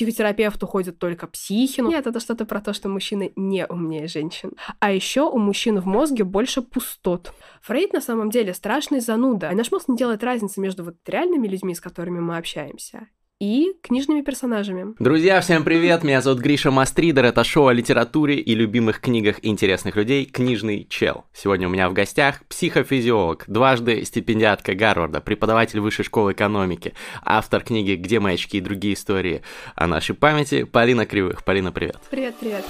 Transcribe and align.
психотерапевту 0.00 0.66
ходят 0.66 0.98
только 0.98 1.26
психи. 1.26 1.80
Нет, 1.80 2.06
это 2.06 2.20
что-то 2.20 2.46
про 2.46 2.60
то, 2.60 2.72
что 2.72 2.88
мужчины 2.88 3.32
не 3.36 3.66
умнее 3.66 4.08
женщин. 4.08 4.52
А 4.78 4.92
еще 4.92 5.28
у 5.28 5.38
мужчин 5.38 5.78
в 5.78 5.86
мозге 5.86 6.24
больше 6.24 6.62
пустот. 6.62 7.34
Фрейд 7.60 7.92
на 7.92 8.00
самом 8.00 8.30
деле 8.30 8.54
страшный 8.54 9.00
зануда. 9.00 9.50
И 9.50 9.54
наш 9.54 9.70
мозг 9.70 9.88
не 9.88 9.96
делает 9.96 10.24
разницы 10.24 10.60
между 10.60 10.84
вот 10.84 10.96
реальными 11.06 11.46
людьми, 11.46 11.74
с 11.74 11.80
которыми 11.80 12.20
мы 12.20 12.38
общаемся, 12.38 13.08
и 13.40 13.72
книжными 13.82 14.20
персонажами. 14.20 14.94
Друзья, 14.98 15.40
всем 15.40 15.64
привет! 15.64 16.04
Меня 16.04 16.20
зовут 16.20 16.40
Гриша 16.40 16.70
Мастридер. 16.70 17.24
Это 17.24 17.42
шоу 17.42 17.68
о 17.68 17.72
литературе 17.72 18.36
и 18.36 18.54
любимых 18.54 19.00
книгах 19.00 19.36
интересных 19.42 19.96
людей 19.96 20.26
«Книжный 20.26 20.86
чел». 20.88 21.24
Сегодня 21.32 21.66
у 21.66 21.70
меня 21.70 21.88
в 21.88 21.94
гостях 21.94 22.44
психофизиолог, 22.46 23.44
дважды 23.48 24.04
стипендиатка 24.04 24.74
Гарварда, 24.74 25.22
преподаватель 25.22 25.80
высшей 25.80 26.04
школы 26.04 26.32
экономики, 26.32 26.92
автор 27.22 27.62
книги 27.62 27.92
«Где 27.92 28.20
мои 28.20 28.34
очки 28.34 28.58
и 28.58 28.60
другие 28.60 28.94
истории» 28.94 29.42
о 29.74 29.86
нашей 29.86 30.14
памяти 30.14 30.64
Полина 30.64 31.06
Кривых. 31.06 31.42
Полина, 31.42 31.72
привет! 31.72 31.96
Привет, 32.10 32.36
привет! 32.38 32.64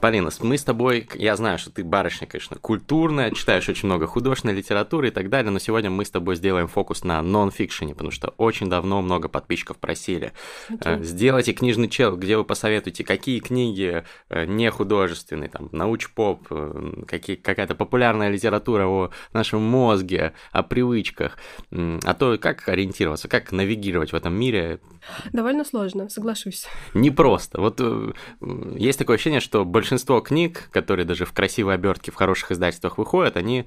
Полина, 0.00 0.30
мы 0.42 0.56
с 0.56 0.62
тобой, 0.62 1.08
я 1.14 1.34
знаю, 1.34 1.58
что 1.58 1.70
ты 1.72 1.82
барышня, 1.82 2.28
конечно, 2.28 2.56
культурная, 2.56 3.32
читаешь 3.32 3.68
очень 3.68 3.86
много 3.86 4.06
художественной 4.06 4.54
литературы 4.54 5.08
и 5.08 5.10
так 5.10 5.28
далее, 5.28 5.50
но 5.50 5.58
сегодня 5.58 5.90
мы 5.90 6.04
с 6.04 6.10
тобой 6.10 6.36
сделаем 6.36 6.68
фокус 6.68 7.02
на 7.02 7.20
нон-фикшене, 7.20 7.94
потому 7.94 8.12
что 8.12 8.28
очень 8.36 8.70
давно 8.70 9.02
много 9.02 9.28
подписчиков 9.28 9.76
просили. 9.78 10.32
Okay. 10.70 11.00
Э, 11.00 11.02
сделайте 11.02 11.52
книжный 11.52 11.88
чел, 11.88 12.16
где 12.16 12.36
вы 12.36 12.44
посоветуете, 12.44 13.02
какие 13.02 13.40
книги 13.40 14.04
э, 14.28 14.44
не 14.44 14.70
художественные, 14.70 15.48
там, 15.48 15.68
науч-поп, 15.72 16.46
э, 16.50 17.02
какие, 17.08 17.34
какая-то 17.34 17.74
популярная 17.74 18.30
литература 18.30 18.86
о 18.86 19.10
нашем 19.32 19.62
мозге, 19.62 20.32
о 20.52 20.62
привычках, 20.62 21.38
а 21.72 22.14
то 22.14 22.38
как 22.38 22.68
ориентироваться, 22.68 23.26
как 23.26 23.50
навигировать 23.50 24.12
в 24.12 24.16
этом 24.16 24.34
мире. 24.34 24.78
Довольно 25.32 25.64
сложно, 25.64 26.08
соглашусь. 26.08 26.66
Не 26.94 27.10
просто. 27.10 27.60
Вот 27.60 27.80
есть 28.76 28.98
такое 28.98 29.16
ощущение, 29.16 29.40
что 29.40 29.64
большинство 29.64 29.87
большинство 29.88 30.20
книг, 30.20 30.68
которые 30.70 31.06
даже 31.06 31.24
в 31.24 31.32
красивой 31.32 31.74
обертке 31.74 32.12
в 32.12 32.14
хороших 32.14 32.52
издательствах 32.52 32.98
выходят, 32.98 33.38
они 33.38 33.64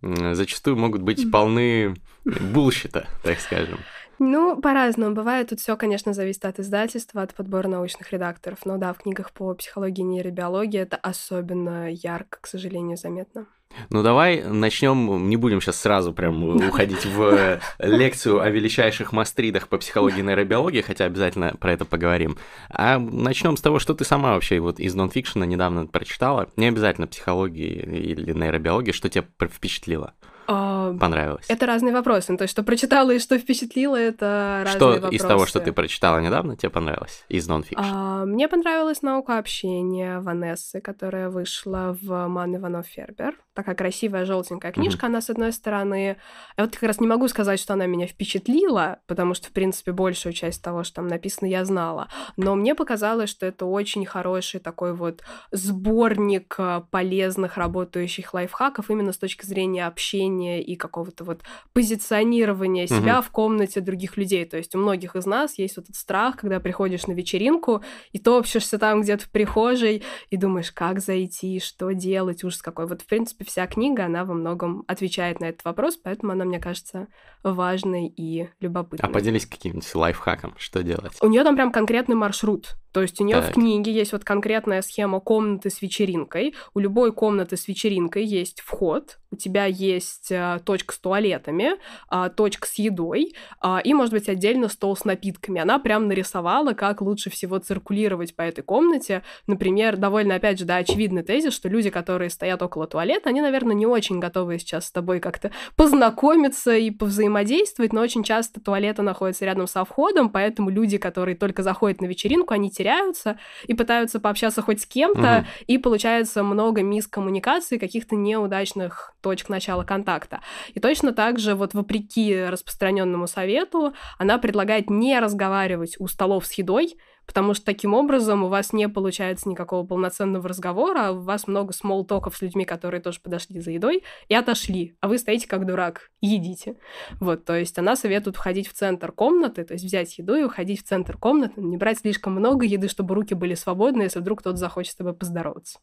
зачастую 0.00 0.76
могут 0.76 1.02
быть 1.02 1.28
полны 1.32 1.96
булщита, 2.24 3.08
так 3.24 3.40
скажем. 3.40 3.80
Ну, 4.20 4.60
по-разному. 4.60 5.16
Бывает, 5.16 5.48
тут 5.48 5.58
все, 5.58 5.76
конечно, 5.76 6.12
зависит 6.12 6.44
от 6.44 6.60
издательства, 6.60 7.22
от 7.22 7.34
подбора 7.34 7.66
научных 7.66 8.12
редакторов. 8.12 8.60
Но 8.64 8.76
да, 8.78 8.92
в 8.92 8.98
книгах 8.98 9.32
по 9.32 9.52
психологии 9.54 10.02
и 10.02 10.04
нейробиологии 10.04 10.78
это 10.78 10.96
особенно 10.96 11.90
ярко, 11.90 12.38
к 12.40 12.46
сожалению, 12.46 12.96
заметно. 12.96 13.46
Ну 13.90 14.02
давай 14.02 14.42
начнем, 14.42 15.28
не 15.28 15.36
будем 15.36 15.60
сейчас 15.60 15.80
сразу 15.80 16.12
прям 16.12 16.42
уходить 16.44 17.04
в 17.06 17.60
лекцию 17.78 18.40
о 18.40 18.50
величайших 18.50 19.12
мастридах 19.12 19.68
по 19.68 19.78
психологии 19.78 20.20
и 20.20 20.22
нейробиологии, 20.22 20.80
хотя 20.80 21.04
обязательно 21.06 21.54
про 21.58 21.72
это 21.72 21.84
поговорим. 21.84 22.36
А 22.70 22.98
начнем 22.98 23.56
с 23.56 23.60
того, 23.60 23.78
что 23.78 23.94
ты 23.94 24.04
сама 24.04 24.34
вообще 24.34 24.60
вот 24.60 24.80
из 24.80 24.94
нонфикшена 24.94 25.46
недавно 25.46 25.86
прочитала. 25.86 26.48
Не 26.56 26.66
обязательно 26.66 27.06
психологии 27.06 27.72
или 27.72 28.32
нейробиологии, 28.32 28.92
что 28.92 29.08
тебя 29.08 29.24
впечатлило? 29.40 30.14
А, 30.46 30.92
понравилось? 30.94 31.44
Это 31.48 31.66
разные 31.66 31.92
вопросы. 31.92 32.32
Ну, 32.32 32.38
то 32.38 32.42
есть, 32.42 32.52
что 32.52 32.62
прочитала 32.62 33.10
и 33.10 33.18
что 33.18 33.38
впечатлило, 33.38 33.96
это 33.96 34.62
разные 34.64 34.76
что 34.76 34.86
вопросы. 34.86 35.06
Что 35.06 35.16
из 35.16 35.28
того, 35.28 35.46
что 35.46 35.60
ты 35.60 35.72
прочитала 35.72 36.18
недавно, 36.18 36.56
тебе 36.56 36.70
понравилось 36.70 37.24
из 37.28 37.46
нонфикшн? 37.48 37.82
А, 37.84 38.24
мне 38.24 38.48
понравилась 38.48 39.02
наука 39.02 39.38
общения 39.38 40.20
Ванессы, 40.20 40.80
которая 40.80 41.30
вышла 41.30 41.96
в 42.00 42.28
Ман 42.28 42.56
Иванов 42.56 42.86
Фербер. 42.86 43.34
Такая 43.54 43.74
красивая 43.74 44.24
желтенькая 44.24 44.72
книжка. 44.72 45.06
Mm-hmm. 45.06 45.10
Она, 45.10 45.20
с 45.20 45.30
одной 45.30 45.52
стороны... 45.52 46.16
Я 46.56 46.64
вот 46.64 46.74
как 46.74 46.82
раз 46.82 47.00
не 47.00 47.06
могу 47.06 47.28
сказать, 47.28 47.60
что 47.60 47.74
она 47.74 47.86
меня 47.86 48.06
впечатлила, 48.06 48.98
потому 49.06 49.34
что, 49.34 49.48
в 49.48 49.52
принципе, 49.52 49.92
большую 49.92 50.32
часть 50.32 50.62
того, 50.62 50.82
что 50.82 50.96
там 50.96 51.06
написано, 51.06 51.46
я 51.46 51.64
знала. 51.64 52.08
Но 52.36 52.54
мне 52.54 52.74
показалось, 52.74 53.30
что 53.30 53.46
это 53.46 53.64
очень 53.64 54.04
хороший 54.04 54.60
такой 54.60 54.92
вот 54.94 55.22
сборник 55.52 56.56
э, 56.58 56.82
полезных 56.90 57.56
работающих 57.56 58.34
лайфхаков 58.34 58.90
именно 58.90 59.12
с 59.12 59.18
точки 59.18 59.46
зрения 59.46 59.86
общения 59.86 60.33
поведения 60.34 60.62
и 60.62 60.76
какого-то 60.76 61.24
вот 61.24 61.42
позиционирования 61.72 62.86
себя 62.86 63.18
угу. 63.18 63.26
в 63.26 63.30
комнате 63.30 63.80
других 63.80 64.16
людей. 64.16 64.44
То 64.44 64.56
есть 64.56 64.74
у 64.74 64.78
многих 64.78 65.16
из 65.16 65.26
нас 65.26 65.58
есть 65.58 65.76
вот 65.76 65.84
этот 65.84 65.96
страх, 65.96 66.36
когда 66.36 66.60
приходишь 66.60 67.06
на 67.06 67.12
вечеринку 67.12 67.82
и 68.12 68.18
топчешься 68.18 68.78
там 68.78 69.02
где-то 69.02 69.24
в 69.24 69.30
прихожей 69.30 70.02
и 70.30 70.36
думаешь, 70.36 70.72
как 70.72 71.00
зайти, 71.00 71.60
что 71.60 71.92
делать, 71.92 72.44
ужас 72.44 72.62
какой. 72.62 72.86
Вот, 72.86 73.02
в 73.02 73.06
принципе, 73.06 73.44
вся 73.44 73.66
книга, 73.66 74.06
она 74.06 74.24
во 74.24 74.34
многом 74.34 74.84
отвечает 74.86 75.40
на 75.40 75.46
этот 75.46 75.64
вопрос, 75.64 75.96
поэтому 75.96 76.32
она, 76.32 76.44
мне 76.44 76.58
кажется, 76.58 77.06
важной 77.42 78.06
и 78.08 78.48
любопытной. 78.60 79.08
А 79.08 79.12
поделись 79.12 79.46
каким-нибудь 79.46 79.94
лайфхаком, 79.94 80.54
что 80.58 80.82
делать? 80.82 81.16
У 81.20 81.28
нее 81.28 81.44
там 81.44 81.54
прям 81.54 81.72
конкретный 81.72 82.16
маршрут. 82.16 82.76
То 82.94 83.02
есть 83.02 83.20
у 83.20 83.24
нее 83.24 83.40
в 83.40 83.50
книге 83.50 83.92
есть 83.92 84.12
вот 84.12 84.22
конкретная 84.22 84.80
схема 84.80 85.18
комнаты 85.18 85.68
с 85.68 85.82
вечеринкой. 85.82 86.54
У 86.74 86.78
любой 86.78 87.12
комнаты 87.12 87.56
с 87.56 87.66
вечеринкой 87.66 88.24
есть 88.24 88.60
вход, 88.60 89.18
у 89.34 89.36
тебя 89.36 89.64
есть 89.64 90.30
а, 90.30 90.60
точка 90.60 90.94
с 90.94 90.98
туалетами, 90.98 91.72
а, 92.08 92.28
точка 92.28 92.68
с 92.68 92.74
едой 92.74 93.34
а, 93.60 93.80
и, 93.82 93.92
может 93.92 94.12
быть, 94.12 94.28
отдельно 94.28 94.68
стол 94.68 94.96
с 94.96 95.04
напитками. 95.04 95.60
Она 95.60 95.80
прям 95.80 96.06
нарисовала, 96.06 96.72
как 96.72 97.00
лучше 97.00 97.30
всего 97.30 97.58
циркулировать 97.58 98.36
по 98.36 98.42
этой 98.42 98.62
комнате. 98.62 99.22
Например, 99.48 99.96
довольно, 99.96 100.36
опять 100.36 100.60
же, 100.60 100.64
да, 100.64 100.76
очевидный 100.76 101.24
тезис, 101.24 101.52
что 101.52 101.68
люди, 101.68 101.90
которые 101.90 102.30
стоят 102.30 102.62
около 102.62 102.86
туалета, 102.86 103.30
они, 103.30 103.40
наверное, 103.40 103.74
не 103.74 103.86
очень 103.86 104.20
готовы 104.20 104.60
сейчас 104.60 104.86
с 104.86 104.92
тобой 104.92 105.18
как-то 105.18 105.50
познакомиться 105.74 106.76
и 106.76 106.92
повзаимодействовать, 106.92 107.92
но 107.92 108.02
очень 108.02 108.22
часто 108.22 108.60
туалеты 108.60 109.02
находятся 109.02 109.46
рядом 109.46 109.66
со 109.66 109.84
входом, 109.84 110.30
поэтому 110.30 110.70
люди, 110.70 110.96
которые 110.96 111.34
только 111.36 111.64
заходят 111.64 112.00
на 112.00 112.06
вечеринку, 112.06 112.54
они 112.54 112.70
теряются 112.84 113.38
и 113.66 113.74
пытаются 113.74 114.20
пообщаться 114.20 114.60
хоть 114.60 114.82
с 114.82 114.86
кем-то, 114.86 115.38
угу. 115.38 115.46
и 115.66 115.78
получается 115.78 116.42
много 116.42 116.82
мисс 116.82 117.06
коммуникации, 117.06 117.78
каких-то 117.78 118.14
неудачных 118.14 119.14
точек 119.22 119.48
начала 119.48 119.84
контакта. 119.84 120.40
И 120.74 120.80
точно 120.80 121.12
так 121.12 121.38
же, 121.38 121.54
вот 121.54 121.72
вопреки 121.72 122.44
распространенному 122.44 123.26
совету, 123.26 123.94
она 124.18 124.38
предлагает 124.38 124.90
не 124.90 125.18
разговаривать 125.18 125.96
у 125.98 126.08
столов 126.08 126.46
с 126.46 126.52
едой, 126.52 126.94
потому 127.26 127.54
что 127.54 127.64
таким 127.64 127.94
образом 127.94 128.44
у 128.44 128.48
вас 128.48 128.72
не 128.72 128.88
получается 128.88 129.48
никакого 129.48 129.86
полноценного 129.86 130.48
разговора, 130.48 131.08
а 131.08 131.12
у 131.12 131.20
вас 131.20 131.46
много 131.46 131.72
смолтоков 131.72 132.36
с 132.36 132.42
людьми, 132.42 132.64
которые 132.64 133.00
тоже 133.00 133.20
подошли 133.20 133.60
за 133.60 133.70
едой 133.70 134.04
и 134.28 134.34
отошли, 134.34 134.96
а 135.00 135.08
вы 135.08 135.18
стоите 135.18 135.48
как 135.48 135.66
дурак 135.66 136.10
едите. 136.20 136.76
Вот, 137.20 137.44
то 137.44 137.56
есть 137.56 137.78
она 137.78 137.96
советует 137.96 138.36
входить 138.36 138.68
в 138.68 138.72
центр 138.72 139.12
комнаты, 139.12 139.64
то 139.64 139.74
есть 139.74 139.84
взять 139.84 140.18
еду 140.18 140.34
и 140.36 140.44
уходить 140.44 140.82
в 140.82 140.84
центр 140.84 141.16
комнаты, 141.16 141.60
не 141.60 141.76
брать 141.76 141.98
слишком 141.98 142.34
много 142.34 142.66
еды, 142.66 142.88
чтобы 142.88 143.14
руки 143.14 143.34
были 143.34 143.54
свободны, 143.54 144.02
если 144.02 144.20
вдруг 144.20 144.40
кто-то 144.40 144.56
захочет 144.56 144.92
с 144.92 144.96
тобой 144.96 145.14
поздороваться. 145.14 145.78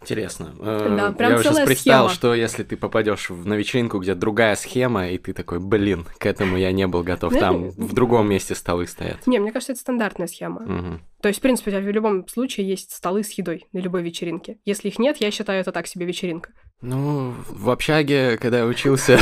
Интересно. 0.00 0.54
Да, 0.58 1.10
э, 1.10 1.12
прям 1.12 1.32
Я 1.32 1.38
уже 1.38 1.64
представил, 1.64 2.08
схема. 2.08 2.08
что 2.08 2.34
если 2.34 2.62
ты 2.62 2.76
попадешь 2.76 3.28
на 3.28 3.54
вечеринку, 3.54 3.98
где 3.98 4.14
другая 4.14 4.56
схема, 4.56 5.08
и 5.08 5.18
ты 5.18 5.32
такой, 5.32 5.60
блин, 5.60 6.06
к 6.18 6.26
этому 6.26 6.56
я 6.56 6.72
не 6.72 6.86
был 6.86 7.02
готов, 7.02 7.34
там 7.36 7.70
в 7.70 7.92
другом 7.92 8.28
месте 8.28 8.54
столы 8.54 8.86
стоят. 8.86 9.26
Не, 9.26 9.38
мне 9.38 9.52
кажется, 9.52 9.72
это 9.72 9.80
стандартная 9.80 10.26
схема. 10.26 10.62
Угу. 10.62 11.00
То 11.22 11.28
есть, 11.28 11.40
в 11.40 11.42
принципе, 11.42 11.70
у 11.70 11.74
тебя 11.74 11.82
в 11.82 11.94
любом 11.94 12.26
случае 12.28 12.68
есть 12.68 12.92
столы 12.92 13.22
с 13.22 13.30
едой 13.32 13.66
на 13.72 13.78
любой 13.78 14.02
вечеринке. 14.02 14.58
Если 14.64 14.88
их 14.88 14.98
нет, 14.98 15.18
я 15.18 15.30
считаю, 15.30 15.60
это 15.60 15.70
так 15.70 15.86
себе 15.86 16.06
вечеринка. 16.06 16.52
Ну, 16.82 17.34
в 17.48 17.68
общаге, 17.68 18.38
когда 18.38 18.58
я 18.58 18.66
учился, 18.66 19.18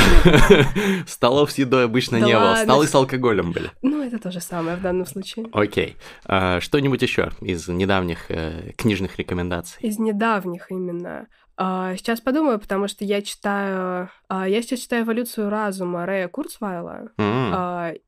столов 1.07 1.51
с 1.51 1.57
едой 1.57 1.85
обычно 1.85 2.17
не 2.17 2.33
было. 2.33 2.55
Столы 2.55 2.87
с 2.87 2.95
алкоголем 2.95 3.51
были. 3.51 3.69
Ну, 3.81 4.01
это 4.01 4.17
то 4.17 4.31
же 4.31 4.39
самое 4.39 4.77
в 4.77 4.81
данном 4.81 5.05
случае. 5.05 5.47
Окей. 5.51 5.97
А, 6.25 6.61
что-нибудь 6.61 7.01
еще 7.01 7.31
из 7.41 7.67
недавних 7.67 8.31
э, 8.31 8.71
книжных 8.77 9.17
рекомендаций? 9.17 9.77
Из 9.81 9.99
недавних 9.99 10.71
именно. 10.71 11.27
А, 11.57 11.97
сейчас 11.97 12.21
подумаю, 12.21 12.59
потому 12.59 12.87
что 12.87 13.03
я 13.03 13.21
читаю... 13.21 14.09
А, 14.29 14.47
я 14.47 14.61
сейчас 14.61 14.79
читаю 14.79 15.03
«Эволюцию 15.03 15.49
разума» 15.49 16.05
Рэя 16.05 16.29
Курцвайла. 16.29 17.09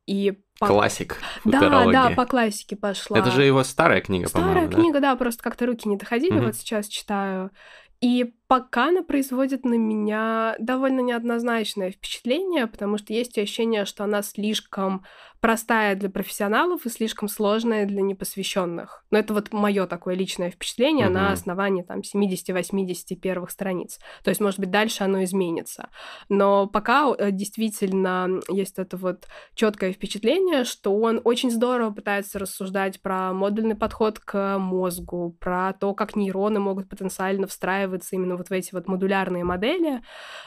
И 0.08 0.40
по... 0.62 0.68
Классик. 0.68 1.18
Да, 1.44 1.92
да, 1.92 2.12
по 2.12 2.26
классике 2.26 2.78
пошла. 2.78 3.18
Это 3.18 3.32
же 3.32 3.44
его 3.44 3.64
старая 3.64 4.00
книга, 4.00 4.30
по-моему. 4.30 4.54
Старая 4.54 4.70
книга, 4.70 5.00
да? 5.02 5.12
да, 5.12 5.16
просто 5.18 5.44
как-то 5.44 5.66
руки 5.66 5.90
не 5.90 5.98
доходили. 5.98 6.40
Вот 6.40 6.56
сейчас 6.56 6.88
читаю. 6.88 7.52
И 8.00 8.34
пока 8.52 8.90
она 8.90 9.02
производит 9.02 9.64
на 9.64 9.76
меня 9.76 10.58
довольно 10.60 11.00
неоднозначное 11.00 11.90
впечатление, 11.90 12.68
потому 12.68 12.98
что 12.98 13.14
есть 13.14 13.38
ощущение, 13.38 13.86
что 13.86 14.04
она 14.04 14.22
слишком 14.22 15.06
простая 15.42 15.96
для 15.96 16.10
профессионалов 16.10 16.86
и 16.86 16.90
слишком 16.90 17.28
сложная 17.28 17.86
для 17.86 18.02
непосвященных. 18.02 19.04
Но 19.10 19.18
это 19.18 19.34
вот 19.34 19.52
мое 19.52 19.88
такое 19.88 20.16
личное 20.16 20.52
впечатление 20.52 21.08
угу. 21.08 21.16
на 21.16 21.32
основании 21.32 21.82
там 21.82 22.02
70-80 22.02 23.16
первых 23.16 23.50
страниц. 23.50 24.00
То 24.24 24.30
есть, 24.30 24.40
может 24.40 24.60
быть, 24.60 24.70
дальше 24.70 25.04
оно 25.04 25.24
изменится. 25.24 25.90
Но 26.30 26.68
пока 26.68 27.12
э, 27.18 27.32
действительно 27.32 28.40
есть 28.50 28.78
это 28.78 28.98
вот 28.98 29.28
четкое 29.56 29.94
впечатление, 29.94 30.64
что 30.64 30.96
он 30.96 31.20
очень 31.24 31.50
здорово 31.50 31.92
пытается 31.92 32.38
рассуждать 32.38 33.02
про 33.02 33.34
модульный 33.34 33.76
подход 33.76 34.20
к 34.20 34.60
мозгу, 34.60 35.36
про 35.40 35.74
то, 35.74 35.96
как 35.96 36.16
нейроны 36.16 36.60
могут 36.60 36.88
потенциально 36.88 37.48
встраиваться 37.48 38.16
именно 38.16 38.38
вот 38.42 38.50
в 38.50 38.52
эти 38.52 38.74
вот 38.74 38.88
модулярные 38.88 39.44
модели, 39.44 40.02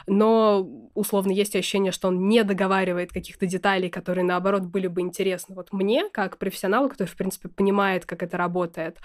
но 0.05 0.67
условно 0.93 1.31
есть 1.31 1.55
ощущение, 1.55 1.91
что 1.91 2.09
он 2.09 2.27
не 2.27 2.43
договаривает 2.43 3.11
каких-то 3.11 3.45
деталей, 3.45 3.89
которые 3.89 4.25
наоборот 4.25 4.63
были 4.63 4.87
бы 4.87 5.01
интересны 5.01 5.55
вот 5.55 5.71
мне, 5.71 6.09
как 6.09 6.37
профессионалу, 6.37 6.89
который, 6.89 7.07
в 7.07 7.15
принципе, 7.15 7.47
понимает, 7.47 8.05
как 8.05 8.21
это 8.21 8.37
работает. 8.37 8.97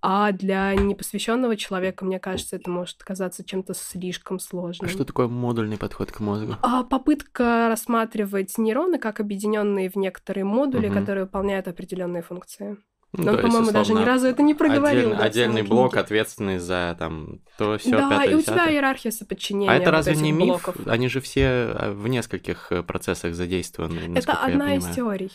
А 0.00 0.32
для 0.32 0.74
непосвященного 0.74 1.56
человека, 1.56 2.04
мне 2.04 2.18
кажется, 2.18 2.56
это 2.56 2.70
может 2.70 3.02
казаться 3.04 3.44
чем-то 3.44 3.74
слишком 3.74 4.38
сложным. 4.38 4.88
А 4.88 4.92
что 4.92 5.04
такое 5.04 5.28
модульный 5.28 5.76
подход 5.76 6.10
к 6.10 6.20
мозгу? 6.20 6.56
А, 6.62 6.84
попытка 6.84 7.68
рассматривать 7.68 8.56
нейроны 8.56 8.98
как 8.98 9.20
объединенные 9.20 9.90
в 9.90 9.96
некоторые 9.96 10.44
модули, 10.44 10.88
угу. 10.88 10.98
которые 10.98 11.24
выполняют 11.24 11.68
определенные 11.68 12.22
функции. 12.22 12.78
Ну, 13.12 13.32
Но, 13.32 13.38
по-моему, 13.38 13.72
даже 13.72 13.94
ни 13.94 14.04
разу 14.04 14.26
это 14.26 14.42
не 14.42 14.54
проговорил. 14.54 15.00
Отдельный, 15.00 15.16
да, 15.16 15.24
отдельный 15.24 15.62
блок, 15.62 15.96
ответственный 15.96 16.58
за 16.58 16.94
там 16.98 17.40
то 17.56 17.78
все. 17.78 17.90
Да, 17.90 18.24
и 18.24 18.34
у 18.34 18.42
тебя 18.42 18.70
иерархия 18.70 19.10
соподчинения. 19.10 19.70
А 19.70 19.76
это 19.76 19.90
разве 19.90 20.14
не 20.16 20.30
миф? 20.30 20.48
Блоков. 20.48 20.76
Они 20.86 21.08
же 21.08 21.22
все 21.22 21.46
а, 21.46 21.92
в 21.92 22.06
нескольких 22.06 22.70
э, 22.70 22.82
процессах 22.82 23.34
задействованы. 23.34 24.14
Это 24.14 24.32
одна 24.34 24.74
из 24.74 24.84
теорий. 24.94 25.32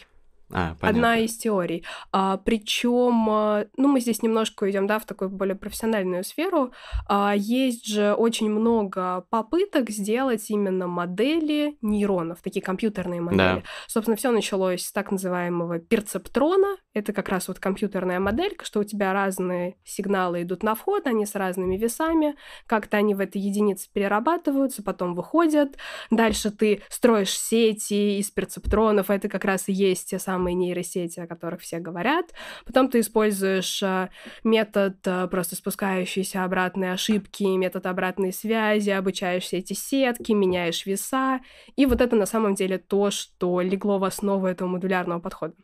А, 0.54 0.76
Одна 0.82 1.18
из 1.18 1.36
теорий. 1.38 1.84
А, 2.12 2.38
причем, 2.38 3.28
а, 3.30 3.66
ну, 3.76 3.88
мы 3.88 4.00
здесь 4.00 4.22
немножко 4.22 4.70
идем, 4.70 4.88
да, 4.88 5.00
в 5.00 5.06
такую 5.06 5.30
более 5.30 5.56
профессиональную 5.56 6.24
сферу. 6.24 6.72
А, 7.08 7.34
есть 7.36 7.88
же 7.88 8.14
очень 8.14 8.50
много 8.50 9.26
попыток 9.30 9.90
сделать 9.90 10.50
именно 10.50 10.88
модели 10.88 11.78
нейронов, 11.82 12.42
такие 12.42 12.62
компьютерные 12.62 13.22
модели. 13.22 13.38
Да. 13.38 13.64
Собственно, 13.88 14.16
все 14.16 14.32
началось 14.32 14.86
с 14.86 14.92
так 14.92 15.12
называемого 15.12 15.80
перцептрона. 15.80 16.78
Это 16.94 17.14
как 17.14 17.30
раз 17.30 17.48
вот 17.48 17.60
компьютерная 17.60 18.20
моделька, 18.20 18.66
что 18.66 18.80
у 18.80 18.84
тебя 18.84 19.12
разные 19.14 19.78
сигналы 19.84 20.44
идут 20.44 20.62
на 20.62 20.76
вход, 20.76 21.08
они 21.08 21.26
с 21.26 21.34
разными 21.34 21.78
весами, 21.78 22.36
как-то 22.68 22.98
они 22.98 23.16
в 23.16 23.20
этой 23.20 23.42
единице 23.42 23.90
перерабатываются, 23.92 24.84
потом 24.84 25.16
выходят. 25.16 25.78
Дальше 26.12 26.52
ты 26.52 26.84
строишь 26.90 27.32
сети 27.32 28.20
из 28.20 28.30
перцептронов, 28.30 29.10
это 29.10 29.30
как 29.30 29.46
раз 29.46 29.68
и 29.68 29.74
есть 29.74 30.10
те 30.10 30.20
самые 30.20 30.43
самые 30.44 30.56
нейросети, 30.56 31.22
о 31.22 31.28
которых 31.28 31.62
все 31.62 31.80
говорят. 31.80 32.26
Потом 32.66 32.90
ты 32.90 33.00
используешь 33.00 33.82
э, 33.82 34.10
метод 34.44 34.98
э, 35.06 35.28
просто 35.28 35.56
спускающейся 35.56 36.44
обратной 36.44 36.92
ошибки, 36.92 37.44
метод 37.44 37.86
обратной 37.86 38.34
связи, 38.34 38.90
обучаешь 38.90 39.44
все 39.44 39.60
эти 39.60 39.74
сетки, 39.74 40.34
меняешь 40.34 40.86
веса. 40.86 41.40
И 41.78 41.86
вот 41.86 42.02
это 42.02 42.16
на 42.18 42.26
самом 42.26 42.56
деле 42.56 42.78
то, 42.78 43.10
что 43.10 43.62
легло 43.62 44.00
в 44.00 44.04
основу 44.04 44.48
этого 44.48 44.68
модулярного 44.68 45.20
подхода. 45.20 45.56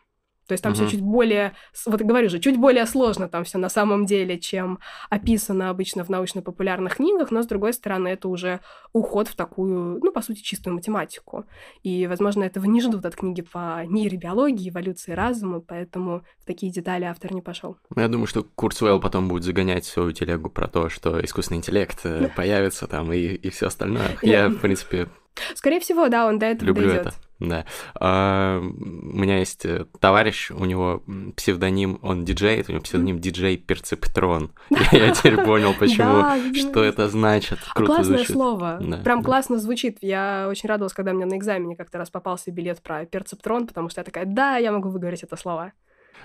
То 0.49 0.53
есть 0.53 0.63
там 0.63 0.73
угу. 0.73 0.81
все 0.81 0.89
чуть 0.89 1.01
более, 1.01 1.53
вот 1.85 2.01
говорю 2.01 2.27
же, 2.27 2.39
чуть 2.39 2.57
более 2.57 2.87
сложно 2.87 3.29
там 3.29 3.43
все 3.43 3.59
на 3.59 3.69
самом 3.69 4.07
деле, 4.07 4.39
чем 4.39 4.79
описано 5.11 5.69
обычно 5.69 6.03
в 6.03 6.09
научно-популярных 6.09 6.95
книгах, 6.95 7.29
но 7.29 7.43
с 7.43 7.45
другой 7.45 7.71
стороны 7.71 8.07
это 8.07 8.27
уже 8.27 8.61
уход 8.91 9.27
в 9.27 9.35
такую, 9.35 9.99
ну 10.03 10.11
по 10.11 10.23
сути 10.23 10.41
чистую 10.41 10.73
математику. 10.73 11.45
И, 11.83 12.07
возможно, 12.07 12.43
этого 12.43 12.65
не 12.65 12.81
ждут 12.81 13.05
от 13.05 13.15
книги 13.15 13.43
по 13.43 13.83
нейробиологии, 13.85 14.71
эволюции 14.71 15.11
разума, 15.11 15.59
поэтому 15.59 16.23
в 16.39 16.45
такие 16.47 16.71
детали 16.71 17.05
автор 17.05 17.31
не 17.31 17.43
пошел. 17.43 17.77
Ну, 17.95 18.01
я 18.01 18.07
думаю, 18.07 18.25
что 18.25 18.41
Курцвелл 18.55 18.99
потом 18.99 19.27
будет 19.27 19.43
загонять 19.43 19.85
свою 19.85 20.13
телегу 20.13 20.49
про 20.49 20.67
то, 20.67 20.89
что 20.89 21.23
искусственный 21.23 21.59
интеллект 21.59 21.99
э, 22.05 22.27
появится 22.35 22.87
там 22.87 23.13
и, 23.13 23.19
и 23.19 23.51
все 23.51 23.67
остальное. 23.67 24.17
Я, 24.23 24.49
в 24.49 24.55
принципе, 24.55 25.09
Скорее 25.55 25.79
всего, 25.79 26.09
да, 26.09 26.27
он 26.27 26.39
до 26.39 26.47
этого 26.47 26.67
Люблю 26.67 26.87
дойдет. 26.87 27.07
это. 27.07 27.15
Да. 27.39 27.65
А, 27.95 28.59
у 28.59 29.17
меня 29.17 29.39
есть 29.39 29.65
э, 29.65 29.85
товарищ, 29.99 30.51
у 30.51 30.65
него 30.65 31.03
псевдоним, 31.37 31.99
он 32.01 32.25
диджей, 32.25 32.65
у 32.67 32.71
него 32.71 32.81
псевдоним 32.81 33.19
диджей 33.19 33.55
Перцептрон. 33.57 34.51
Я 34.91 35.11
теперь 35.11 35.37
понял, 35.37 35.73
почему, 35.73 36.53
что 36.53 36.83
это 36.83 37.07
значит. 37.07 37.59
Круто 37.73 37.95
Классное 37.95 38.25
слово. 38.25 38.81
Прям 39.03 39.23
классно 39.23 39.57
звучит. 39.57 39.99
Я 40.01 40.47
очень 40.49 40.67
радовалась, 40.67 40.93
когда 40.93 41.13
мне 41.13 41.25
на 41.25 41.37
экзамене 41.37 41.77
как-то 41.77 41.97
раз 41.97 42.09
попался 42.09 42.51
билет 42.51 42.81
про 42.81 43.05
Перцептрон, 43.05 43.67
потому 43.67 43.89
что 43.89 44.01
я 44.01 44.05
такая, 44.05 44.25
да, 44.25 44.57
я 44.57 44.71
могу 44.71 44.89
выговорить 44.89 45.23
это 45.23 45.37
слово. 45.37 45.71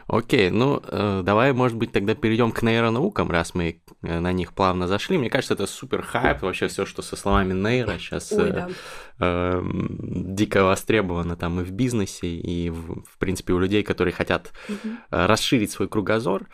Окей, 0.07 0.51
ну 0.51 0.83
э, 0.87 1.23
давай, 1.25 1.53
может 1.53 1.77
быть, 1.77 1.93
тогда 1.93 2.15
перейдем 2.15 2.53
к 2.53 2.63
нейронаукам, 2.63 3.31
раз 3.31 3.55
мы 3.55 3.81
э, 4.03 4.19
на 4.21 4.33
них 4.33 4.53
плавно 4.53 4.87
зашли. 4.87 5.17
Мне 5.17 5.31
кажется, 5.31 5.55
это 5.55 5.67
супер 5.67 6.03
хайп, 6.03 6.43
вообще 6.43 6.69
все, 6.69 6.85
что 6.85 7.03
со 7.03 7.17
словами 7.17 7.53
нейро 7.53 7.99
сейчас 7.99 8.31
Ой, 8.33 8.51
э, 8.51 8.53
да. 8.53 8.69
э, 9.21 9.63
дико 9.65 10.65
востребовано 10.65 11.37
там 11.37 11.61
и 11.61 11.65
в 11.65 11.71
бизнесе, 11.71 12.29
и 12.29 12.71
в, 12.71 13.03
в 13.03 13.19
принципе 13.19 13.55
у 13.55 13.59
людей, 13.59 13.83
которые 13.83 14.13
хотят 14.13 14.53
угу. 14.69 14.97
расширить 15.11 15.71
свой 15.71 15.89
кругозор. 15.89 16.49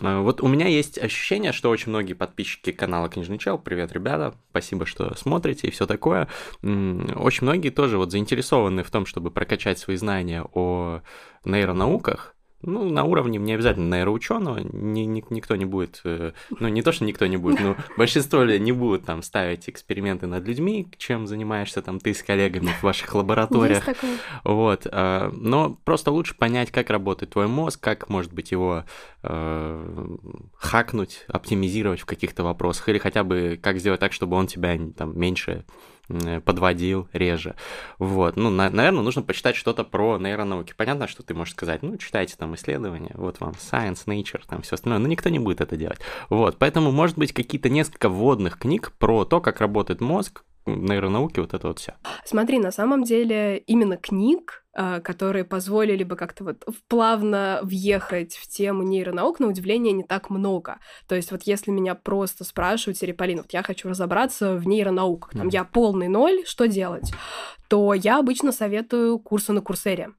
Э, 0.00 0.20
вот 0.20 0.40
у 0.40 0.48
меня 0.48 0.66
есть 0.66 0.98
ощущение, 0.98 1.52
что 1.52 1.70
очень 1.70 1.90
многие 1.90 2.14
подписчики 2.14 2.72
канала 2.72 3.08
Книжный 3.08 3.38
Чел, 3.38 3.58
привет, 3.58 3.92
ребята, 3.92 4.34
спасибо, 4.50 4.86
что 4.86 5.14
смотрите 5.16 5.68
и 5.68 5.70
все 5.70 5.86
такое, 5.86 6.28
очень 6.62 7.42
многие 7.42 7.70
тоже 7.70 7.98
вот 7.98 8.10
заинтересованы 8.10 8.82
в 8.82 8.90
том, 8.90 9.06
чтобы 9.06 9.30
прокачать 9.30 9.78
свои 9.78 9.96
знания 9.96 10.44
о 10.54 11.00
нейронауках, 11.44 12.33
ну, 12.66 12.90
на 12.90 13.04
уровне 13.04 13.38
не 13.38 13.54
обязательно 13.54 13.94
нейроученого, 13.94 14.60
ни, 14.72 15.00
ни, 15.00 15.24
никто 15.30 15.56
не 15.56 15.64
будет, 15.64 16.00
э, 16.04 16.32
ну, 16.58 16.68
не 16.68 16.82
то, 16.82 16.92
что 16.92 17.04
никто 17.04 17.26
не 17.26 17.36
будет, 17.36 17.60
но 17.60 17.76
большинство 17.96 18.44
не 18.44 18.72
будут 18.72 19.04
там 19.04 19.22
ставить 19.22 19.68
эксперименты 19.68 20.26
над 20.26 20.46
людьми, 20.46 20.88
чем 20.98 21.26
занимаешься 21.26 21.82
там 21.82 22.00
ты 22.00 22.14
с 22.14 22.22
коллегами 22.22 22.70
в 22.80 22.82
ваших 22.82 23.14
лабораториях. 23.14 23.84
Вот, 24.44 24.86
а, 24.90 25.30
но 25.32 25.76
просто 25.84 26.10
лучше 26.10 26.34
понять, 26.36 26.70
как 26.70 26.90
работает 26.90 27.32
твой 27.32 27.46
мозг, 27.46 27.80
как, 27.80 28.08
может 28.08 28.32
быть, 28.32 28.52
его 28.52 28.84
э, 29.22 30.16
хакнуть, 30.56 31.24
оптимизировать 31.28 32.00
в 32.00 32.06
каких-то 32.06 32.44
вопросах, 32.44 32.88
или 32.88 32.98
хотя 32.98 33.24
бы 33.24 33.58
как 33.62 33.78
сделать 33.78 34.00
так, 34.00 34.12
чтобы 34.12 34.36
он 34.36 34.46
тебя 34.46 34.78
там 34.96 35.18
меньше 35.18 35.44
Э, 35.44 35.93
подводил 36.44 37.08
реже. 37.12 37.54
Вот. 37.98 38.36
Ну, 38.36 38.50
на, 38.50 38.70
наверное, 38.70 39.02
нужно 39.02 39.22
почитать 39.22 39.56
что-то 39.56 39.84
про 39.84 40.18
нейронауки. 40.18 40.74
Понятно, 40.76 41.08
что 41.08 41.22
ты 41.22 41.34
можешь 41.34 41.54
сказать, 41.54 41.82
ну, 41.82 41.96
читайте 41.96 42.34
там 42.36 42.54
исследования, 42.54 43.12
вот 43.14 43.40
вам 43.40 43.52
Science, 43.52 44.06
Nature, 44.06 44.42
там 44.46 44.62
все 44.62 44.74
остальное, 44.74 44.98
но 44.98 45.08
никто 45.08 45.28
не 45.30 45.38
будет 45.38 45.60
это 45.60 45.76
делать. 45.76 46.00
Вот. 46.28 46.58
Поэтому, 46.58 46.92
может 46.92 47.16
быть, 47.16 47.32
какие-то 47.32 47.68
несколько 47.68 48.08
вводных 48.08 48.58
книг 48.58 48.92
про 48.98 49.24
то, 49.24 49.40
как 49.40 49.60
работает 49.60 50.00
мозг, 50.00 50.44
нейронауки, 50.66 51.40
вот 51.40 51.54
это 51.54 51.68
вот 51.68 51.78
все. 51.78 51.94
Смотри, 52.24 52.58
на 52.58 52.70
самом 52.70 53.04
деле 53.04 53.58
именно 53.58 53.96
книг, 53.96 54.64
а, 54.76 55.00
которые 55.00 55.44
позволили 55.44 56.02
бы 56.04 56.16
как-то 56.16 56.44
вот 56.44 56.64
плавно 56.88 57.60
въехать 57.62 58.34
в 58.34 58.48
тему 58.48 58.82
нейронаук, 58.82 59.40
на 59.40 59.46
удивление, 59.46 59.92
не 59.92 60.02
так 60.02 60.30
много. 60.30 60.78
То 61.06 61.14
есть 61.14 61.30
вот 61.30 61.42
если 61.44 61.70
меня 61.70 61.94
просто 61.94 62.44
спрашивают, 62.44 62.98
Сереполин, 62.98 63.38
вот 63.38 63.52
я 63.52 63.62
хочу 63.62 63.88
разобраться 63.88 64.56
в 64.56 64.66
нейронауках, 64.66 65.32
там 65.32 65.48
mm-hmm. 65.48 65.52
я 65.52 65.64
полный 65.64 66.08
ноль, 66.08 66.44
что 66.46 66.66
делать? 66.66 67.12
То 67.68 67.94
я 67.94 68.18
обычно 68.18 68.52
советую 68.52 69.18
курсы 69.18 69.52
на 69.52 69.60
Курсере. 69.60 70.10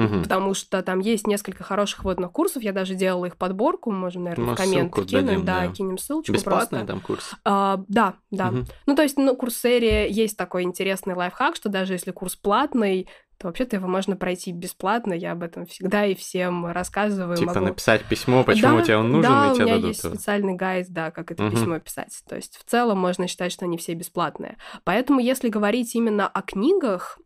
Угу. 0.00 0.22
Потому 0.22 0.54
что 0.54 0.82
там 0.82 1.00
есть 1.00 1.26
несколько 1.26 1.62
хороших 1.62 2.04
водных 2.04 2.32
курсов. 2.32 2.62
Я 2.62 2.72
даже 2.72 2.94
делала 2.94 3.26
их 3.26 3.36
подборку. 3.36 3.90
Можем, 3.90 4.24
наверное, 4.24 4.46
ну, 4.46 4.54
в 4.54 4.56
комменты 4.56 5.04
кинуть. 5.04 5.26
Дадим, 5.26 5.44
да, 5.44 5.60
да, 5.60 5.72
кинем 5.72 5.98
ссылочку. 5.98 6.32
Бесплатный 6.32 6.80
просто. 6.80 6.86
там 6.86 7.00
курс? 7.00 7.34
А, 7.44 7.82
да, 7.88 8.14
да. 8.30 8.48
Угу. 8.48 8.64
Ну, 8.86 8.96
то 8.96 9.02
есть 9.02 9.18
на 9.18 9.34
курсере 9.34 10.10
есть 10.10 10.36
такой 10.36 10.62
интересный 10.62 11.14
лайфхак, 11.14 11.56
что 11.56 11.68
даже 11.68 11.92
если 11.92 12.12
курс 12.12 12.36
платный, 12.36 13.08
то 13.40 13.46
вообще-то 13.46 13.76
его 13.76 13.88
можно 13.88 14.16
пройти 14.16 14.52
бесплатно. 14.52 15.14
Я 15.14 15.32
об 15.32 15.42
этом 15.42 15.64
всегда 15.64 16.04
и 16.04 16.14
всем 16.14 16.66
рассказываю. 16.66 17.36
Типа 17.36 17.54
могу... 17.54 17.66
написать 17.66 18.04
письмо, 18.04 18.44
почему 18.44 18.78
да, 18.78 18.82
тебе 18.82 18.96
он 18.96 19.12
нужен, 19.12 19.30
да, 19.30 19.50
и 19.50 19.54
тебе 19.54 19.64
у 19.64 19.66
меня 19.66 19.76
дадут. 19.76 19.88
есть 19.88 20.06
специальный 20.06 20.54
гайд, 20.54 20.88
да, 20.90 21.10
как 21.10 21.30
это 21.30 21.44
угу. 21.44 21.52
письмо 21.52 21.78
писать. 21.78 22.22
То 22.28 22.36
есть 22.36 22.58
в 22.58 22.70
целом 22.70 22.98
можно 22.98 23.26
считать, 23.26 23.50
что 23.50 23.64
они 23.64 23.78
все 23.78 23.94
бесплатные. 23.94 24.58
Поэтому 24.84 25.20
если 25.20 25.48
говорить 25.48 25.94
именно 25.94 26.28
о 26.28 26.42
книгах, 26.42 27.18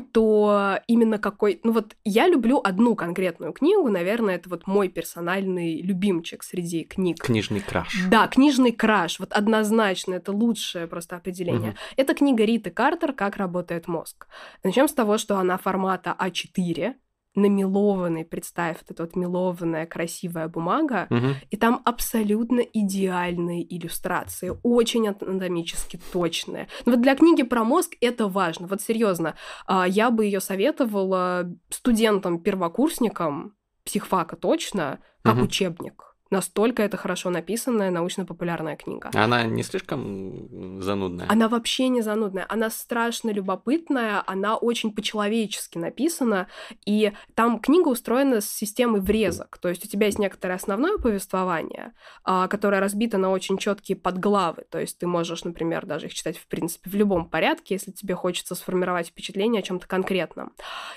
то 0.00 0.80
именно 0.86 1.18
какой... 1.18 1.60
Ну 1.64 1.72
вот 1.72 1.96
я 2.04 2.28
люблю 2.28 2.60
одну 2.62 2.94
конкретную 2.94 3.52
книгу, 3.52 3.88
наверное, 3.88 4.36
это 4.36 4.48
вот 4.48 4.66
мой 4.66 4.88
персональный 4.88 5.80
любимчик 5.82 6.42
среди 6.42 6.84
книг. 6.84 7.22
Книжный 7.22 7.60
краш. 7.60 8.06
Да, 8.10 8.26
книжный 8.28 8.72
краш. 8.72 9.18
Вот 9.20 9.32
однозначно, 9.32 10.14
это 10.14 10.32
лучшее 10.32 10.86
просто 10.86 11.16
определение. 11.16 11.70
Угу. 11.70 11.78
Это 11.96 12.14
книга 12.14 12.44
Риты 12.44 12.70
Картер 12.70 13.12
«Как 13.12 13.36
работает 13.36 13.88
мозг». 13.88 14.26
Начнем 14.62 14.88
с 14.88 14.92
того, 14.92 15.18
что 15.18 15.38
она 15.38 15.58
формата 15.58 16.14
А4, 16.18 16.94
намелованный, 17.38 18.24
представь, 18.24 18.76
вот 18.82 18.90
эта 18.90 19.02
вот 19.04 19.16
мелованная 19.16 19.86
красивая 19.86 20.48
бумага, 20.48 21.06
угу. 21.10 21.28
и 21.50 21.56
там 21.56 21.80
абсолютно 21.84 22.60
идеальные 22.60 23.62
иллюстрации, 23.76 24.52
очень 24.62 25.08
анатомически 25.08 26.00
точные. 26.12 26.68
Но 26.84 26.92
вот 26.92 27.00
для 27.00 27.14
книги 27.14 27.42
про 27.42 27.64
мозг 27.64 27.94
это 28.00 28.28
важно. 28.28 28.66
Вот 28.66 28.80
серьезно, 28.82 29.34
а, 29.66 29.86
я 29.86 30.10
бы 30.10 30.24
ее 30.24 30.40
советовала 30.40 31.50
студентам-первокурсникам, 31.70 33.54
психфака 33.84 34.36
точно, 34.36 34.98
как 35.22 35.36
угу. 35.36 35.44
учебник. 35.44 36.07
Настолько 36.30 36.82
это 36.82 36.96
хорошо 36.98 37.30
написанная 37.30 37.90
научно-популярная 37.90 38.76
книга. 38.76 39.10
Она 39.14 39.44
не 39.44 39.62
слишком 39.62 40.82
занудная? 40.82 41.26
Она 41.30 41.48
вообще 41.48 41.88
не 41.88 42.02
занудная. 42.02 42.44
Она 42.48 42.68
страшно 42.68 43.30
любопытная, 43.30 44.22
она 44.26 44.56
очень 44.56 44.92
по-человечески 44.92 45.78
написана, 45.78 46.48
и 46.84 47.12
там 47.34 47.58
книга 47.58 47.88
устроена 47.88 48.42
с 48.42 48.50
системой 48.50 49.00
врезок. 49.00 49.56
То 49.58 49.70
есть 49.70 49.84
у 49.86 49.88
тебя 49.88 50.06
есть 50.06 50.18
некоторое 50.18 50.54
основное 50.54 50.98
повествование, 50.98 51.92
а, 52.24 52.46
которое 52.48 52.80
разбито 52.80 53.16
на 53.16 53.30
очень 53.30 53.56
четкие 53.56 53.96
подглавы. 53.96 54.64
То 54.70 54.78
есть 54.78 54.98
ты 54.98 55.06
можешь, 55.06 55.44
например, 55.44 55.86
даже 55.86 56.06
их 56.06 56.14
читать, 56.14 56.36
в 56.36 56.46
принципе, 56.46 56.90
в 56.90 56.94
любом 56.94 57.28
порядке, 57.28 57.74
если 57.74 57.90
тебе 57.90 58.14
хочется 58.14 58.54
сформировать 58.54 59.08
впечатление 59.08 59.60
о 59.60 59.62
чем-то 59.62 59.86
конкретном. 59.86 60.52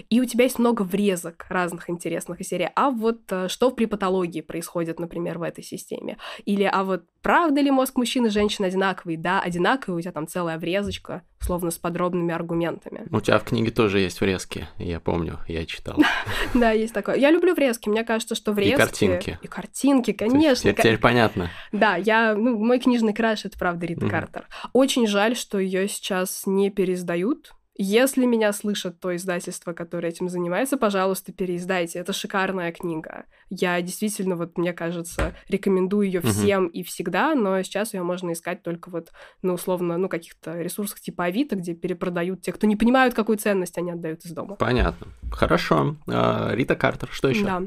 И 0.09 0.19
у 0.19 0.25
тебя 0.25 0.43
есть 0.43 0.59
много 0.59 0.81
врезок 0.81 1.45
разных 1.47 1.89
интересных 1.89 2.41
из 2.41 2.50
серии. 2.50 2.69
А 2.75 2.89
вот 2.89 3.21
э, 3.29 3.47
что 3.47 3.71
при 3.71 3.85
патологии 3.85 4.41
происходит, 4.41 5.00
например, 5.00 5.21
например, 5.22 5.40
в 5.40 5.44
этой 5.44 5.63
системе. 5.63 6.18
Или, 6.46 6.63
а 6.63 6.84
вот 6.84 7.04
правда 7.22 7.62
ли 7.62 7.72
мозг 7.72 7.98
мужчин 7.98 8.25
и 8.25 8.30
женщин 8.30 8.66
одинаковый? 8.66 9.18
Да, 9.18 9.40
одинаковый, 9.40 10.00
у 10.00 10.01
тебя 10.01 10.12
там 10.12 10.28
целая 10.28 10.58
врезочка, 10.58 11.22
словно 11.40 11.72
с 11.72 11.78
подробными 11.78 12.34
аргументами. 12.34 13.08
У 13.12 13.22
тебя 13.22 13.40
в 13.40 13.44
книге 13.44 13.72
тоже 13.72 14.00
есть 14.00 14.20
врезки, 14.22 14.68
я 14.78 15.00
помню, 15.00 15.40
я 15.48 15.66
читал. 15.66 15.98
Да, 16.54 16.72
есть 16.72 16.94
такое. 16.94 17.16
Я 17.16 17.32
люблю 17.32 17.54
врезки, 17.54 17.88
мне 17.88 18.04
кажется, 18.04 18.36
что 18.36 18.51
врезки... 18.51 18.74
И 18.74 18.78
картинки. 18.78 19.40
И 19.42 19.48
картинки, 19.48 20.12
конечно. 20.12 20.74
Теперь 20.74 20.98
понятно. 20.98 21.50
Да, 21.72 21.96
я, 21.96 22.36
ну, 22.36 22.58
мой 22.58 22.80
книжный 22.80 23.13
краш— 23.13 23.46
это, 23.46 23.58
правда, 23.58 23.86
Рита 23.86 24.08
Картер. 24.08 24.48
Очень 24.74 25.08
жаль, 25.08 25.36
что 25.36 25.60
ее 25.60 25.88
сейчас 25.88 26.44
не 26.46 26.70
переиздают, 26.70 27.54
если 27.81 28.25
меня 28.25 28.53
слышат 28.53 29.00
то 29.00 29.15
издательство, 29.15 29.73
которое 29.73 30.09
этим 30.09 30.29
занимается, 30.29 30.77
пожалуйста, 30.77 31.31
переиздайте. 31.31 32.00
Это 32.00 32.13
шикарная 32.13 32.71
книга. 32.71 33.25
Я 33.50 33.81
действительно, 33.81 34.35
вот 34.35 34.57
мне 34.57 34.73
кажется, 34.73 35.33
рекомендую 35.47 36.07
ее 36.07 36.21
всем 36.21 36.67
и 36.67 36.83
всегда, 36.83 37.35
но 37.35 37.61
сейчас 37.63 37.93
ее 37.93 38.03
можно 38.03 38.33
искать 38.33 38.63
только 38.63 38.89
вот, 38.89 39.11
ну, 39.41 39.53
условно, 39.53 39.97
ну, 39.97 40.09
каких-то 40.09 40.61
ресурсах 40.61 41.00
типа 41.00 41.25
Авито, 41.25 41.55
где 41.55 41.73
перепродают 41.73 42.41
те, 42.41 42.51
кто 42.51 42.67
не 42.67 42.75
понимают, 42.75 43.13
какую 43.13 43.38
ценность 43.38 43.77
они 43.77 43.91
отдают 43.91 44.25
из 44.25 44.31
дома. 44.31 44.55
Понятно. 44.55 45.07
Хорошо. 45.31 45.95
А, 46.07 46.51
Рита 46.53 46.75
Картер, 46.75 47.09
что 47.11 47.29
еще? 47.29 47.43
Да. 47.43 47.61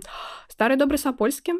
Старый 0.48 0.76
добрый 0.76 0.98
Сапольский. 0.98 1.54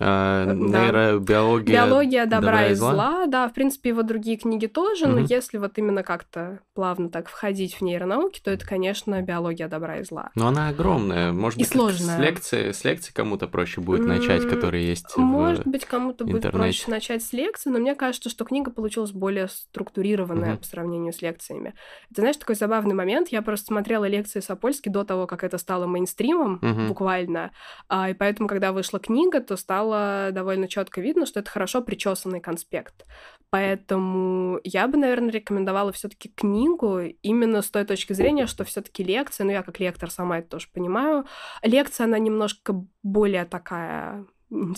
А, 0.00 0.46
э, 0.46 0.54
нейробиология. 0.54 1.74
Биология 1.74 2.26
добра, 2.26 2.52
добра 2.52 2.66
и 2.68 2.74
зла. 2.74 2.92
зла. 2.92 3.26
Да, 3.26 3.48
в 3.48 3.52
принципе, 3.52 3.90
его 3.90 4.02
другие 4.02 4.36
книги 4.36 4.66
тоже, 4.66 5.06
угу. 5.06 5.12
но 5.12 5.18
если 5.20 5.58
вот 5.58 5.76
именно 5.78 6.02
как-то 6.02 6.60
плавно 6.74 7.10
так 7.10 7.28
входить 7.28 7.74
в 7.74 7.82
нейронауки, 7.82 8.40
то 8.42 8.50
это, 8.50 8.66
конечно, 8.66 9.20
биология 9.22 9.68
добра 9.68 9.98
и 9.98 10.04
зла. 10.04 10.30
Но 10.34 10.48
она 10.48 10.68
огромная. 10.68 11.32
Может 11.32 11.58
и 11.58 11.62
быть, 11.62 11.72
сложная. 11.72 12.16
С 12.16 12.20
лекции, 12.20 12.72
с 12.72 12.84
лекции 12.84 13.12
кому-то 13.12 13.46
проще 13.48 13.80
будет 13.80 14.06
начать, 14.06 14.48
которые 14.48 14.86
есть 14.86 15.16
Может 15.16 15.64
в 15.64 15.68
быть, 15.68 15.84
кому-то 15.84 16.24
будет 16.24 16.50
проще 16.50 16.90
начать 16.90 17.22
с 17.22 17.32
лекции, 17.32 17.70
но 17.70 17.78
мне 17.78 17.94
кажется, 17.94 18.30
что 18.30 18.44
книга 18.44 18.70
получилась 18.70 19.12
более 19.12 19.48
структурированная 19.48 20.54
угу. 20.54 20.60
по 20.60 20.64
сравнению 20.64 21.12
с 21.12 21.20
лекциями. 21.22 21.74
Это, 22.10 22.22
знаешь, 22.22 22.36
такой 22.36 22.54
забавный 22.54 22.94
момент. 22.94 23.28
Я 23.28 23.42
просто 23.42 23.66
смотрела 23.66 24.06
лекции 24.06 24.40
Сапольски 24.40 24.88
до 24.88 25.04
того, 25.04 25.26
как 25.26 25.44
это 25.44 25.58
стало 25.58 25.86
мейнстримом, 25.86 26.54
угу. 26.62 26.88
буквально. 26.88 27.52
А, 27.88 28.10
и 28.10 28.14
поэтому, 28.14 28.48
когда 28.48 28.72
вышла 28.72 28.98
книга, 28.98 29.40
то 29.40 29.56
стало 29.56 29.81
стало 29.82 30.30
довольно 30.32 30.68
четко 30.68 31.00
видно, 31.00 31.26
что 31.26 31.40
это 31.40 31.50
хорошо 31.50 31.82
причесанный 31.82 32.40
конспект. 32.40 33.04
Поэтому 33.50 34.60
я 34.64 34.88
бы, 34.88 34.96
наверное, 34.96 35.30
рекомендовала 35.30 35.92
все-таки 35.92 36.28
книгу 36.28 37.00
именно 37.22 37.62
с 37.62 37.70
той 37.70 37.84
точки 37.84 38.12
зрения, 38.12 38.46
что 38.46 38.64
все-таки 38.64 39.02
лекция, 39.02 39.44
ну 39.44 39.50
я 39.50 39.62
как 39.62 39.80
лектор 39.80 40.10
сама 40.10 40.38
это 40.38 40.48
тоже 40.48 40.68
понимаю, 40.72 41.26
лекция, 41.62 42.04
она 42.04 42.18
немножко 42.18 42.86
более 43.02 43.44
такая 43.44 44.24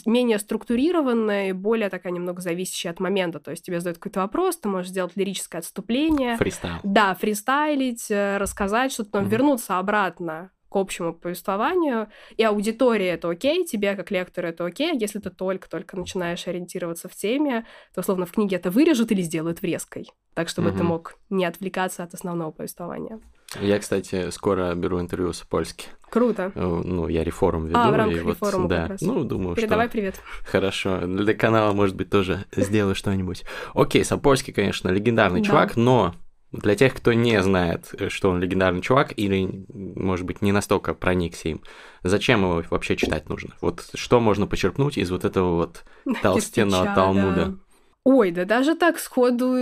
менее 0.06 0.38
структурированная 0.38 1.49
и 1.49 1.52
более 1.52 1.88
такая 1.88 2.12
немного 2.12 2.40
зависящая 2.40 2.92
от 2.92 3.00
момента. 3.00 3.40
То 3.40 3.50
есть 3.50 3.64
тебе 3.64 3.80
задают 3.80 3.99
какой-то 3.99 4.20
вопрос, 4.20 4.56
ты 4.56 4.68
можешь 4.68 4.90
сделать 4.90 5.16
лирическое 5.16 5.61
отступление. 5.61 6.37
Фристайл. 6.37 6.76
Да, 6.84 7.14
фристайлить, 7.14 8.08
э, 8.08 8.38
рассказать 8.38 8.92
что-то, 8.92 9.11
потом 9.11 9.26
mm-hmm. 9.26 9.30
вернуться 9.30 9.78
обратно 9.78 10.52
к 10.74 10.76
общему 10.76 11.14
повествованию, 11.14 12.08
и 12.36 12.42
аудитория 12.42 13.10
это 13.10 13.30
окей, 13.30 13.64
тебе 13.64 13.94
как 13.94 14.10
лектору 14.10 14.48
это 14.48 14.66
окей, 14.66 14.90
а 14.90 14.96
если 14.96 15.20
ты 15.20 15.30
только-только 15.30 15.96
начинаешь 15.96 16.48
ориентироваться 16.48 17.08
в 17.08 17.14
теме, 17.14 17.64
то, 17.94 18.00
условно, 18.00 18.26
в 18.26 18.32
книге 18.32 18.56
это 18.56 18.72
вырежут 18.72 19.12
или 19.12 19.22
сделают 19.22 19.62
врезкой, 19.62 20.10
так, 20.34 20.48
чтобы 20.48 20.70
угу. 20.70 20.78
ты 20.78 20.82
мог 20.82 21.14
не 21.30 21.44
отвлекаться 21.44 22.02
от 22.02 22.12
основного 22.12 22.50
повествования. 22.50 23.20
Я, 23.60 23.78
кстати, 23.78 24.30
скоро 24.30 24.74
беру 24.74 25.00
интервью 25.00 25.32
с 25.32 25.42
польски. 25.42 25.86
Круто. 26.10 26.50
Э, 26.56 26.82
ну, 26.84 27.06
я 27.06 27.22
реформ 27.22 27.66
веду. 27.66 27.78
А, 27.78 27.92
в 27.92 27.94
рамках 27.94 28.18
и 28.18 28.22
вот, 28.22 28.30
реформа 28.34 28.68
да. 28.68 28.88
раз. 28.88 29.00
Ну, 29.00 29.22
думаю, 29.22 29.54
Передавай 29.54 29.86
что... 29.86 29.92
привет. 29.92 30.16
Хорошо. 30.44 31.06
Для 31.06 31.34
канала, 31.34 31.72
может 31.72 31.94
быть, 31.94 32.10
тоже 32.10 32.46
сделаю 32.50 32.96
что-нибудь. 32.96 33.44
Окей, 33.74 34.04
Сапольский, 34.04 34.52
конечно, 34.52 34.88
легендарный 34.88 35.40
да. 35.40 35.46
чувак, 35.46 35.76
но 35.76 36.16
для 36.54 36.76
тех, 36.76 36.94
кто 36.94 37.12
не 37.12 37.42
знает, 37.42 37.92
что 38.08 38.30
он 38.30 38.40
легендарный 38.40 38.80
чувак, 38.80 39.12
или, 39.16 39.66
может 39.68 40.25
быть, 40.25 40.42
не 40.42 40.52
настолько 40.52 40.94
проникся 40.94 41.49
им, 41.49 41.62
зачем 42.02 42.42
его 42.42 42.62
вообще 42.70 42.96
читать 42.96 43.28
нужно? 43.28 43.54
Вот 43.61 43.90
что 43.94 44.20
можно 44.20 44.46
почерпнуть 44.46 44.96
из 44.96 45.11
вот 45.11 45.25
этого 45.25 45.56
вот 45.56 45.84
толстенного 46.23 46.94
Талмуда? 46.94 47.58
Ой, 48.04 48.30
да 48.30 48.44
даже 48.44 48.75
так 48.75 48.99
сходу 48.99 49.56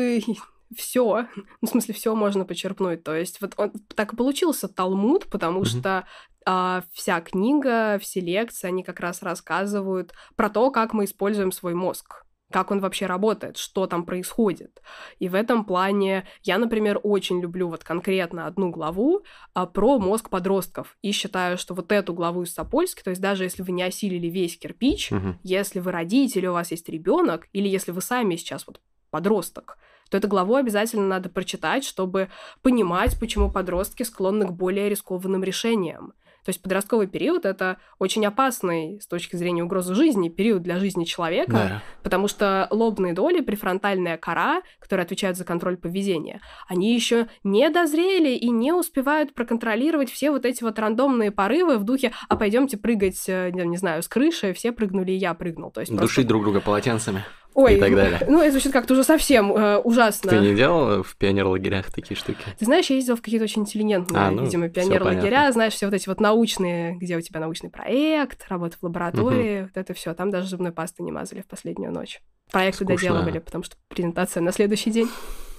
все, 0.77 1.27
ну, 1.61 1.69
в 1.69 1.69
смысле, 1.69 1.95
все 1.95 2.15
можно 2.15 2.45
почерпнуть. 2.45 3.05
То 3.05 3.15
есть 3.15 3.41
вот 3.41 3.55
он 3.57 3.73
так 3.95 4.13
и 4.13 4.17
получился 4.17 4.69
Талмуд, 4.69 5.27
потому 5.27 5.63
mm-hmm. 5.63 5.81
что 5.81 6.07
а, 6.45 6.83
вся 6.93 7.21
книга, 7.21 7.99
все 8.01 8.21
лекции, 8.21 8.69
они 8.69 8.83
как 8.83 9.01
раз 9.01 9.23
рассказывают 9.23 10.13
про 10.35 10.49
то, 10.51 10.71
как 10.71 10.93
мы 10.93 11.05
используем 11.05 11.53
свой 11.53 11.75
мозг 11.75 12.25
как 12.53 12.71
он 12.71 12.81
вообще 12.81 13.07
работает, 13.07 13.57
что 13.57 13.87
там 13.87 14.05
происходит. 14.05 14.81
И 15.19 15.29
в 15.29 15.35
этом 15.35 15.65
плане 15.65 16.25
я, 16.43 16.59
например, 16.59 17.01
очень 17.03 17.41
люблю 17.41 17.69
вот 17.69 17.83
конкретно 17.83 18.47
одну 18.47 18.71
главу 18.71 19.23
а, 19.55 19.67
про 19.67 19.99
мозг 19.99 20.31
подростков. 20.31 20.97
И 21.03 21.13
считаю, 21.13 21.59
что 21.59 21.75
вот 21.75 21.91
эту 21.91 22.15
главу 22.15 22.43
из 22.43 22.55
Сапольски, 22.55 23.03
то 23.03 23.11
есть 23.11 23.23
даже 23.23 23.45
если 23.45 23.63
вы 23.63 23.73
не 23.73 23.83
осилили 23.83 24.29
весь 24.29 24.59
кирпич, 24.59 25.11
угу. 25.11 25.37
если 25.43 25.81
вы 25.81 25.91
родители, 25.91 26.47
у 26.47 26.53
вас 26.53 26.71
есть 26.71 26.89
ребенок, 26.89 27.49
или 27.53 27.69
если 27.69 27.91
вы 27.91 28.01
сами 28.01 28.37
сейчас 28.37 28.67
вот 28.67 28.81
подросток, 29.11 29.79
то 30.11 30.19
эту 30.19 30.29
главу 30.29 30.57
обязательно 30.57 31.07
надо 31.07 31.31
прочитать, 31.31 31.85
чтобы 31.85 32.29
понимать, 32.61 33.19
почему 33.19 33.51
подростки 33.51 34.03
склонны 34.03 34.47
к 34.47 34.53
более 34.53 34.89
рискованным 34.91 35.43
решениям. 35.43 36.13
То 36.45 36.49
есть 36.49 36.61
подростковый 36.61 37.07
период 37.07 37.45
это 37.45 37.79
очень 37.99 38.25
опасный 38.27 39.01
с 39.01 39.07
точки 39.07 39.37
зрения 39.37 39.63
угрозы 39.63 39.95
жизни 39.95 40.29
период 40.29 40.63
для 40.63 40.79
жизни 40.79 41.05
человека, 41.05 41.53
да. 41.53 41.83
потому 42.03 42.29
что 42.29 42.67
лобные 42.71 43.13
доли, 43.13 43.41
префронтальная 43.41 44.17
кора, 44.17 44.63
которые 44.81 45.05
отвечают 45.05 45.37
за 45.37 45.45
контроль 45.45 45.77
поведения, 45.77 46.41
они 46.69 46.95
еще 46.95 47.29
не 47.45 47.69
дозрели 47.71 48.31
и 48.31 48.51
не 48.51 48.73
успевают 48.73 49.35
проконтролировать 49.35 50.11
все 50.11 50.31
вот 50.31 50.45
эти 50.45 50.63
вот 50.63 50.79
рандомные 50.79 51.31
порывы 51.31 51.79
в 51.79 51.85
духе, 51.85 52.13
а 52.29 52.37
пойдемте 52.37 52.77
прыгать, 52.77 53.25
э, 53.29 53.51
не 53.53 53.77
знаю, 53.77 54.03
с 54.03 54.09
крыши, 54.09 54.53
все 54.53 54.73
прыгнули, 54.73 55.13
и 55.13 55.17
я 55.17 55.35
прыгнул. 55.35 55.71
То 55.71 55.81
есть 55.81 55.93
Душить 55.93 56.15
просто... 56.15 56.29
друг 56.29 56.43
друга 56.43 56.61
полотенцами. 56.61 57.25
Ой, 57.55 57.77
и 57.77 57.81
так 57.81 57.95
далее. 57.95 58.21
Ну, 58.29 58.41
это 58.41 58.53
звучит 58.53 58.73
как-то 58.73 58.95
уже 58.95 59.05
совсем 59.05 59.53
э, 59.53 59.79
ужасно. 59.79 60.31
Ты 60.31 60.39
не 60.39 60.55
делал 60.55 61.03
в 61.03 61.17
пионер-лагерях 61.17 61.91
такие 61.91 62.17
штуки? 62.17 62.43
Ты 62.59 62.65
знаешь, 62.65 62.89
я 62.89 62.97
ездила 62.97 63.17
в 63.17 63.23
какие-то 63.23 63.45
очень 63.45 63.63
интеллигентные, 63.63 64.21
а, 64.21 64.31
ну, 64.31 64.45
видимо, 64.45 64.69
пионер-лагеря, 64.69 65.53
знаешь, 65.53 65.75
все 65.75 65.87
вот 65.87 65.95
эти 65.95 66.09
вот 66.09 66.21
научные, 66.21 66.97
где 66.97 67.17
у 67.17 67.21
тебя 67.21 67.41
научный 67.41 67.71
проект, 67.71 68.45
работа 68.49 68.77
в 68.81 68.83
лаборатории, 68.83 69.61
угу. 69.61 69.71
вот 69.75 69.77
это 69.77 69.95
все. 69.95 70.15
Там 70.15 70.31
даже 70.31 70.49
зубной 70.49 70.73
пасты 70.73 71.03
не 71.03 71.13
мазали 71.13 71.43
в 71.43 71.47
последнюю 71.47 71.93
ночь. 71.93 72.21
Проекты 72.51 72.85
Скучно. 72.85 72.97
доделывали, 72.97 73.39
потому 73.39 73.65
что 73.65 73.77
презентация 73.89 74.43
на 74.43 74.53
следующий 74.53 74.91
день. 74.91 75.09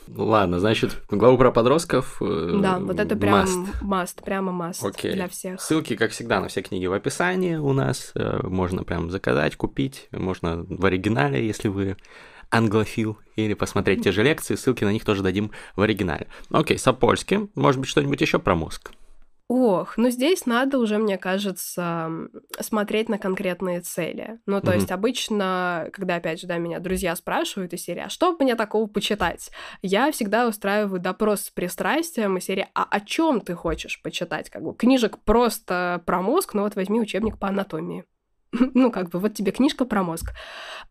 Ладно, 0.07 0.59
значит, 0.59 1.01
главу 1.09 1.37
про 1.37 1.51
подростков. 1.51 2.21
Э, 2.21 2.59
да, 2.61 2.79
вот 2.79 2.99
это 2.99 3.15
прям 3.15 3.67
маст, 3.81 4.23
прямо 4.23 4.51
маст 4.51 4.83
Окей. 4.83 5.13
для 5.13 5.27
всех. 5.27 5.61
Ссылки, 5.61 5.95
как 5.95 6.11
всегда, 6.11 6.39
на 6.39 6.47
все 6.47 6.61
книги 6.61 6.85
в 6.85 6.93
описании 6.93 7.55
у 7.55 7.73
нас. 7.73 8.11
Э, 8.15 8.39
можно 8.43 8.83
прям 8.83 9.09
заказать, 9.09 9.55
купить. 9.55 10.07
Можно 10.11 10.65
в 10.67 10.85
оригинале, 10.85 11.45
если 11.45 11.67
вы 11.67 11.97
англофил, 12.49 13.17
или 13.35 13.55
посмотреть 13.55 14.03
те 14.03 14.11
же 14.11 14.21
лекции, 14.23 14.55
ссылки 14.55 14.83
на 14.83 14.91
них 14.91 15.05
тоже 15.05 15.23
дадим 15.23 15.51
в 15.75 15.81
оригинале. 15.81 16.27
Окей, 16.51 16.77
Сапольский, 16.77 17.49
может 17.55 17.79
быть, 17.79 17.89
что-нибудь 17.89 18.21
еще 18.21 18.37
про 18.37 18.55
мозг? 18.55 18.91
Ох, 19.49 19.97
ну 19.97 20.09
здесь 20.09 20.45
надо 20.45 20.79
уже, 20.79 20.97
мне 20.97 21.17
кажется, 21.17 22.09
смотреть 22.59 23.09
на 23.09 23.17
конкретные 23.17 23.81
цели. 23.81 24.39
Ну, 24.45 24.61
то 24.61 24.71
mm-hmm. 24.71 24.75
есть 24.75 24.91
обычно, 24.91 25.89
когда, 25.91 26.15
опять 26.15 26.39
же, 26.39 26.47
да, 26.47 26.57
меня 26.57 26.79
друзья 26.79 27.15
спрашивают 27.15 27.73
из 27.73 27.83
серии, 27.83 28.03
а 28.05 28.09
что 28.09 28.35
мне 28.39 28.55
такого 28.55 28.87
почитать? 28.87 29.51
Я 29.81 30.11
всегда 30.11 30.47
устраиваю 30.47 31.01
допрос 31.01 31.41
с 31.41 31.49
пристрастием 31.49 32.37
из 32.37 32.45
серии, 32.45 32.69
а 32.73 32.83
о 32.89 33.01
чем 33.01 33.41
ты 33.41 33.53
хочешь 33.53 34.01
почитать? 34.01 34.49
Как 34.49 34.63
бы 34.63 34.73
книжек 34.73 35.19
просто 35.19 36.01
про 36.05 36.21
мозг, 36.21 36.53
ну 36.53 36.61
вот 36.61 36.75
возьми 36.75 37.01
учебник 37.01 37.37
по 37.37 37.49
анатомии. 37.49 38.05
ну, 38.73 38.91
как 38.91 39.09
бы, 39.09 39.19
вот 39.19 39.33
тебе 39.33 39.51
книжка 39.51 39.85
про 39.85 40.03
мозг. 40.03 40.31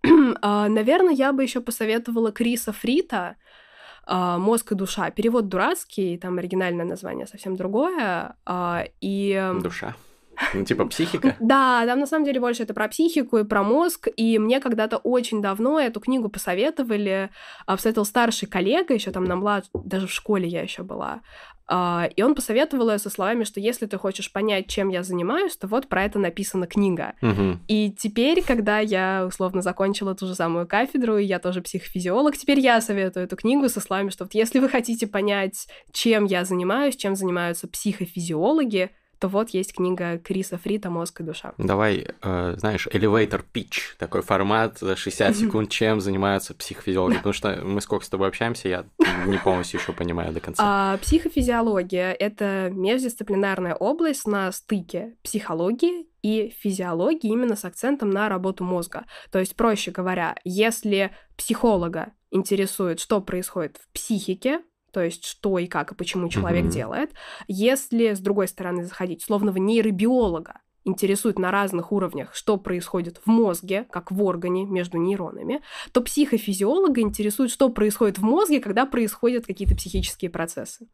А, 0.45 0.69
наверное, 0.69 1.13
я 1.13 1.33
бы 1.33 1.43
еще 1.43 1.61
посоветовала 1.61 2.33
Криса 2.33 2.73
Фрита, 2.73 3.37
мозг 4.07 4.73
и 4.73 4.75
душа. 4.75 5.11
Перевод 5.11 5.49
дурацкий, 5.49 6.19
там 6.19 6.39
оригинальное 6.39 6.85
название 6.85 7.27
совсем 7.27 7.57
другое. 7.57 8.35
А, 8.45 8.85
и... 9.01 9.53
Душа. 9.63 9.95
Ну, 10.55 10.65
типа 10.65 10.87
психика? 10.87 11.37
Да, 11.41 11.85
там 11.87 11.99
на 11.99 12.07
самом 12.07 12.25
деле 12.25 12.41
больше 12.41 12.63
это 12.63 12.73
про 12.73 12.89
психику 12.89 13.39
и 13.39 13.45
про 13.45 13.63
мозг. 13.63 14.09
И 14.17 14.39
мне 14.39 14.61
когда-то 14.61 14.97
очень 14.99 15.43
давно 15.43 15.79
эту 15.79 16.01
книгу 16.01 16.29
посоветовали. 16.29 17.31
Посоветовал 17.67 18.07
старший 18.07 18.49
коллега, 18.49 18.95
еще 18.95 19.11
там 19.11 19.25
на 19.25 19.37
млад... 19.37 19.67
даже 19.75 20.07
в 20.07 20.13
школе 20.13 20.49
я 20.49 20.63
еще 20.63 20.83
была. 20.83 21.21
А, 21.75 22.09
и 22.17 22.23
он 22.23 22.35
посоветовал 22.35 22.91
ее 22.91 22.99
со 22.99 23.09
словами, 23.09 23.45
что 23.45 23.61
если 23.61 23.87
ты 23.87 23.97
хочешь 23.97 24.31
понять, 24.31 24.67
чем 24.67 24.89
я 24.91 25.03
занимаюсь, 25.03 25.57
то 25.57 25.67
вот 25.67 25.89
про 25.89 26.05
это 26.05 26.19
написана 26.19 26.67
книга. 26.67 27.15
Угу. 27.23 27.61
И 27.69 27.91
теперь, 27.93 28.43
когда 28.43 28.81
я 28.81 29.25
условно 29.27 29.63
закончила 29.63 30.15
ту 30.15 30.27
же 30.27 30.35
самую 30.35 30.67
кафедру, 30.67 31.17
и 31.17 31.25
я 31.25 31.39
тоже 31.39 31.63
психофизиолог, 31.63 32.37
теперь 32.37 32.61
я 32.61 32.81
советую 32.81 33.25
эту 33.25 33.37
книгу 33.37 33.69
со 33.69 33.81
словами, 33.81 34.11
что 34.11 34.25
вот 34.25 34.35
если 34.35 34.59
вы 34.59 34.69
хотите 34.69 35.07
понять, 35.07 35.67
чем 35.93 36.25
я 36.25 36.45
занимаюсь, 36.45 36.97
чем 36.97 37.15
занимаются 37.15 37.69
психофизиологи, 37.69 38.91
то 39.23 39.29
вот 39.29 39.51
есть 39.51 39.73
книга 39.73 40.19
Криса 40.19 40.59
Фрита 40.59 40.91
«Мозг 40.91 41.21
и 41.21 41.23
душа». 41.23 41.53
Давай, 41.57 42.09
э, 42.23 42.55
знаешь, 42.59 42.89
elevator 42.89 43.45
pitch, 43.55 43.95
такой 43.97 44.21
формат 44.21 44.81
за 44.81 44.97
60 44.97 45.37
секунд, 45.37 45.71
чем 45.71 46.01
занимаются 46.01 46.55
психофизиологи, 46.55 47.19
потому 47.19 47.33
что 47.33 47.61
мы 47.63 47.81
сколько 47.81 48.05
с 48.05 48.09
тобой 48.09 48.27
общаемся, 48.27 48.69
я 48.69 48.85
не 49.27 49.39
полностью 49.39 49.79
еще 49.79 49.93
понимаю 49.93 50.33
до 50.33 50.41
конца. 50.41 50.61
А, 50.67 50.97
психофизиология— 50.97 52.11
это 52.19 52.71
междисциплинарная 52.73 53.77
область 53.77 54.27
на 54.27 54.51
стыке 54.51 55.15
психологии 55.23 56.09
и 56.23 56.53
физиологии 56.59 57.31
именно 57.31 57.55
с 57.55 57.65
акцентом 57.65 58.11
на 58.11 58.29
работу 58.29 58.65
мозга. 58.65 59.05
То 59.31 59.39
есть, 59.39 59.55
проще 59.55 59.93
говоря, 59.93 60.35
если 60.43 61.13
психолога 61.37 62.13
интересует, 62.33 62.99
что 62.99 63.21
происходит 63.21 63.77
в 63.77 63.89
психике, 63.93 64.63
то 64.93 65.03
есть 65.03 65.25
что 65.25 65.59
и 65.59 65.67
как 65.67 65.93
и 65.93 65.95
почему 65.95 66.29
человек 66.29 66.67
mm-hmm. 66.67 66.73
делает. 66.73 67.11
Если, 67.49 68.15
с 68.15 68.21
другой 68.21 68.49
стороны, 68.49 68.85
заходить 68.85 69.23
словного 69.23 69.57
нейробиолога, 69.57 70.61
интересует 70.85 71.39
на 71.39 71.51
разных 71.51 71.93
уровнях, 71.93 72.35
что 72.35 72.57
происходит 72.57 73.21
в 73.25 73.27
мозге, 73.29 73.87
как 73.91 74.11
в 74.11 74.23
органе 74.23 74.65
между 74.65 74.99
нейронами, 74.99 75.63
то 75.93 76.01
психофизиолога 76.01 77.01
интересует, 77.01 77.51
что 77.51 77.69
происходит 77.69 78.19
в 78.19 78.23
мозге, 78.23 78.61
когда 78.61 78.87
происходят 78.87 79.47
какие-то 79.47 79.77
психические 79.77 80.31
процессы. 80.31 80.89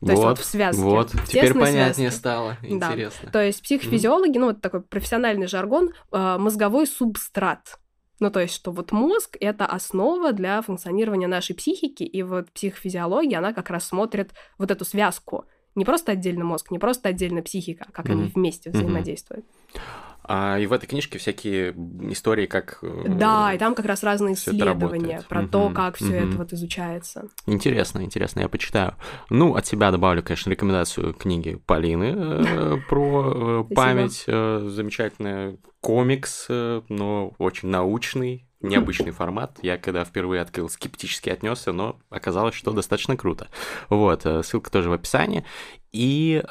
То 0.00 0.06
вот, 0.06 0.10
есть 0.10 0.22
вот 0.22 0.38
в 0.38 0.44
связке. 0.44 0.82
Вот, 0.82 1.10
в 1.14 1.28
теперь 1.28 1.54
понятнее 1.54 1.94
связке. 1.94 2.18
стало. 2.18 2.58
Интересно. 2.62 3.20
Да. 3.24 3.30
То 3.30 3.42
есть 3.42 3.62
психофизиологи, 3.62 4.36
mm. 4.36 4.40
ну 4.40 4.46
вот 4.48 4.60
такой 4.60 4.82
профессиональный 4.82 5.46
жаргон, 5.46 5.90
э, 6.12 6.36
мозговой 6.38 6.86
субстрат. 6.86 7.78
Ну, 8.18 8.30
то 8.30 8.40
есть, 8.40 8.54
что 8.54 8.72
вот 8.72 8.92
мозг— 8.92 9.36
это 9.40 9.66
основа 9.66 10.32
для 10.32 10.62
функционирования 10.62 11.26
нашей 11.26 11.54
психики, 11.54 12.02
и 12.02 12.22
вот 12.22 12.50
психофизиология, 12.52 13.38
она 13.38 13.52
как 13.52 13.70
раз 13.70 13.88
смотрит 13.88 14.32
вот 14.58 14.70
эту 14.70 14.84
связку. 14.84 15.44
Не 15.74 15.84
просто 15.84 16.12
отдельно 16.12 16.44
мозг, 16.44 16.70
не 16.70 16.78
просто 16.78 17.10
отдельно 17.10 17.42
психика, 17.42 17.84
а 17.88 17.92
как 17.92 18.06
mm-hmm. 18.06 18.12
они 18.12 18.32
вместе 18.34 18.70
взаимодействуют. 18.70 19.44
Mm-hmm. 19.44 19.80
А, 20.28 20.58
и 20.58 20.66
в 20.66 20.72
этой 20.72 20.86
книжке 20.86 21.18
всякие 21.18 21.72
истории, 22.10 22.46
как... 22.46 22.78
Э, 22.82 23.04
да, 23.06 23.52
и 23.54 23.58
там 23.58 23.74
как 23.74 23.86
раз 23.86 24.02
разные 24.02 24.34
исследования 24.34 25.22
про 25.28 25.42
угу, 25.42 25.48
то, 25.48 25.70
как 25.70 25.96
все 25.96 26.06
угу. 26.06 26.14
это 26.14 26.36
вот 26.38 26.52
изучается. 26.52 27.28
Интересно, 27.46 28.02
интересно, 28.02 28.40
я 28.40 28.48
почитаю. 28.48 28.94
Ну, 29.30 29.54
от 29.54 29.66
себя 29.66 29.90
добавлю, 29.92 30.22
конечно, 30.22 30.50
рекомендацию 30.50 31.14
книги 31.14 31.60
Полины 31.66 32.14
э, 32.16 32.76
про 32.88 33.64
э, 33.70 33.74
память. 33.74 34.24
Замечательный 34.26 35.58
комикс, 35.80 36.46
но 36.48 37.32
очень 37.38 37.68
научный, 37.68 38.48
необычный 38.60 39.12
формат. 39.12 39.58
Я 39.62 39.78
когда 39.78 40.04
впервые 40.04 40.42
открыл, 40.42 40.68
скептически 40.68 41.30
отнесся, 41.30 41.72
но 41.72 42.00
оказалось, 42.10 42.54
что 42.56 42.72
достаточно 42.72 43.16
круто. 43.16 43.48
Вот, 43.88 44.22
ссылка 44.22 44.70
тоже 44.70 44.90
в 44.90 44.92
описании. 44.92 45.44
И 45.92 46.42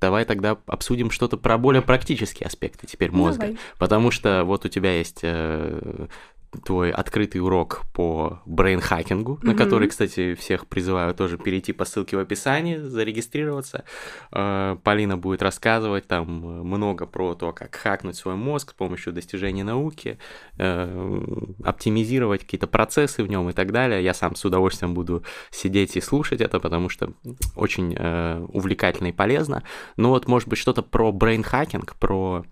Давай 0.00 0.24
тогда 0.24 0.56
обсудим 0.66 1.10
что-то 1.10 1.36
про 1.36 1.58
более 1.58 1.82
практические 1.82 2.46
аспекты 2.46 2.86
теперь 2.86 3.10
мозга. 3.10 3.46
Давай. 3.46 3.58
Потому 3.78 4.10
что 4.10 4.44
вот 4.44 4.64
у 4.64 4.68
тебя 4.68 4.96
есть 4.96 5.20
э, 5.22 6.06
твой 6.64 6.90
открытый 6.90 7.40
урок 7.40 7.82
по 7.92 8.40
брейнхакингу, 8.46 9.34
mm-hmm. 9.34 9.46
на 9.46 9.54
который, 9.54 9.88
кстати, 9.88 10.34
всех 10.34 10.66
призываю 10.66 11.14
тоже 11.14 11.36
перейти 11.36 11.72
по 11.72 11.84
ссылке 11.84 12.16
в 12.16 12.20
описании, 12.20 12.76
зарегистрироваться. 12.76 13.84
Э, 14.32 14.76
Полина 14.82 15.16
будет 15.16 15.42
рассказывать 15.42 16.06
там 16.06 16.26
много 16.26 17.06
про 17.06 17.34
то, 17.34 17.52
как 17.52 17.74
хакнуть 17.74 18.16
свой 18.16 18.34
мозг 18.34 18.70
с 18.70 18.74
помощью 18.74 19.12
достижений 19.12 19.62
науки, 19.62 20.18
э, 20.56 21.20
оптимизировать 21.64 22.42
какие-то 22.42 22.66
процессы 22.66 23.22
в 23.22 23.28
нем 23.28 23.50
и 23.50 23.52
так 23.52 23.72
далее. 23.72 24.02
Я 24.02 24.14
сам 24.14 24.34
с 24.34 24.44
удовольствием 24.44 24.94
буду 24.94 25.24
сидеть 25.50 25.96
и 25.96 26.00
слушать 26.00 26.40
это, 26.40 26.60
потому 26.60 26.88
что 26.88 27.12
очень 27.56 27.94
э, 27.96 28.46
увлекательно 28.48 29.08
и 29.08 29.12
полезно. 29.12 29.62
Но 29.96 30.10
вот, 30.10 30.26
может 30.26 30.48
быть, 30.48 30.58
что-то 30.58 30.82
про 30.82 31.12
brain 31.12 31.44
hacking, 31.44 31.96
про 31.96 32.44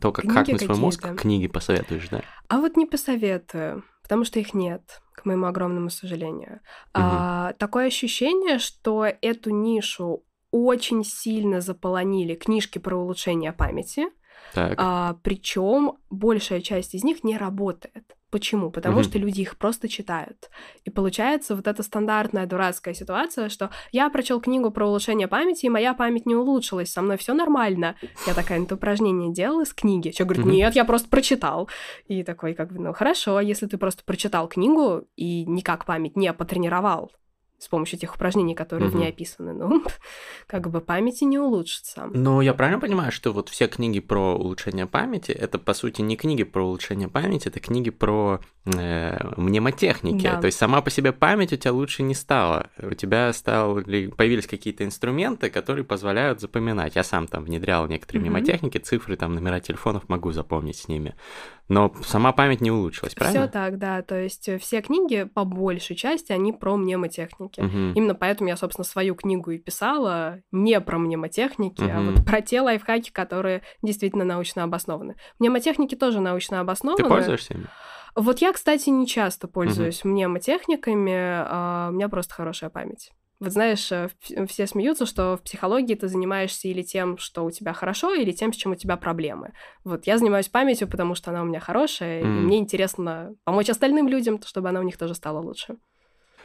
то, 0.00 0.12
как 0.12 0.24
книги 0.24 0.36
хакнуть 0.36 0.62
свой 0.62 0.78
мозг, 0.78 1.16
книги 1.16 1.48
посоветуешь, 1.48 2.08
да? 2.08 2.22
А 2.48 2.58
вот 2.58 2.76
не 2.76 2.86
посоветую, 2.86 3.84
потому 4.02 4.24
что 4.24 4.38
их 4.38 4.54
нет, 4.54 5.00
к 5.14 5.24
моему 5.24 5.46
огромному 5.46 5.90
сожалению. 5.90 6.60
Угу. 6.94 7.02
А, 7.02 7.52
такое 7.54 7.86
ощущение, 7.86 8.58
что 8.58 9.04
эту 9.04 9.50
нишу 9.50 10.24
очень 10.50 11.04
сильно 11.04 11.60
заполонили 11.60 12.34
книжки 12.34 12.78
про 12.78 12.96
улучшение 12.96 13.52
памяти. 13.52 14.06
А, 14.54 15.18
причем 15.22 15.98
большая 16.08 16.60
часть 16.60 16.94
из 16.94 17.04
них 17.04 17.24
не 17.24 17.36
работает. 17.36 18.15
Почему? 18.36 18.70
Потому 18.70 18.96
угу. 18.96 19.04
что 19.04 19.18
люди 19.18 19.40
их 19.40 19.56
просто 19.56 19.88
читают. 19.88 20.50
И 20.84 20.90
получается 20.90 21.56
вот 21.56 21.66
эта 21.66 21.82
стандартная 21.82 22.44
дурацкая 22.44 22.92
ситуация, 22.92 23.48
что 23.48 23.70
я 23.92 24.10
прочел 24.10 24.42
книгу 24.42 24.70
про 24.70 24.86
улучшение 24.86 25.26
памяти, 25.26 25.64
и 25.64 25.70
моя 25.70 25.94
память 25.94 26.26
не 26.26 26.34
улучшилась, 26.34 26.92
со 26.92 27.00
мной 27.00 27.16
все 27.16 27.32
нормально. 27.32 27.96
Я 28.26 28.34
такая, 28.34 28.62
это 28.62 28.74
упражнение 28.74 29.32
делал 29.32 29.62
из 29.62 29.72
книги. 29.72 30.10
Человек 30.10 30.36
говорит, 30.36 30.54
нет, 30.54 30.76
я 30.76 30.84
просто 30.84 31.08
прочитал. 31.08 31.70
И 32.08 32.24
такой, 32.24 32.52
как 32.52 32.74
бы, 32.74 32.78
ну 32.78 32.92
хорошо, 32.92 33.40
если 33.40 33.64
ты 33.64 33.78
просто 33.78 34.04
прочитал 34.04 34.48
книгу 34.48 35.08
и 35.16 35.46
никак 35.46 35.86
память 35.86 36.14
не 36.14 36.30
потренировал, 36.34 37.12
с 37.58 37.68
помощью 37.68 37.98
тех 37.98 38.14
упражнений, 38.14 38.54
которые 38.54 38.88
угу. 38.88 38.98
в 38.98 39.00
ней 39.00 39.08
описаны. 39.08 39.52
Ну, 39.52 39.82
как 40.46 40.70
бы 40.70 40.80
памяти 40.80 41.24
не 41.24 41.38
улучшится. 41.38 42.08
Ну, 42.12 42.40
я 42.40 42.54
правильно 42.54 42.80
понимаю, 42.80 43.12
что 43.12 43.32
вот 43.32 43.48
все 43.48 43.66
книги 43.66 44.00
про 44.00 44.36
улучшение 44.36 44.86
памяти, 44.86 45.32
это, 45.32 45.58
по 45.58 45.74
сути, 45.74 46.02
не 46.02 46.16
книги 46.16 46.44
про 46.44 46.66
улучшение 46.66 47.08
памяти, 47.08 47.48
это 47.48 47.60
книги 47.60 47.90
про 47.90 48.40
э, 48.66 49.18
мнемотехники. 49.36 50.24
Да. 50.24 50.40
То 50.40 50.46
есть 50.46 50.58
сама 50.58 50.82
по 50.82 50.90
себе 50.90 51.12
память 51.12 51.52
у 51.52 51.56
тебя 51.56 51.72
лучше 51.72 52.02
не 52.02 52.14
стала. 52.14 52.70
У 52.78 52.94
тебя 52.94 53.32
стал, 53.32 53.74
появились 53.74 54.46
какие-то 54.46 54.84
инструменты, 54.84 55.50
которые 55.50 55.84
позволяют 55.84 56.40
запоминать. 56.40 56.96
Я 56.96 57.04
сам 57.04 57.26
там 57.26 57.44
внедрял 57.44 57.86
некоторые 57.88 58.22
угу. 58.22 58.30
мнемотехники, 58.30 58.78
цифры, 58.78 59.16
там, 59.16 59.34
номера 59.34 59.60
телефонов 59.60 60.08
могу 60.08 60.32
запомнить 60.32 60.76
с 60.76 60.88
ними 60.88 61.14
но 61.68 61.92
сама 62.04 62.32
память 62.32 62.60
не 62.60 62.70
улучшилась, 62.70 63.14
правильно? 63.14 63.42
Все 63.42 63.50
так, 63.50 63.78
да. 63.78 64.02
То 64.02 64.20
есть 64.20 64.48
э, 64.48 64.58
все 64.58 64.82
книги, 64.82 65.24
по 65.24 65.44
большей 65.44 65.96
части, 65.96 66.32
они 66.32 66.52
про 66.52 66.76
мнемотехники. 66.76 67.60
Угу. 67.60 67.94
Именно 67.94 68.14
поэтому 68.14 68.48
я, 68.48 68.56
собственно, 68.56 68.84
свою 68.84 69.14
книгу 69.14 69.50
и 69.50 69.58
писала 69.58 70.40
не 70.52 70.80
про 70.80 70.98
мнемотехники, 70.98 71.82
угу. 71.82 71.92
а 71.92 72.00
вот 72.02 72.24
про 72.24 72.40
те 72.40 72.60
лайфхаки, 72.60 73.10
которые 73.10 73.62
действительно 73.82 74.24
научно 74.24 74.62
обоснованы. 74.62 75.16
Мнемотехники 75.38 75.96
тоже 75.96 76.20
научно 76.20 76.60
обоснованы. 76.60 77.02
Ты 77.02 77.08
пользуешься 77.08 77.54
ими? 77.54 77.66
Вот 78.14 78.38
я, 78.38 78.52
кстати, 78.52 78.88
не 78.88 79.06
часто 79.06 79.48
пользуюсь 79.48 80.00
угу. 80.00 80.10
мнемотехниками, 80.10 81.14
а 81.14 81.88
у 81.90 81.94
меня 81.94 82.08
просто 82.08 82.32
хорошая 82.32 82.70
память. 82.70 83.10
Вот 83.38 83.52
знаешь, 83.52 83.92
э, 83.92 84.08
все 84.48 84.66
смеются, 84.66 85.04
что 85.04 85.36
в 85.36 85.42
психологии 85.42 85.94
ты 85.94 86.08
занимаешься 86.08 86.68
или 86.68 86.82
тем, 86.82 87.18
что 87.18 87.44
у 87.44 87.50
тебя 87.50 87.74
хорошо, 87.74 88.14
или 88.14 88.32
тем, 88.32 88.52
с 88.52 88.56
чем 88.56 88.72
у 88.72 88.76
тебя 88.76 88.96
проблемы. 88.96 89.52
Вот 89.84 90.06
я 90.06 90.16
занимаюсь 90.16 90.48
памятью, 90.48 90.88
потому 90.88 91.14
что 91.14 91.30
она 91.30 91.42
у 91.42 91.44
меня 91.44 91.60
хорошая, 91.60 92.22
mm. 92.22 92.24
и 92.24 92.26
мне 92.26 92.58
интересно 92.58 93.34
помочь 93.44 93.68
остальным 93.68 94.08
людям, 94.08 94.40
чтобы 94.42 94.70
она 94.70 94.80
у 94.80 94.84
них 94.84 94.96
тоже 94.96 95.14
стала 95.14 95.40
лучше. 95.40 95.76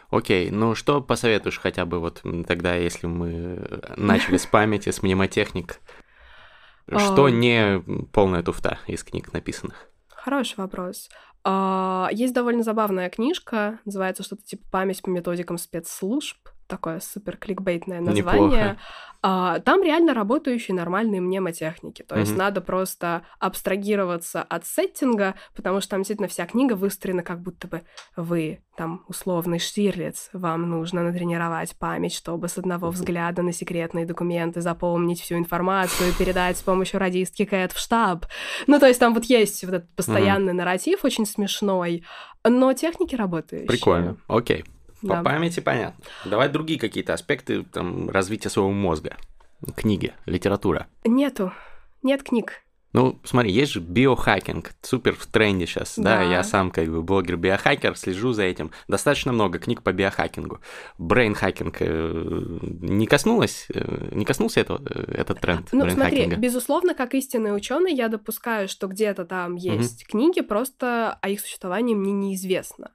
Окей, 0.09 0.51
ну 0.51 0.75
что 0.75 0.99
посоветуешь 0.99 1.59
хотя 1.59 1.85
бы 1.85 1.99
вот 1.99 2.21
тогда, 2.45 2.75
если 2.75 3.07
мы 3.07 3.29
э, 3.31 3.93
начали 3.95 4.35
с 4.35 4.45
памяти, 4.45 4.89
с 4.89 5.01
мнемотехник? 5.01 5.79
Что 6.89 7.29
не 7.29 7.81
полная 8.11 8.43
туфта 8.43 8.79
из 8.87 9.03
книг 9.05 9.31
написанных? 9.31 9.87
Хороший 10.09 10.57
вопрос. 10.57 11.09
А, 11.43 12.09
есть 12.11 12.33
довольно 12.33 12.63
забавная 12.63 13.09
книжка, 13.09 13.79
называется 13.85 14.23
что-то 14.23 14.43
типа 14.43 14.63
«Память 14.71 15.01
по 15.01 15.09
методикам 15.09 15.57
спецслужб». 15.57 16.37
Такое 16.71 17.01
супер 17.01 17.35
кликбейтное 17.35 17.99
название. 17.99 18.47
Неплохо. 18.47 18.77
А, 19.23 19.59
там 19.59 19.83
реально 19.83 20.15
работающие 20.15 20.75
нормальные 20.75 21.21
мнемотехники. 21.21 22.01
То 22.01 22.17
есть 22.17 22.31
Мгм. 22.31 22.39
надо 22.39 22.61
просто 22.61 23.21
абстрагироваться 23.39 24.41
от 24.41 24.65
сеттинга, 24.65 25.35
потому 25.55 25.79
что 25.81 25.91
там 25.91 25.99
действительно 25.99 26.27
вся 26.27 26.47
книга 26.47 26.73
выстроена 26.73 27.21
как 27.21 27.41
будто 27.41 27.67
бы 27.67 27.81
вы, 28.15 28.63
там, 28.75 29.03
условный 29.07 29.59
Штирлиц, 29.59 30.29
вам 30.33 30.69
нужно 30.69 31.03
натренировать 31.03 31.77
память, 31.77 32.15
чтобы 32.15 32.47
с 32.47 32.57
одного 32.57 32.89
взгляда 32.89 33.43
на 33.43 33.51
секретные 33.51 34.07
документы 34.07 34.61
запомнить 34.61 35.21
всю 35.21 35.35
информацию 35.35 36.09
и 36.09 36.13
передать 36.13 36.57
с 36.57 36.63
помощью 36.63 36.99
радистки 36.99 37.45
Кэт 37.45 37.73
в 37.73 37.77
штаб. 37.77 38.25
Ну, 38.65 38.79
то 38.79 38.87
есть 38.87 38.99
там 38.99 39.13
вот 39.13 39.25
есть 39.25 39.63
вот 39.65 39.73
этот 39.75 39.95
постоянный 39.95 40.53
нарратив, 40.53 41.03
очень 41.03 41.27
смешной, 41.27 42.03
но 42.43 42.73
техники 42.73 43.13
работающие. 43.13 43.67
Прикольно. 43.67 44.17
Окей. 44.27 44.63
По 44.63 44.71
Да. 45.01 45.23
памяти 45.23 45.59
понятно. 45.59 46.03
Давай 46.25 46.49
другие 46.49 46.79
какие-то 46.79 47.13
аспекты 47.13 47.63
там, 47.63 48.09
развития 48.09 48.49
своего 48.49 48.71
мозга. 48.71 49.17
Книги, 49.75 50.13
литература. 50.25 50.87
Нету. 51.03 51.51
Нет 52.03 52.23
книг. 52.23 52.63
Ну, 52.93 53.19
смотри, 53.23 53.51
есть 53.51 53.71
же 53.71 53.79
биохакинг, 53.79 54.71
супер 54.81 55.15
в 55.15 55.25
тренде 55.25 55.65
сейчас, 55.65 55.93
да. 55.95 56.17
Да. 56.17 56.23
я 56.23 56.43
сам 56.43 56.71
как 56.71 56.89
бы 56.89 57.01
блогер-биохакер, 57.01 57.95
слежу 57.95 58.33
за 58.33 58.43
этим. 58.43 58.71
Достаточно 58.89 59.31
много 59.31 59.59
книг 59.59 59.81
по 59.81 59.93
биохакингу. 59.93 60.59
Brain 60.97 61.31
hacking 61.31 61.77
э, 61.79 62.59
не 62.81 63.07
коснулась, 63.07 63.67
э, 63.73 64.09
не 64.11 64.25
коснулся 64.25 64.59
этого, 64.59 64.81
э, 64.83 65.13
этот 65.13 65.39
тренд 65.39 65.69
Ну, 65.71 65.89
смотри, 65.89 66.25
безусловно, 66.35 66.93
как 66.93 67.13
истинный 67.13 67.55
ученый, 67.55 67.93
я 67.93 68.09
допускаю, 68.09 68.67
что 68.67 68.87
где-то 68.87 69.25
там 69.25 69.55
есть 69.55 70.05
книги, 70.05 70.41
просто 70.41 71.17
о 71.21 71.29
их 71.29 71.39
существовании 71.39 71.95
мне 71.95 72.11
неизвестно. 72.11 72.91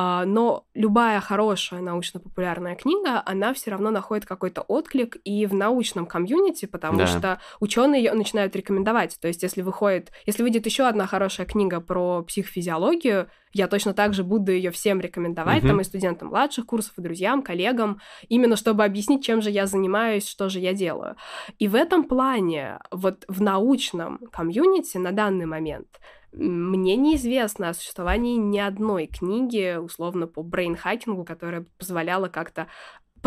А, 0.00 0.24
Но 0.26 0.64
любая 0.74 1.20
хорошая 1.20 1.80
научно-популярная 1.80 2.76
книга, 2.76 3.20
она 3.26 3.52
все 3.52 3.72
равно 3.72 3.90
находит 3.90 4.26
какой-то 4.26 4.60
отклик 4.62 5.16
и 5.24 5.44
в 5.44 5.54
научном 5.54 6.06
комьюнити, 6.06 6.66
потому 6.66 6.98
Да. 6.98 7.06
что 7.08 7.40
ученые 7.58 8.04
ее 8.04 8.12
начинают 8.14 8.54
рекомендовать. 8.54 9.18
То 9.20 9.26
есть, 9.26 9.42
если 9.42 9.60
выходит, 9.60 10.12
если 10.24 10.44
выйдет 10.44 10.66
еще 10.66 10.84
одна 10.84 11.06
хорошая 11.06 11.48
книга 11.48 11.80
про 11.80 12.22
психофизиологию, 12.22 13.28
я 13.52 13.66
точно 13.66 13.92
так 13.92 14.14
же 14.14 14.22
буду 14.22 14.52
ее 14.52 14.70
всем 14.70 15.00
рекомендовать, 15.00 15.64
Мгм. 15.64 15.68
там 15.68 15.80
и 15.80 15.84
студентам 15.84 16.28
младших 16.28 16.64
курсов, 16.66 16.92
и 16.96 17.02
друзьям, 17.02 17.42
коллегам, 17.42 17.98
именно 18.28 18.54
чтобы 18.54 18.84
объяснить, 18.84 19.24
чем 19.24 19.42
же 19.42 19.50
я 19.50 19.66
занимаюсь, 19.66 20.28
что 20.28 20.48
же 20.48 20.60
я 20.60 20.74
делаю. 20.74 21.16
И 21.58 21.66
в 21.66 21.74
этом 21.74 22.04
плане, 22.04 22.78
вот 22.92 23.24
в 23.26 23.42
научном 23.42 24.18
комьюнити 24.30 24.96
на 24.98 25.10
данный 25.10 25.46
момент 25.46 25.88
мне 26.32 26.96
неизвестно 26.96 27.70
о 27.70 27.74
существовании 27.74 28.36
ни 28.36 28.58
одной 28.58 29.06
книги, 29.06 29.76
условно, 29.76 30.26
по 30.26 30.42
brain 30.42 30.71
hacking 30.71 31.12
у, 31.12 31.24
которая 31.24 31.66
позволяла 31.78 32.28
как-то 32.28 32.68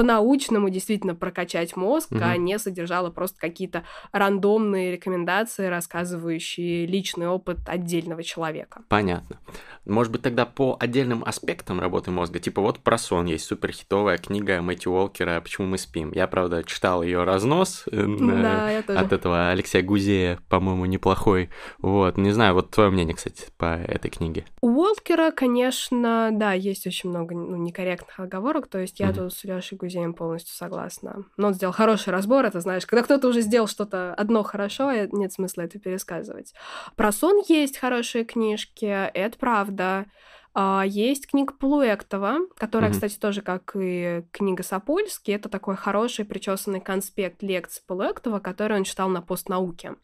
по-научному 0.02 0.70
действительно 0.72 1.14
прокачать 1.14 1.76
мозг, 1.76 2.10
а 2.14 2.34
Мгм. 2.34 2.46
не 2.46 2.58
содержала 2.58 3.12
просто 3.12 3.40
какие-то 3.40 3.84
рандомные 4.12 4.92
рекомендации, 4.94 5.68
рассказывающие 5.68 6.88
личный 6.88 7.28
опыт 7.28 7.60
отдельного 7.68 8.24
человека. 8.24 8.82
Понятно. 8.90 9.38
Может 9.86 10.12
быть, 10.12 10.24
тогда 10.24 10.48
по 10.48 10.76
отдельным 10.80 11.24
аспектам 11.24 11.80
работы 11.80 12.10
мозга. 12.10 12.40
Типа 12.40 12.62
вот 12.62 12.80
про 12.80 12.98
сон 12.98 13.26
есть 13.28 13.46
суперхитовая 13.46 14.18
книга 14.18 14.60
Мэтью 14.64 14.92
Уолкера 14.92 15.40
«Почему 15.40 15.68
мы 15.68 15.78
спим». 15.78 16.12
Я, 16.16 16.26
правда, 16.26 16.64
читал 16.64 17.04
ее 17.04 17.24
разнос 17.24 17.84
э, 17.92 18.06
Да, 18.20 18.72
я 18.72 18.82
тоже. 18.82 19.00
от 19.00 19.14
этого 19.14 19.50
Алексея 19.52 19.84
Гузея, 19.84 20.40
по-моему, 20.50 20.86
неплохой. 20.86 21.50
Вот, 21.78 22.18
не 22.18 22.32
знаю, 22.32 22.56
вот 22.56 22.72
твое 22.72 22.90
мнение, 22.90 23.16
кстати, 23.16 23.46
по 23.58 23.76
этой 23.76 24.10
книге. 24.10 24.46
У 24.62 24.70
Уолкера, 24.70 25.30
конечно, 25.32 26.30
да, 26.32 26.54
есть 26.54 26.88
очень 26.88 27.10
много 27.12 27.36
ну, 27.36 27.56
некорректных 27.56 28.20
оговорок, 28.20 28.68
то 28.68 28.80
есть 28.80 29.00
я 29.00 29.08
Мгм. 29.08 29.16
тут 29.16 29.34
с 29.34 29.44
Лешей 29.44 29.78
Гузеем 29.78 29.91
полностью 30.14 30.56
согласна. 30.56 31.26
Но 31.38 31.48
он 31.48 31.54
сделал 31.54 31.74
хороший 31.74 32.10
разбор, 32.12 32.46
это 32.46 32.60
знаешь, 32.60 32.86
когда 32.86 33.04
кто-то 33.04 33.28
уже 33.28 33.42
сделал 33.42 33.68
что-то 33.68 34.14
одно 34.14 34.44
хорошо, 34.44 34.92
э, 34.92 35.08
нет 35.12 35.34
смысла 35.34 35.62
это 35.64 35.80
пересказывать. 35.80 36.54
Про 36.96 37.12
сон 37.12 37.42
есть 37.48 37.78
хорошие 37.78 38.26
книжки, 38.26 38.86
это 38.86 39.38
правда. 39.38 40.06
А, 40.54 40.84
Есть 40.86 41.28
книга 41.28 41.54
Полуэктова, 41.54 42.40
которая, 42.58 42.90
Мгм. 42.90 42.96
кстати, 42.96 43.18
тоже 43.18 43.42
как 43.42 43.72
и 43.76 44.26
книга 44.32 44.64
Сапольски. 44.64 45.32
Это 45.32 45.48
такой 45.48 45.78
хороший 45.78 46.26
причесанный 46.26 46.82
конспект 46.82 47.42
лекций 47.42 47.82
Полуэктова, 47.88 48.40
который 48.40 48.78
он 48.78 48.84
читал 48.84 49.08
на 49.08 49.22
постнауке. 49.22 49.96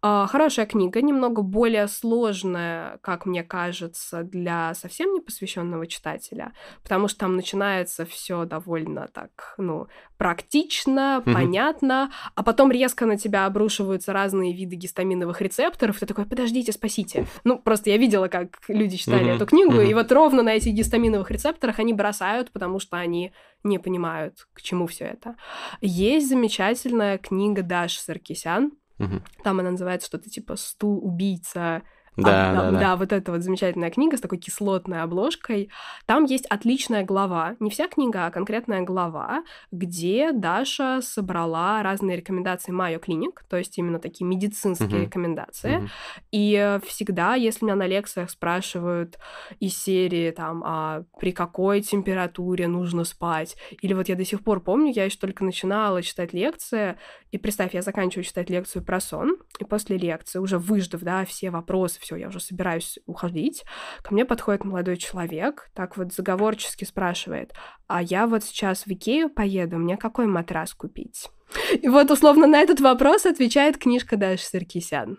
А, 0.00 0.26
Хорошая 0.28 0.66
книга, 0.66 1.02
немного 1.02 1.42
более 1.42 1.88
сложная, 1.88 2.98
как 2.98 3.26
мне 3.26 3.42
кажется, 3.42 4.22
для 4.22 4.72
совсем 4.74 5.12
непосвященного 5.12 5.88
читателя, 5.88 6.52
потому 6.84 7.08
что 7.08 7.20
там 7.20 7.34
начинается 7.34 8.04
все 8.06 8.44
довольно 8.44 9.08
так, 9.08 9.54
ну, 9.58 9.88
практично, 10.16 11.22
Мгм. 11.24 11.34
понятно, 11.34 12.12
а 12.36 12.42
потом 12.44 12.70
резко 12.70 13.06
на 13.06 13.16
тебя 13.18 13.46
обрушиваются 13.46 14.12
разные 14.12 14.52
виды 14.52 14.76
гистаминовых 14.76 15.40
рецепторов, 15.40 15.98
ты 15.98 16.06
такой, 16.06 16.26
подождите, 16.26 16.70
спасите. 16.72 17.26
Ну, 17.42 17.58
просто 17.58 17.90
я 17.90 17.96
видела, 17.96 18.28
как 18.28 18.58
люди 18.68 18.96
читали 18.96 19.24
Мгм. 19.24 19.32
эту 19.36 19.46
книгу, 19.46 19.72
Мгм. 19.72 19.82
и 19.82 19.94
вот 19.94 20.12
ровно 20.12 20.42
на 20.42 20.54
этих 20.54 20.74
гистаминовых 20.74 21.30
рецепторах 21.32 21.80
они 21.80 21.92
бросают, 21.92 22.52
потому 22.52 22.78
что 22.78 22.96
они 22.98 23.32
не 23.64 23.78
понимают, 23.78 24.46
к 24.52 24.62
чему 24.62 24.86
все 24.86 25.06
это. 25.06 25.34
Есть 25.80 26.28
замечательная 26.28 27.18
книга 27.18 27.62
Даши 27.62 28.00
Саркисян, 28.00 28.70
Мгм. 28.98 29.22
там 29.44 29.60
она 29.60 29.70
называется 29.70 30.06
что-то 30.08 30.28
типа 30.28 30.56
«Стул 30.56 31.04
убийца». 31.04 31.82
А, 32.24 32.52
Да, 32.52 32.70
да, 32.72 32.78
да. 32.78 32.96
вот 32.96 33.12
эта 33.12 33.32
вот 33.32 33.42
замечательная 33.42 33.90
книга 33.90 34.16
с 34.16 34.20
такой 34.20 34.38
кислотной 34.38 35.02
обложкой. 35.02 35.70
Там 36.06 36.24
есть 36.24 36.46
отличная 36.46 37.04
глава, 37.04 37.56
не 37.60 37.70
вся 37.70 37.86
книга, 37.88 38.26
а 38.26 38.30
конкретная 38.30 38.82
глава, 38.82 39.44
где 39.70 40.32
Даша 40.32 41.00
собрала 41.02 41.82
разные 41.82 42.16
рекомендации 42.16 42.72
Майо 42.72 42.98
Клиник, 42.98 43.44
то 43.48 43.56
есть 43.56 43.78
именно 43.78 44.00
такие 44.00 44.26
медицинские 44.26 45.02
Мгм. 45.02 45.06
рекомендации. 45.06 45.76
Мгм. 45.76 45.88
И 46.32 46.78
всегда, 46.86 47.34
если 47.34 47.64
меня 47.64 47.76
на 47.76 47.86
лекциях 47.86 48.30
спрашивают 48.30 49.18
из 49.60 49.76
серии 49.76 50.30
там, 50.30 50.62
а 50.64 51.04
при 51.18 51.32
какой 51.32 51.80
температуре 51.82 52.66
нужно 52.68 53.04
спать, 53.04 53.56
или 53.80 53.92
вот 53.94 54.08
я 54.08 54.14
до 54.16 54.24
сих 54.24 54.42
пор 54.42 54.60
помню, 54.62 54.92
я 54.94 55.04
еще 55.04 55.18
только 55.18 55.44
начинала 55.44 56.02
читать 56.02 56.32
лекции, 56.32 56.96
и 57.30 57.38
представь, 57.38 57.74
я 57.74 57.82
заканчиваю 57.82 58.24
читать 58.24 58.50
лекцию 58.50 58.84
про 58.84 59.00
сон, 59.00 59.36
и 59.60 59.64
после 59.64 59.98
лекции, 59.98 60.38
уже 60.38 60.58
выждав, 60.58 61.02
да, 61.02 61.24
все 61.24 61.50
вопросы, 61.50 62.00
все, 62.08 62.16
я 62.16 62.28
уже 62.28 62.40
собираюсь 62.40 62.98
уходить, 63.06 63.64
ко 64.02 64.14
мне 64.14 64.24
подходит 64.24 64.64
молодой 64.64 64.96
человек, 64.96 65.70
так 65.74 65.96
вот 65.98 66.14
заговорчески 66.14 66.84
спрашивает, 66.84 67.52
а 67.86 68.02
я 68.02 68.26
вот 68.26 68.44
сейчас 68.44 68.86
в 68.86 68.88
Икею 68.88 69.28
поеду, 69.28 69.76
мне 69.76 69.98
какой 69.98 70.26
матрас 70.26 70.72
купить? 70.72 71.28
И 71.72 71.88
вот 71.88 72.10
условно 72.10 72.46
на 72.46 72.60
этот 72.60 72.80
вопрос 72.80 73.26
отвечает 73.26 73.78
книжка 73.78 74.16
Даши 74.16 74.44
Саркисян. 74.44 75.18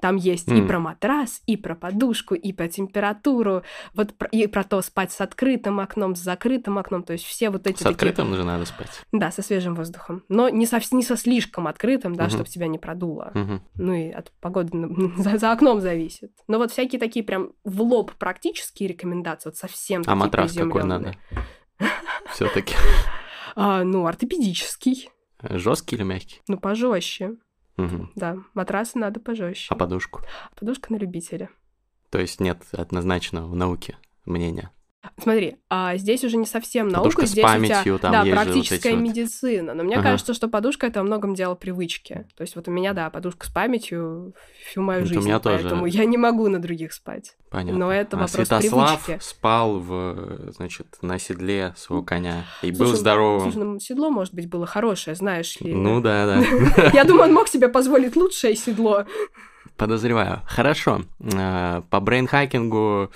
Там 0.00 0.16
есть 0.16 0.48
и 0.48 0.60
М. 0.60 0.66
про 0.68 0.78
матрас, 0.78 1.42
и 1.46 1.56
про 1.56 1.74
подушку, 1.74 2.34
и 2.34 2.52
про 2.52 2.68
температуру, 2.68 3.62
вот 3.94 4.14
про- 4.14 4.28
и 4.28 4.46
про 4.46 4.62
то 4.64 4.82
спать 4.82 5.10
с 5.12 5.20
открытым 5.20 5.80
окном, 5.80 6.14
с 6.14 6.20
закрытым 6.20 6.78
окном, 6.78 7.02
то 7.02 7.12
есть 7.14 7.24
все 7.24 7.50
вот 7.50 7.66
эти 7.66 7.76
С 7.76 7.78
такие- 7.80 7.92
открытым 7.94 8.34
же 8.34 8.44
надо 8.44 8.66
спать. 8.66 9.02
Да, 9.12 9.30
со 9.30 9.42
свежим 9.42 9.74
воздухом. 9.74 10.22
Но 10.28 10.48
не 10.48 10.66
со, 10.66 10.80
не 10.92 11.02
со 11.02 11.16
слишком 11.16 11.66
открытым, 11.66 12.14
да, 12.14 12.24
Мгм. 12.24 12.30
чтобы 12.30 12.48
тебя 12.48 12.66
не 12.68 12.78
продуло. 12.78 13.30
Мгм. 13.34 13.62
Ну 13.76 13.92
и 13.94 14.10
от 14.10 14.32
погоды 14.40 14.70
за, 15.18 15.38
за 15.38 15.52
окном 15.52 15.80
зависит. 15.80 16.32
Но 16.48 16.58
вот 16.58 16.70
всякие 16.72 16.98
такие 17.00 17.24
прям 17.24 17.52
в 17.64 17.80
лоб 17.82 18.12
практические 18.18 18.88
рекомендации, 18.90 19.48
вот 19.48 19.56
совсем 19.56 20.02
А 20.06 20.14
матрас 20.14 20.52
какой 20.52 20.84
надо? 20.84 21.14
Все-таки 22.32 22.74
А, 23.54 23.84
ну, 23.84 24.06
ортопедический. 24.06 25.08
жесткий 25.42 25.96
или 25.96 26.02
мягкий? 26.02 26.40
Ну, 26.48 26.58
пожестче. 26.58 27.36
Мгм. 27.76 28.12
Да, 28.14 28.38
матрасы 28.54 28.98
надо 28.98 29.20
пожестче. 29.20 29.68
А 29.70 29.76
подушку? 29.76 30.22
Подушка 30.58 30.92
на 30.92 30.96
любителя. 30.96 31.50
То 32.10 32.18
есть 32.18 32.40
нет 32.40 32.62
однозначного 32.72 33.46
в 33.46 33.54
науке 33.54 33.98
мнения. 34.24 34.70
Смотри, 35.22 35.56
а 35.70 35.96
здесь 35.96 36.24
уже 36.24 36.36
не 36.36 36.46
совсем 36.46 36.88
наука, 36.88 37.04
Подушка 37.10 37.26
с 37.26 37.30
здесь 37.30 37.44
у 37.44 37.46
тебя, 37.48 37.52
памятью, 37.58 37.98
там 38.00 38.12
да, 38.12 38.24
практическая 38.24 38.92
вот- 38.94 39.00
медицина. 39.02 39.72
Но 39.72 39.84
мне 39.84 39.94
Ага. 39.96 40.10
кажется, 40.10 40.34
что 40.34 40.48
подушка 40.48 40.88
это 40.88 40.98
во 41.00 41.06
многом 41.06 41.34
дело 41.34 41.54
привычки. 41.54 42.26
То 42.36 42.42
есть 42.42 42.56
вот 42.56 42.66
у 42.66 42.70
меня, 42.72 42.92
да, 42.92 43.08
подушка 43.10 43.46
с 43.46 43.50
памятью 43.50 44.34
всю 44.68 44.82
мою 44.82 45.04
у 45.04 45.06
жизнь, 45.06 45.20
меня 45.20 45.38
тоже. 45.38 45.60
поэтому 45.60 45.86
я 45.86 46.04
не 46.04 46.18
могу 46.18 46.48
на 46.48 46.60
других 46.60 46.92
спать. 46.92 47.36
Понятно. 47.50 47.78
Но 47.78 47.92
это 47.92 48.16
а 48.16 48.20
вопрос 48.20 48.32
Святослав 48.32 49.04
привычки. 49.04 49.24
спал 49.24 49.78
в, 49.78 50.50
значит, 50.52 50.86
на 51.02 51.18
седле 51.18 51.72
своего 51.76 52.02
коня 52.02 52.44
и 52.62 52.70
был 52.72 52.86
Слушай, 52.86 52.98
здоровым. 52.98 53.52
Слушай, 53.52 53.64
ну, 53.64 53.78
седло, 53.80 54.10
может 54.10 54.34
быть, 54.34 54.48
было 54.48 54.66
хорошее, 54.66 55.14
знаешь 55.14 55.58
ли. 55.60 55.72
Ну 55.72 56.00
да, 56.00 56.26
да. 56.26 56.90
Я 56.92 57.04
думаю, 57.04 57.28
он 57.28 57.34
мог 57.34 57.48
себе 57.48 57.68
позволить 57.68 58.16
лучшее 58.16 58.56
седло. 58.56 59.04
Подозреваю. 59.76 60.40
Хорошо. 60.46 61.02
А, 61.34 61.82
По 61.90 62.00
брейнхакингу 62.00 63.10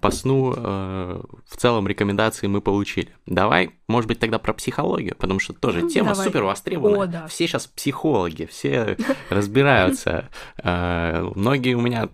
по 0.00 0.10
сну 0.10 0.54
э, 0.56 1.20
в 1.46 1.56
целом 1.56 1.86
рекомендации 1.86 2.46
мы 2.46 2.60
получили. 2.60 3.10
Давай, 3.26 3.72
может 3.86 4.08
быть, 4.08 4.18
тогда 4.18 4.38
про 4.38 4.54
психологию, 4.54 5.14
потому 5.18 5.40
что 5.40 5.52
тоже 5.52 5.88
тема 5.88 6.10
Давай. 6.10 6.26
супер 6.26 6.44
востребованная. 6.44 7.00
О, 7.00 7.06
да. 7.06 7.26
Все 7.26 7.46
сейчас 7.46 7.66
психологи, 7.66 8.46
все 8.46 8.96
разбираются. 9.28 10.30
Э, 10.62 11.30
многие 11.34 11.74
у 11.74 11.80
меня 11.80 12.08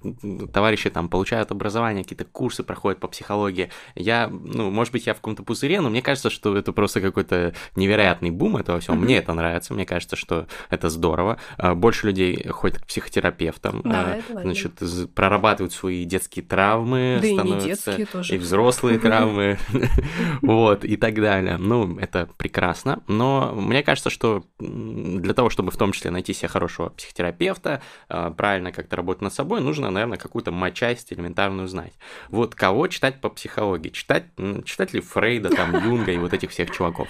товарищи 0.53 0.91
там 0.91 1.09
получают 1.09 1.53
образование, 1.53 2.03
какие-то 2.03 2.25
курсы 2.25 2.63
проходят 2.63 2.99
по 2.99 3.09
психологии. 3.09 3.71
Я, 3.95 4.29
ну, 4.29 4.71
может 4.71 4.93
быть, 4.93 5.07
я 5.07 5.15
в 5.15 5.19
каком-то 5.19 5.43
пузыре, 5.43 5.81
но 5.81 5.91
мне 5.91 6.03
кажется, 6.03 6.31
что 6.31 6.57
это 6.57 6.73
просто 6.73 7.01
какой-то 7.01 7.55
невероятный 7.77 8.31
бум 8.31 8.57
этого 8.57 8.81
всего. 8.81 8.97
Мне 8.97 9.19
это 9.19 9.33
нравится, 9.35 9.75
мне 9.75 9.87
кажется, 9.87 10.17
что 10.17 10.47
это 10.71 10.89
здорово. 10.89 11.39
Больше 11.59 12.09
людей 12.09 12.49
ходят 12.49 12.79
к 12.79 12.87
психотерапевтам, 12.87 13.83
значит, 14.31 14.73
прорабатывают 15.15 15.73
свои 15.73 16.05
детские 16.05 16.45
травмы, 16.45 17.19
да 17.21 17.29
становятся, 17.61 17.93
и, 17.93 18.05
тоже. 18.05 18.35
и 18.35 18.39
взрослые 18.39 18.99
травмы, 19.01 19.59
вот, 20.43 20.85
и 20.85 20.97
так 20.97 21.15
далее. 21.15 21.57
Ну, 21.59 21.99
это 21.99 22.29
прекрасно, 22.37 23.03
но 23.07 23.55
мне 23.55 23.83
кажется, 23.83 24.11
что 24.11 24.45
для 24.59 25.35
того, 25.35 25.51
чтобы 25.51 25.71
в 25.71 25.77
том 25.77 25.93
числе 25.93 26.11
найти 26.11 26.33
себе 26.33 26.49
хорошего 26.49 26.91
психотерапевта, 26.91 27.83
а, 28.09 28.31
правильно 28.31 28.73
как-то 28.73 28.97
работать 28.97 29.23
над 29.23 29.35
собой, 29.35 29.61
нужно, 29.61 29.91
наверное, 29.91 30.19
какую-то 30.19 30.51
матчасть 30.51 31.13
элементарную 31.13 31.69
знать. 31.69 31.93
Вот 32.29 32.55
кого 32.55 32.87
читать 32.87 33.21
по 33.21 33.29
психологии? 33.29 33.91
Читать, 33.91 34.25
читать 34.65 34.93
ли 34.93 35.01
Фрейда, 35.01 35.51
там, 35.51 35.73
Юнга 35.85 36.13
и 36.13 36.19
вот 36.19 36.33
этих 36.33 36.51
всех 36.51 36.71
чуваков? 36.71 37.09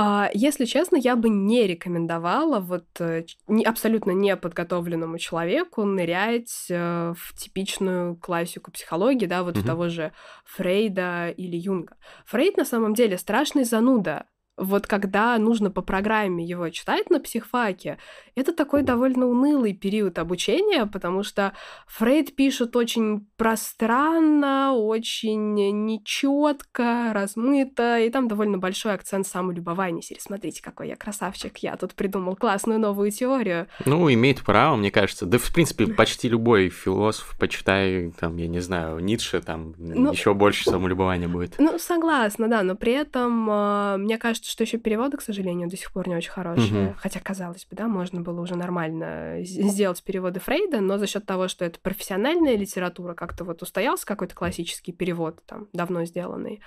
А, 0.00 0.30
если 0.32 0.64
честно, 0.64 0.94
я 0.94 1.16
бы 1.16 1.28
не 1.28 1.66
рекомендовала 1.66 2.60
вот 2.60 2.86
э, 3.00 3.24
абсолютно 3.64 4.12
неподготовленному 4.12 5.18
человеку 5.18 5.82
нырять 5.82 6.66
э, 6.70 7.14
в 7.16 7.34
типичную 7.34 8.14
классику 8.14 8.70
психологии, 8.70 9.26
да, 9.26 9.42
вот 9.42 9.56
mm-hmm. 9.56 9.62
в 9.62 9.66
того 9.66 9.88
же 9.88 10.12
Фрейда 10.44 11.30
или 11.30 11.56
Юнга. 11.56 11.96
Фрейд 12.26 12.56
на 12.56 12.64
самом 12.64 12.94
деле 12.94 13.18
страшный 13.18 13.64
зануда 13.64 14.26
вот 14.58 14.86
когда 14.86 15.38
нужно 15.38 15.70
по 15.70 15.82
программе 15.82 16.44
его 16.44 16.68
читать 16.70 17.10
на 17.10 17.20
психфаке, 17.20 17.98
это 18.34 18.52
такой 18.52 18.82
довольно 18.82 19.26
унылый 19.26 19.72
период 19.72 20.18
обучения, 20.18 20.86
потому 20.86 21.22
что 21.22 21.52
Фрейд 21.86 22.34
пишет 22.36 22.76
очень 22.76 23.26
пространно, 23.36 24.74
очень 24.74 25.54
нечетко, 25.86 27.12
размыто, 27.12 27.98
и 27.98 28.10
там 28.10 28.28
довольно 28.28 28.58
большой 28.58 28.94
акцент 28.94 29.26
самолюбования. 29.26 30.02
Серии, 30.02 30.20
смотрите, 30.20 30.62
какой 30.62 30.88
я 30.88 30.96
красавчик, 30.96 31.58
я 31.58 31.76
тут 31.76 31.94
придумал 31.94 32.36
классную 32.36 32.80
новую 32.80 33.10
теорию. 33.10 33.68
Ну, 33.84 34.12
имеет 34.12 34.42
право, 34.42 34.76
мне 34.76 34.90
кажется. 34.90 35.26
Да, 35.26 35.38
в 35.38 35.52
принципе, 35.52 35.86
почти 35.86 36.28
любой 36.28 36.68
философ, 36.68 37.36
почитай, 37.38 38.12
там, 38.18 38.36
я 38.36 38.48
не 38.48 38.60
знаю, 38.60 38.98
Ницше, 39.00 39.40
там, 39.40 39.74
ну, 39.78 40.12
еще 40.12 40.34
больше 40.34 40.64
самолюбования 40.64 41.28
будет. 41.28 41.56
Ну, 41.58 41.78
согласна, 41.78 42.48
да, 42.48 42.62
но 42.62 42.74
при 42.74 42.92
этом, 42.92 43.48
э, 43.50 43.96
мне 43.98 44.18
кажется, 44.18 44.47
что 44.48 44.64
еще 44.64 44.78
переводы, 44.78 45.18
к 45.18 45.20
сожалению, 45.20 45.68
до 45.68 45.76
сих 45.76 45.92
пор 45.92 46.08
не 46.08 46.16
очень 46.16 46.30
хорошие. 46.30 46.88
Угу. 46.88 46.96
Хотя, 46.98 47.20
казалось 47.20 47.66
бы, 47.66 47.76
да, 47.76 47.86
можно 47.86 48.22
было 48.22 48.40
уже 48.40 48.56
нормально 48.56 49.38
сделать 49.42 50.02
переводы 50.02 50.40
Фрейда, 50.40 50.80
но 50.80 50.96
за 50.96 51.06
счет 51.06 51.26
того, 51.26 51.48
что 51.48 51.64
это 51.64 51.78
профессиональная 51.80 52.56
литература, 52.56 53.14
как-то 53.14 53.44
вот 53.44 53.62
устоялся 53.62 54.06
какой-то 54.06 54.34
классический 54.34 54.92
перевод, 54.92 55.44
там, 55.46 55.68
давно 55.72 56.04
сделанный. 56.04 56.62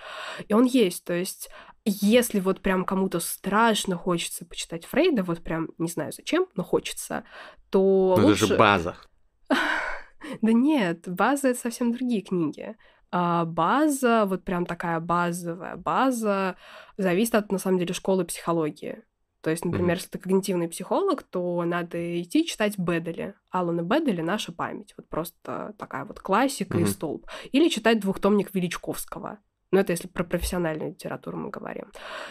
И 0.48 0.54
он 0.54 0.66
есть. 0.66 1.04
То 1.04 1.14
есть, 1.14 1.50
если 1.86 2.40
вот 2.40 2.62
прям 2.62 2.86
кому-то 2.86 3.20
страшно 3.20 3.96
хочется 3.96 4.46
почитать 4.46 4.86
Фрейда, 4.86 5.24
вот 5.24 5.42
прям 5.42 5.70
не 5.80 5.90
знаю 5.90 6.12
зачем, 6.12 6.46
но 6.56 6.64
хочется, 6.64 7.24
то 7.72 8.16
но 8.18 8.28
лучше... 8.28 8.46
это 8.46 8.54
же 8.54 8.58
база. 8.58 8.96
Да 10.42 10.54
нет, 10.54 11.10
база— 11.10 11.48
это 11.50 11.60
совсем 11.60 11.92
другие 11.92 12.22
книги. 12.22 12.76
А 13.12 13.46
база, 13.46 14.26
вот 14.26 14.44
прям 14.44 14.66
такая 14.66 15.00
базовая 15.00 15.76
база, 15.76 16.56
зависит 16.98 17.36
от, 17.36 17.52
на 17.52 17.58
самом 17.58 17.78
деле, 17.78 17.94
школы 17.94 18.24
психологии. 18.24 19.04
То 19.42 19.50
есть, 19.50 19.66
например, 19.66 19.96
mm-hmm. 19.96 20.00
если 20.00 20.10
ты 20.10 20.20
когнитивный 20.20 20.70
психолог, 20.70 21.24
то 21.24 21.64
надо 21.66 22.22
идти 22.22 22.46
читать 22.46 22.78
Бедели. 22.78 23.34
Алана 23.50 23.82
Бедели 23.82 24.22
«Наша 24.22 24.52
память». 24.52 24.94
Вот 24.98 25.10
просто 25.10 25.74
такая 25.78 26.06
вот 26.06 26.20
классика 26.20 26.78
mm-hmm. 26.78 26.84
и 26.84 26.86
столб. 26.86 27.28
Или 27.52 27.68
читать 27.68 28.00
двухтомник 28.00 28.54
Величковского. 28.54 29.40
Но 29.72 29.80
это 29.80 29.94
если 29.94 30.08
про 30.08 30.24
профессиональную 30.24 30.92
литературу 30.92 31.38
мы 31.38 31.50
говорим. 31.50 31.86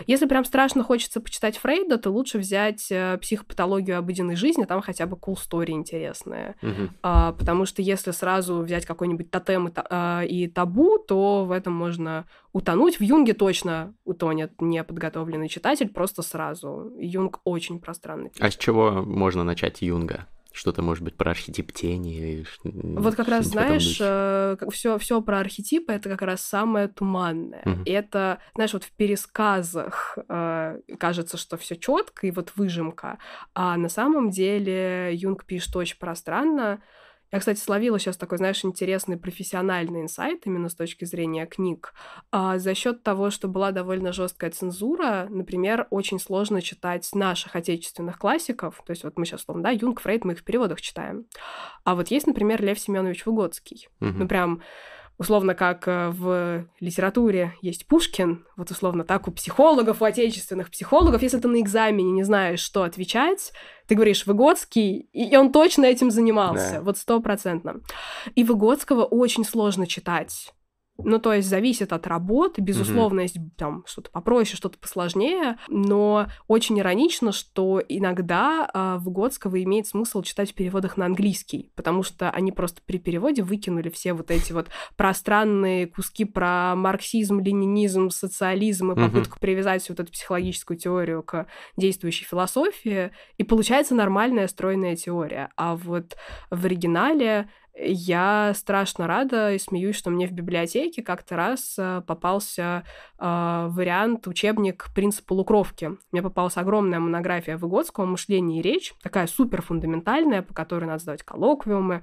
Если 0.07 0.27
прям 0.27 0.45
страшно 0.45 0.83
хочется 0.83 1.21
почитать 1.21 1.57
Фрейда, 1.57 1.97
то 1.97 2.11
лучше 2.11 2.39
взять 2.39 2.87
э, 2.91 3.17
психопатологию 3.19 3.99
обыденной 3.99 4.37
жизни, 4.37 4.65
там 4.65 4.83
хотя 4.83 5.07
бы 5.07 5.17
cool 5.17 5.37
story 5.37 5.71
интересная. 5.71 6.57
Угу. 6.63 6.91
А, 7.03 7.33
потому 7.33 7.65
что 7.65 7.81
если 7.81 8.11
сразу 8.11 8.59
взять 8.59 8.85
какой-нибудь 8.85 9.31
тотем 9.31 9.69
и, 9.69 9.73
а, 9.75 10.23
и 10.23 10.49
табу, 10.49 10.99
то 10.99 11.47
в 11.47 11.53
этом 11.53 11.73
можно 11.73 12.27
утонуть. 12.53 13.01
В 13.01 13.03
Юнге 13.03 13.33
точно 13.33 13.95
утонет 14.05 14.61
неподготовленный 14.61 15.49
читатель 15.49 15.89
просто 15.89 16.21
сразу. 16.23 16.93
Юнг 16.99 17.41
очень 17.45 17.81
пространный. 17.81 18.33
А 18.39 18.51
с 18.51 18.57
чего 18.57 18.91
можно 18.91 19.45
начать 19.45 19.81
Юнга? 19.81 20.27
Что-то, 20.53 20.83
может 20.83 21.05
быть, 21.05 21.17
про 21.17 21.31
архетип 21.31 21.73
тени 21.73 22.45
Вот 22.65 23.15
как 23.15 23.29
раз, 23.29 23.47
знаешь, 23.47 23.95
все, 23.95 24.57
э, 24.97 24.99
все 24.99 25.23
про 25.23 25.39
архетипы 25.39 25.93
это 25.93 26.09
как 26.09 26.23
раз 26.23 26.43
самое 26.43 26.89
туманное. 26.89 27.63
Угу. 27.65 27.83
И 27.85 27.91
это, 27.91 28.39
знаешь, 28.55 28.73
вот 28.73 28.85
в 28.85 28.93
пересказах 28.93 30.19
э, 30.29 30.81
кажется, 30.99 31.37
что 31.37 31.57
все 31.57 31.77
четко 31.77 32.27
и 32.27 32.31
вот 32.31 32.53
выжимка, 32.57 33.19
а 33.55 33.77
на 33.77 33.89
самом 33.89 34.31
деле 34.31 35.15
Юнг 35.15 35.45
пишет 35.45 35.75
очень 35.77 35.99
пространно, 35.99 36.83
я, 37.33 37.39
кстати, 37.39 37.59
словила 37.61 37.99
сейчас 37.99 38.17
такой, 38.17 38.39
знаешь, 38.39 38.65
интересный 38.65 39.17
профессиональный 39.17 40.03
инсайт 40.03 40.47
именно 40.47 40.69
с 40.69 40.75
точки 40.75 41.05
зрения 41.05 41.47
книг. 41.47 41.95
А 42.33 42.59
за 42.59 42.75
счет 42.75 43.03
того, 43.03 43.31
что 43.31 43.47
была 43.47 43.71
довольно 43.71 44.13
жесткая 44.13 44.51
цензура, 44.51 45.27
например, 45.31 45.87
очень 45.91 46.19
сложно 46.19 46.61
читать 46.61 47.09
наших 47.15 47.55
отечественных 47.55 48.19
классиков. 48.19 48.83
То 48.85 48.91
есть 48.91 49.05
вот 49.05 49.17
мы 49.17 49.27
сейчас, 49.27 49.43
словно, 49.43 49.63
да, 49.63 49.71
Юнг, 49.71 50.01
Фрейд, 50.01 50.25
мы 50.25 50.33
их 50.33 50.41
в 50.41 50.45
переводах 50.45 50.81
читаем. 50.81 51.27
А 51.85 51.95
вот 51.95 52.09
есть, 52.09 52.27
например, 52.27 52.63
Лев 52.63 52.79
Семенович 52.79 53.27
Выгодский. 53.27 53.89
Угу. 54.01 54.11
Ну, 54.11 54.29
прям 54.29 54.63
условно, 55.21 55.55
как 55.55 55.87
э, 55.87 56.09
в 56.09 56.67
литературе 56.81 57.55
есть 57.61 57.87
Пушкин, 57.87 58.47
вот 58.57 58.71
условно 58.71 59.05
так 59.05 59.29
у 59.29 59.31
психологов, 59.31 60.01
у 60.01 60.07
отечественных 60.07 60.71
психологов, 60.71 61.21
если 61.23 61.39
ты 61.39 61.47
на 61.47 61.61
экзамене 61.61 62.11
не 62.11 62.23
знаешь, 62.23 62.61
что 62.61 62.85
отвечать, 62.85 63.53
ты 63.87 63.95
говоришь 63.95 64.25
Выгодский, 64.27 65.11
и 65.13 65.37
он 65.37 65.53
точно 65.53 65.85
этим 65.85 66.11
занимался, 66.11 66.77
да. 66.77 66.81
вот 66.81 66.97
стопроцентно. 66.97 67.83
И 68.35 68.45
Выгодского 68.45 69.05
очень 69.05 69.45
сложно 69.45 69.87
читать. 69.87 70.55
Ну, 71.05 71.19
то 71.19 71.33
есть 71.33 71.49
зависит 71.49 71.93
от 71.93 72.07
работы, 72.07 72.61
безусловно, 72.61 73.21
mm-hmm. 73.21 73.23
есть 73.23 73.37
там 73.57 73.85
что-то 73.87 74.11
попроще, 74.11 74.57
что-то 74.57 74.79
посложнее, 74.79 75.59
но 75.69 76.27
очень 76.49 76.79
иронично, 76.79 77.33
что 77.33 77.83
иногда 77.89 78.69
э, 78.73 78.97
Выгодского 79.01 79.63
имеет 79.63 79.87
смысл 79.87 80.23
читать 80.23 80.53
в 80.53 80.55
переводах 80.55 80.97
на 80.97 81.07
английский, 81.07 81.71
потому 81.77 82.03
что 82.03 82.31
они 82.31 82.53
просто 82.53 82.81
при 82.85 82.99
переводе 82.99 83.43
выкинули 83.43 83.89
все 83.91 84.13
вот 84.13 84.31
эти 84.31 84.53
вот 84.53 84.69
пространные 84.97 85.87
куски 85.87 86.25
про 86.25 86.75
марксизм, 86.75 87.41
ленинизм, 87.41 88.11
социализм 88.11 88.93
и 88.93 88.97
попытку 88.97 89.37
mm-hmm. 89.37 89.41
привязать 89.41 89.89
вот 89.89 90.01
эту 90.01 90.13
психологическую 90.13 90.79
теорию 90.79 91.23
к 91.23 91.47
действующей 91.77 92.27
философии, 92.27 93.11
и 93.39 93.45
получается 93.45 93.95
нормальная 93.95 94.49
стройная 94.49 94.97
теория. 94.97 95.51
А 95.57 95.77
вот 95.77 96.17
в 96.51 96.65
оригинале 96.65 97.49
я 97.75 98.53
страшно 98.55 99.07
рада 99.07 99.53
и 99.53 99.59
смеюсь, 99.59 99.97
что 99.97 100.11
мне 100.11 100.27
в 100.27 100.33
библиотеке 100.33 101.03
как-то 101.03 101.37
раз 101.37 101.77
э, 101.79 102.03
попался 102.07 102.85
э, 103.19 103.67
вариант, 103.71 104.27
учебник 104.27 104.89
«Принцип 104.95 105.25
полукровки». 105.27 105.93
Мне 106.13 106.23
попалась 106.23 106.57
огромная 106.57 106.99
монография 106.99 107.57
Выгодского 107.57 108.07
«Мышление 108.07 108.61
и 108.61 108.63
речь», 108.63 108.95
такая 109.03 109.27
супер 109.27 109.63
фундаментальная, 109.63 110.43
по 110.43 110.53
которой 110.53 110.85
надо 110.85 110.99
сдавать 111.01 111.23
коллоквиумы. 111.23 112.03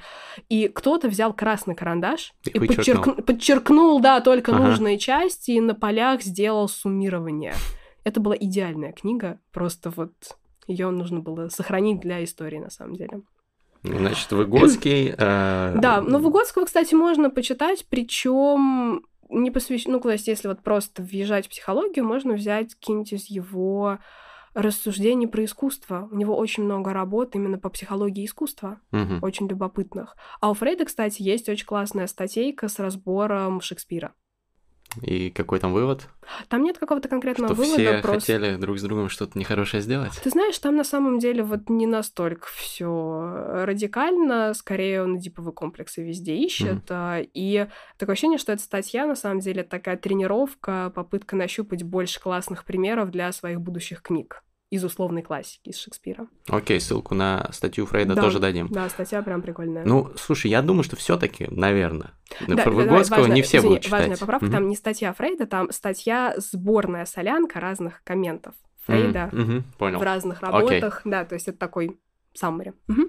И 0.50 0.68
кто-то 0.68 1.10
взял 1.10 1.34
красный 1.34 1.76
карандаш 1.76 2.34
и, 2.46 2.50
и 2.50 2.60
подчеркнул. 2.60 3.16
подчеркнул, 3.16 4.00
да, 4.00 4.22
только 4.22 4.54
ага. 4.54 4.68
нужные 4.68 4.98
части, 4.98 5.52
и 5.52 5.62
на 5.62 5.76
полях 5.76 6.22
сделал 6.24 6.68
суммирование. 6.68 7.54
Это 8.04 8.20
была 8.20 8.36
идеальная 8.40 8.94
книга, 8.94 9.40
просто 9.52 9.90
вот 9.90 10.14
ее 10.66 10.90
нужно 10.90 11.20
было 11.20 11.50
сохранить 11.50 12.00
для 12.00 12.24
истории, 12.24 12.58
на 12.58 12.70
самом 12.70 12.96
деле. 12.96 13.22
Значит, 13.96 14.32
Выгодский... 14.32 15.14
Э... 15.18 15.76
Да, 15.78 16.02
но 16.02 16.20
Выгодского, 16.20 16.66
кстати, 16.66 16.94
можно 16.96 17.30
почитать, 17.30 17.86
причем 17.90 19.04
не 19.30 19.52
посвящен... 19.52 19.94
Ну, 19.94 20.00
то 20.00 20.10
есть, 20.10 20.28
если 20.28 20.48
вот 20.48 20.62
просто 20.64 21.02
въезжать 21.02 21.48
в 21.48 21.50
психологию, 21.50 22.06
можно 22.06 22.34
взять 22.34 22.76
какие-нибудь 22.76 23.14
из 23.14 23.26
его 23.26 24.00
рассуждений 24.54 25.28
про 25.28 25.46
искусство. 25.46 26.08
У 26.12 26.16
него 26.16 26.36
очень 26.36 26.64
много 26.64 26.92
работ 26.92 27.36
именно 27.36 27.60
по 27.60 27.70
психологии 27.70 28.26
искусства, 28.26 28.80
угу. 28.92 29.20
очень 29.22 29.48
любопытных. 29.48 30.16
А 30.42 30.50
у 30.50 30.54
Фрейда, 30.56 30.86
кстати, 30.86 31.22
есть 31.22 31.48
очень 31.48 31.68
классная 31.68 32.08
статейка 32.08 32.68
с 32.68 32.80
разбором 32.80 33.62
Шекспира. 33.62 34.14
И 35.02 35.30
какой 35.30 35.60
там 35.60 35.74
вывод? 35.74 36.08
Там 36.50 36.64
нет 36.64 36.78
какого-то 36.78 37.08
конкретного 37.08 37.54
что 37.54 37.62
вывода. 37.62 37.82
все 37.82 38.02
просто... 38.02 38.34
хотели 38.34 38.56
друг 38.58 38.78
с 38.78 38.82
другом 38.82 39.10
что-то 39.10 39.38
нехорошее 39.38 39.82
сделать? 39.82 40.14
Ты 40.24 40.30
знаешь, 40.30 40.58
там 40.60 40.76
на 40.76 40.84
самом 40.84 41.20
деле 41.20 41.44
вот 41.44 41.70
не 41.70 41.88
настолько 41.88 42.48
все 42.48 43.66
радикально, 43.66 44.54
скорее 44.54 45.04
он 45.04 45.18
диповые 45.18 45.54
комплексы 45.54 46.04
везде 46.04 46.36
ищет. 46.36 46.90
Mm-hmm. 46.90 47.30
И 47.34 47.68
такое 47.98 48.14
ощущение, 48.14 48.38
что 48.38 48.52
эта 48.52 48.62
статья 48.62 49.06
на 49.06 49.16
самом 49.16 49.40
деле 49.40 49.64
такая 49.64 49.98
тренировка, 49.98 50.92
попытка 50.94 51.36
нащупать 51.36 51.84
больше 51.84 52.20
классных 52.20 52.66
примеров 52.66 53.12
для 53.12 53.32
своих 53.32 53.62
будущих 53.62 54.02
книг 54.02 54.44
из 54.70 54.84
условной 54.84 55.22
классики, 55.22 55.70
из 55.70 55.78
Шекспира. 55.78 56.28
Окей, 56.48 56.80
ссылку 56.82 57.16
на 57.16 57.48
статью 57.52 57.86
Фрейда 57.86 58.16
да, 58.16 58.22
тоже 58.22 58.40
дадим. 58.40 58.68
Да, 58.68 58.90
статья 58.90 59.22
прям 59.22 59.42
прикольная. 59.42 59.86
Ну, 59.86 60.12
слушай, 60.18 60.52
я 60.52 60.62
думаю, 60.62 60.84
что 60.84 60.96
все-таки, 60.98 61.48
наверное, 61.50 62.12
да, 62.48 62.70
Выгодского 62.70 63.20
важно, 63.20 63.34
не 63.34 63.42
все 63.42 63.58
извини, 63.58 63.70
будут 63.70 63.84
читать. 63.84 64.00
Важная 64.02 64.18
поправка, 64.18 64.46
угу. 64.46 64.54
там 64.54 64.68
не 64.68 64.76
статья 64.76 65.14
Фрейда, 65.14 65.48
там 65.48 65.72
статья 65.72 66.34
сборная 66.38 67.06
солянка 67.06 67.60
разных 67.62 68.04
комментов 68.04 68.56
Фрейда 68.86 69.30
mm, 69.32 69.64
угу, 69.80 69.98
в 69.98 70.02
разных 70.02 70.42
работах. 70.42 71.02
Okay. 71.06 71.10
Да, 71.10 71.26
то 71.26 71.36
есть 71.36 71.48
это 71.48 71.58
такой 71.58 71.98
саммари. 72.34 72.74
Угу. 72.90 73.02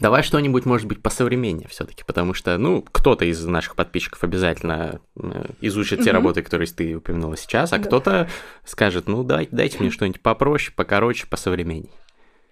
Давай 0.00 0.22
что-нибудь, 0.22 0.66
может 0.66 0.86
быть, 0.86 1.02
посовременнее 1.02 1.68
все-таки, 1.68 2.04
потому 2.04 2.34
что, 2.34 2.58
ну, 2.58 2.82
кто-то 2.82 3.24
из 3.24 3.44
наших 3.44 3.76
подписчиков 3.76 4.22
обязательно 4.24 5.00
э, 5.16 5.44
изучит 5.60 6.02
те 6.02 6.10
работы, 6.10 6.42
которые 6.42 6.68
ты 6.68 6.96
упомянула 6.96 7.36
сейчас, 7.36 7.72
а 7.72 7.78
да. 7.78 7.84
кто-то 7.84 8.28
скажет, 8.64 9.08
ну, 9.08 9.24
дай, 9.24 9.48
дайте 9.50 9.78
мне 9.80 9.90
что-нибудь 9.92 10.20
попроще, 10.20 10.72
покороче, 10.74 11.26
посовременнее. 11.26 11.92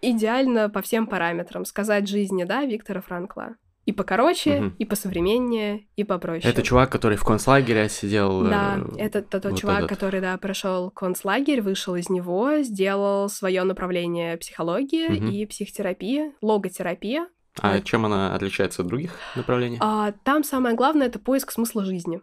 Идеально 0.01 0.69
по 0.69 0.83
всем 0.83 1.07
параметрам. 1.07 1.65
Сказать 1.65 2.09
жизни, 2.09 2.43
да, 2.43 2.65
Виктора 2.65 3.01
Франкла. 3.01 3.55
И 3.85 3.92
покороче, 3.92 4.61
угу. 4.61 4.73
и 4.79 4.85
посовременнее, 4.85 5.88
и 5.97 6.05
попроще. 6.05 6.49
Это 6.49 6.62
чувак, 6.62 6.90
который 6.90 7.16
в 7.16 7.25
концлагере 7.25 7.88
сидел. 7.88 8.45
Да, 8.45 8.79
э, 8.97 9.07
это 9.07 9.23
тот 9.23 9.45
вот 9.45 9.59
чувак, 9.59 9.79
этот. 9.79 9.88
который, 9.88 10.21
да, 10.21 10.37
прошел 10.38 10.90
концлагерь, 10.90 11.61
вышел 11.61 11.97
из 11.97 12.09
него, 12.09 12.59
сделал 12.62 13.29
свое 13.29 13.64
направление 13.64 14.37
психологии 14.37 15.07
угу. 15.09 15.27
и 15.27 15.47
психотерапии, 15.47 16.33
логотерапия. 16.40 17.27
А 17.61 17.77
это... 17.77 17.87
чем 17.87 18.07
она 18.07 18.35
отличается 18.35 18.83
от 18.83 18.88
других 18.88 19.18
направлений? 19.35 19.79
А, 19.81 20.12
там 20.25 20.45
самое 20.45 20.77
главное 20.77 21.09
это 21.09 21.18
поиск 21.18 21.51
смысла 21.51 21.85
жизни. 21.85 22.21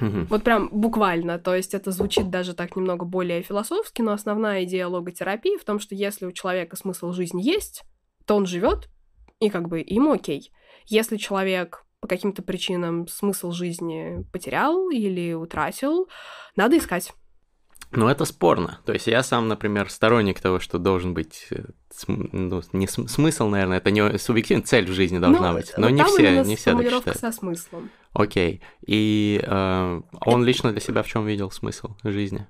Угу. 0.00 0.26
Вот 0.28 0.42
прям 0.44 0.68
буквально, 0.70 1.38
то 1.38 1.54
есть 1.54 1.74
это 1.74 1.90
звучит 1.90 2.28
даже 2.30 2.54
так 2.54 2.76
немного 2.76 3.04
более 3.04 3.42
философски, 3.42 4.02
но 4.02 4.12
основная 4.12 4.64
идея 4.64 4.88
логотерапии 4.88 5.58
в 5.58 5.64
том, 5.64 5.80
что 5.80 5.94
если 5.94 6.26
у 6.26 6.32
человека 6.32 6.76
смысл 6.76 7.12
жизни 7.12 7.42
есть, 7.42 7.82
то 8.26 8.36
он 8.36 8.46
живет, 8.46 8.90
и 9.40 9.48
как 9.48 9.68
бы 9.68 9.82
ему 9.86 10.12
окей. 10.12 10.52
Если 10.86 11.16
человек 11.16 11.84
по 12.00 12.08
каким-то 12.08 12.42
причинам 12.42 13.08
смысл 13.08 13.52
жизни 13.52 14.24
потерял 14.32 14.90
или 14.90 15.32
утратил, 15.32 16.08
надо 16.54 16.78
искать. 16.78 17.12
Ну, 17.92 18.08
это 18.08 18.24
спорно. 18.24 18.80
То 18.84 18.92
есть 18.92 19.06
я 19.06 19.22
сам, 19.22 19.48
например, 19.48 19.90
сторонник 19.90 20.40
того, 20.40 20.60
что 20.60 20.78
должен 20.78 21.14
быть 21.14 21.46
э, 21.50 21.64
ну, 22.08 22.62
не 22.72 22.86
смысл, 22.86 23.48
наверное, 23.48 23.78
это 23.78 23.90
не 23.90 24.18
субъективная 24.18 24.64
цель 24.64 24.86
в 24.86 24.92
жизни 24.92 25.18
должна 25.18 25.52
ну, 25.52 25.58
быть. 25.58 25.72
Но 25.76 25.88
не 25.88 26.04
все, 26.04 26.42
не 26.42 26.56
все 26.56 26.76
так 26.76 26.90
считают. 26.90 27.18
со 27.18 27.32
смыслом. 27.32 27.90
Окей. 28.12 28.60
И 28.86 29.40
э, 29.42 30.00
он 30.20 30.44
лично 30.44 30.72
для 30.72 30.80
себя 30.80 31.02
в 31.02 31.06
чем 31.06 31.26
видел 31.26 31.50
смысл 31.50 31.90
жизни? 32.02 32.46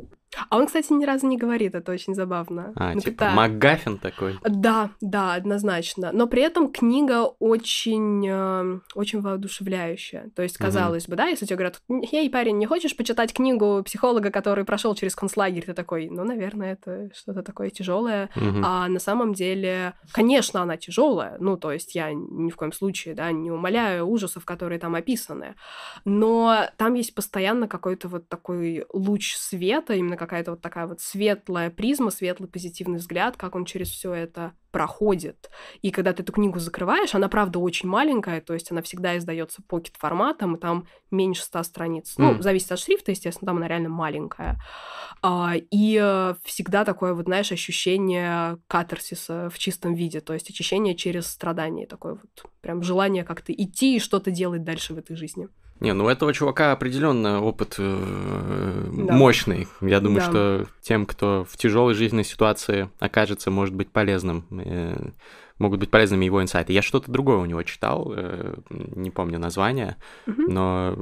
А 0.48 0.56
он, 0.56 0.66
кстати, 0.66 0.92
ни 0.92 1.04
разу 1.04 1.26
не 1.26 1.36
говорит, 1.36 1.74
это 1.74 1.92
очень 1.92 2.14
забавно. 2.14 2.72
А, 2.76 2.94
ну, 2.94 3.00
типа 3.00 3.26
да. 3.26 3.30
МакГаффин 3.32 3.98
такой? 3.98 4.38
Да, 4.44 4.90
да, 5.00 5.34
однозначно. 5.34 6.10
Но 6.12 6.26
при 6.26 6.42
этом 6.42 6.70
книга 6.70 7.24
очень, 7.38 8.26
э, 8.28 8.80
очень 8.94 9.20
воодушевляющая. 9.20 10.30
То 10.34 10.42
есть, 10.42 10.58
казалось 10.58 11.04
угу. 11.04 11.12
бы, 11.12 11.16
да, 11.16 11.26
если 11.26 11.46
тебе 11.46 11.56
говорят, 11.56 11.82
эй, 11.88 12.30
парень, 12.30 12.58
не 12.58 12.66
хочешь 12.66 12.96
почитать 12.96 13.32
книгу 13.32 13.82
психолога, 13.84 14.30
который 14.30 14.64
прошел 14.64 14.94
через 14.94 15.14
концлагерь, 15.14 15.64
ты 15.64 15.74
такой, 15.74 16.08
ну, 16.10 16.24
наверное, 16.24 16.72
это 16.72 17.10
что-то 17.14 17.42
такое 17.42 17.70
тяжелое. 17.70 18.30
Угу. 18.36 18.60
А 18.64 18.88
на 18.88 18.98
самом 18.98 19.34
деле, 19.34 19.94
конечно, 20.12 20.62
она 20.62 20.76
тяжелая. 20.76 21.36
Ну, 21.38 21.56
то 21.56 21.72
есть 21.72 21.94
я 21.94 22.12
ни 22.12 22.50
в 22.50 22.56
коем 22.56 22.72
случае, 22.72 23.14
да, 23.14 23.32
не 23.32 23.50
умоляю 23.50 24.06
ужасов, 24.06 24.44
которые 24.44 24.78
там 24.78 24.94
описаны. 24.94 25.54
Но 26.04 26.68
там 26.76 26.94
есть 26.94 27.14
постоянно 27.14 27.68
какой-то 27.68 28.08
вот 28.08 28.28
такой 28.28 28.84
луч 28.92 29.36
света, 29.36 29.94
именно 29.94 30.16
какая-то 30.26 30.52
вот 30.52 30.60
такая 30.60 30.86
вот 30.86 31.00
светлая 31.00 31.70
призма, 31.70 32.10
светлый 32.10 32.48
позитивный 32.48 32.98
взгляд, 32.98 33.36
как 33.36 33.54
он 33.54 33.64
через 33.64 33.88
все 33.88 34.12
это 34.12 34.52
проходит. 34.70 35.50
И 35.80 35.90
когда 35.90 36.12
ты 36.12 36.22
эту 36.22 36.32
книгу 36.32 36.58
закрываешь, 36.58 37.14
она, 37.14 37.28
правда, 37.28 37.58
очень 37.58 37.88
маленькая, 37.88 38.42
то 38.42 38.52
есть 38.52 38.70
она 38.70 38.82
всегда 38.82 39.16
издается 39.16 39.62
покет 39.62 39.94
форматом, 39.96 40.56
и 40.56 40.60
там 40.60 40.86
меньше 41.10 41.42
ста 41.44 41.64
страниц. 41.64 42.14
Mm. 42.18 42.34
Ну, 42.34 42.42
зависит 42.42 42.72
от 42.72 42.78
шрифта, 42.78 43.12
естественно, 43.12 43.46
там 43.46 43.56
она 43.56 43.68
реально 43.68 43.88
маленькая. 43.88 44.60
А, 45.22 45.54
и 45.56 45.98
э, 46.02 46.34
всегда 46.44 46.84
такое, 46.84 47.14
вот, 47.14 47.24
знаешь, 47.24 47.52
ощущение 47.52 48.58
катарсиса 48.66 49.48
в 49.48 49.58
чистом 49.58 49.94
виде, 49.94 50.20
то 50.20 50.34
есть 50.34 50.50
очищение 50.50 50.94
через 50.94 51.26
страдания, 51.26 51.86
такое 51.86 52.14
вот 52.14 52.50
прям 52.60 52.82
желание 52.82 53.24
как-то 53.24 53.52
идти 53.52 53.96
и 53.96 54.00
что-то 54.00 54.30
делать 54.30 54.62
дальше 54.62 54.92
в 54.92 54.98
этой 54.98 55.16
жизни. 55.16 55.48
Не, 55.80 55.92
ну 55.92 56.06
у 56.06 56.08
этого 56.08 56.32
чувака 56.32 56.72
определенно 56.72 57.42
опыт 57.42 57.74
э, 57.78 58.88
да. 58.92 59.14
мощный. 59.14 59.68
Я 59.80 60.00
думаю, 60.00 60.20
да. 60.20 60.24
что 60.26 60.66
тем, 60.80 61.04
кто 61.04 61.46
в 61.48 61.56
тяжелой 61.56 61.94
жизненной 61.94 62.24
ситуации 62.24 62.90
окажется, 62.98 63.50
может 63.50 63.74
быть 63.74 63.90
полезным. 63.90 64.46
Э, 64.50 65.10
могут 65.58 65.80
быть 65.80 65.90
полезными 65.90 66.24
его 66.24 66.42
инсайты. 66.42 66.72
Я 66.72 66.82
что-то 66.82 67.10
другое 67.10 67.38
у 67.38 67.44
него 67.44 67.62
читал, 67.62 68.12
э, 68.14 68.54
не 68.70 69.10
помню 69.10 69.38
название, 69.38 69.96
угу. 70.26 70.42
но 70.50 70.94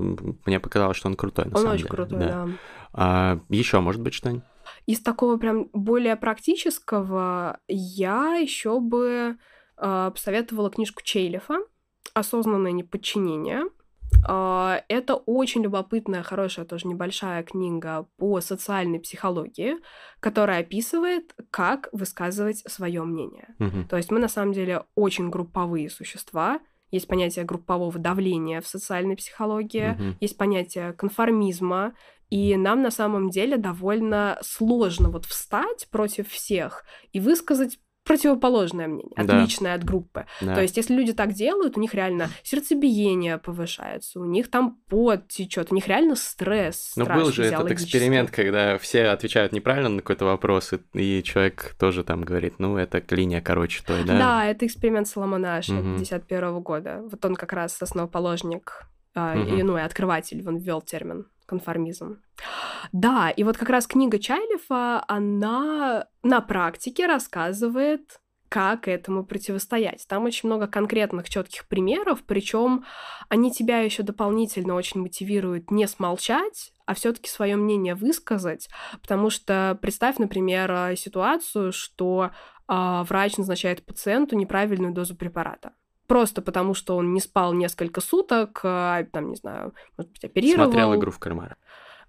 мне 0.45 0.61
показалось, 0.61 0.97
что 0.97 1.09
он 1.09 1.15
крутой. 1.15 1.47
На 1.47 1.57
он 1.57 1.57
самом 1.57 1.75
очень 1.75 1.85
деле. 1.85 1.91
крутой, 1.91 2.19
да. 2.19 2.27
да. 2.27 2.49
А, 2.93 3.41
еще, 3.49 3.81
может 3.81 4.01
быть, 4.01 4.15
что-нибудь? 4.15 4.45
Из 4.87 5.01
такого 5.01 5.37
прям 5.37 5.69
более 5.73 6.17
практического 6.17 7.59
я 7.69 8.37
еще 8.37 8.81
бы 8.81 9.37
э, 9.77 10.11
посоветовала 10.13 10.71
книжку 10.71 11.03
Чейлифа 11.03 11.59
«Осознанное 12.13 12.73
неподчинение». 12.73 13.65
А, 14.27 14.83
это 14.89 15.15
очень 15.15 15.63
любопытная, 15.63 16.23
хорошая, 16.23 16.65
тоже 16.65 16.89
небольшая 16.89 17.43
книга 17.43 18.07
по 18.17 18.41
социальной 18.41 19.01
психологии, 19.01 19.77
которая 20.21 20.61
описывает, 20.61 21.35
как 21.51 21.89
высказывать 21.93 22.59
свое 22.67 23.03
мнение. 23.03 23.55
Угу. 23.59 23.89
То 23.89 23.97
есть 23.97 24.11
мы 24.11 24.19
на 24.19 24.29
самом 24.29 24.53
деле 24.53 24.85
очень 24.95 25.31
групповые 25.31 25.91
существа. 25.91 26.61
Есть 26.91 27.09
понятие 27.09 27.45
группового 27.45 27.99
давления 27.99 28.61
в 28.61 28.69
социальной 28.69 29.17
психологии, 29.17 29.93
угу. 29.93 30.17
есть 30.21 30.37
понятие 30.37 30.93
конформизма, 30.93 31.95
и 32.31 32.57
нам 32.57 32.83
на 32.83 32.91
самом 32.91 33.31
деле 33.31 33.57
довольно 33.57 34.39
сложно 34.43 35.11
вот 35.11 35.25
встать 35.25 35.89
против 35.91 36.29
всех 36.31 36.85
и 37.13 37.21
высказать 37.21 37.79
противоположное 38.05 38.87
мнение, 38.87 39.15
отличное 39.17 39.73
да. 39.73 39.81
от 39.81 39.85
группы. 39.85 40.27
Да. 40.41 40.55
То 40.55 40.63
есть, 40.63 40.77
если 40.77 40.95
люди 40.95 41.13
так 41.13 41.33
делают, 41.33 41.77
у 41.77 41.81
них 41.81 41.95
реально 41.95 42.29
сердцебиение 42.43 43.39
повышается, 43.39 44.21
у 44.21 44.25
них 44.25 44.51
там 44.51 44.79
пот 44.89 45.29
течет, 45.29 45.73
у 45.73 45.75
них 45.75 45.89
реально 45.89 46.15
стресс. 46.15 46.93
Ну, 46.97 47.07
был 47.07 47.33
же 47.33 47.45
этот 47.45 47.71
эксперимент, 47.71 48.31
когда 48.31 48.79
все 48.79 49.07
отвечают 49.07 49.53
неправильно 49.53 49.89
на 49.89 50.01
какой-то 50.01 50.27
вопрос, 50.27 50.73
и, 50.73 51.19
и 51.19 51.23
человек 51.23 51.75
тоже 51.79 52.05
там 52.05 52.23
говорит, 52.23 52.55
ну, 52.59 52.77
это 52.77 53.03
линия 53.15 53.41
короче 53.41 53.83
той, 53.85 54.05
да? 54.05 54.19
Да, 54.19 54.47
это 54.47 54.67
эксперимент 54.67 55.09
Соломона 55.09 55.57
Аша 55.57 55.75
угу. 55.75 55.99
51 55.99 56.61
года. 56.61 57.03
Вот 57.11 57.25
он 57.25 57.35
как 57.35 57.53
раз 57.53 57.81
основоположник, 57.81 58.87
угу. 59.15 59.57
и, 59.57 59.63
ну, 59.63 59.79
и 59.79 59.81
открыватель, 59.81 60.47
он 60.47 60.59
ввел 60.59 60.83
термин 60.83 61.27
конформизм. 61.47 62.23
Да, 62.93 63.31
и 63.31 63.45
вот 63.45 63.57
как 63.57 63.71
раз 63.71 63.87
книга 63.87 64.19
Чайлифа, 64.19 65.05
она 65.09 66.07
на 66.23 66.41
практике 66.41 67.07
рассказывает, 67.07 68.21
как 68.49 68.87
этому 68.87 69.25
противостоять. 69.25 70.07
Там 70.09 70.25
очень 70.25 70.49
много 70.49 70.69
конкретных 70.69 71.29
четких 71.29 71.67
примеров, 71.67 72.23
причем 72.25 72.85
они 73.29 73.51
тебя 73.51 73.81
еще 73.81 74.05
дополнительно 74.05 74.75
очень 74.75 75.01
мотивируют 75.01 75.73
не 75.73 75.89
смолчать, 75.89 76.73
а 76.87 76.95
все-таки 76.95 77.29
свое 77.29 77.57
мнение 77.57 77.97
высказать, 77.97 78.69
потому 79.01 79.31
что 79.31 79.77
представь, 79.83 80.19
например, 80.19 80.97
ситуацию, 80.97 81.73
что 81.73 82.31
э, 82.69 83.03
врач 83.09 83.39
назначает 83.39 83.85
пациенту 83.85 84.37
неправильную 84.37 84.93
дозу 84.93 85.17
препарата 85.17 85.73
просто 86.07 86.43
потому, 86.43 86.75
что 86.75 86.97
он 86.97 87.13
не 87.13 87.21
спал 87.21 87.53
несколько 87.53 88.01
суток, 88.01 88.61
а, 88.63 89.05
там, 89.13 89.31
не 89.31 89.37
знаю, 89.37 89.75
может 89.97 90.13
быть, 90.13 90.25
оперировал. 90.25 90.67
Смотрел 90.67 90.95
игру 90.95 91.11
в 91.11 91.19
кальмара. 91.19 91.57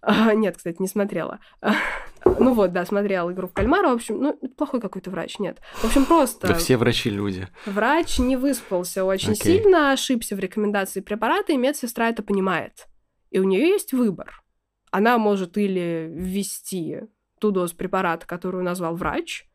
А, 0.02 0.36
нет, 0.36 0.58
кстати, 0.58 0.78
не 0.80 0.88
смотрела. 0.88 1.40
ну 2.26 2.54
вот, 2.54 2.72
да, 2.74 2.86
смотрела 2.86 3.32
игру 3.32 3.48
в 3.48 3.54
кальмара. 3.54 3.90
В 3.90 3.94
общем, 3.94 4.20
ну, 4.20 4.34
плохой 4.56 4.80
какой-то 4.80 5.10
врач, 5.10 5.40
нет. 5.40 5.60
В 5.76 5.86
общем, 5.86 6.06
просто... 6.06 6.48
Да 6.48 6.54
все 6.54 6.78
врачи 6.78 7.10
люди. 7.10 7.48
Врач 7.66 8.20
не 8.20 8.38
выспался 8.38 9.04
очень 9.04 9.34
okay. 9.34 9.44
сильно, 9.44 9.92
ошибся 9.92 10.36
в 10.36 10.40
рекомендации 10.40 11.02
препарата, 11.02 11.54
и 11.54 11.58
медсестра 11.58 12.10
это 12.10 12.22
понимает. 12.22 12.88
И 13.32 13.40
у 13.40 13.44
нее 13.44 13.68
есть 13.68 13.94
выбор. 13.94 14.44
Она 14.92 15.18
может 15.18 15.58
или 15.58 16.08
ввести 16.12 17.02
ту 17.40 17.52
дозу 17.52 17.76
препарата, 17.76 18.28
которую 18.28 18.64
назвал 18.64 18.96
врач, 18.96 19.48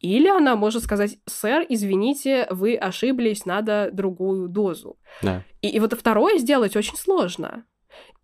или 0.00 0.28
она 0.28 0.56
может 0.56 0.82
сказать, 0.84 1.18
сэр, 1.26 1.66
извините, 1.68 2.46
вы 2.50 2.76
ошиблись, 2.76 3.44
надо 3.44 3.90
другую 3.92 4.48
дозу. 4.48 4.98
Да. 5.22 5.44
И, 5.60 5.68
и 5.68 5.80
вот 5.80 5.92
второе 5.94 6.38
сделать 6.38 6.76
очень 6.76 6.96
сложно. 6.96 7.64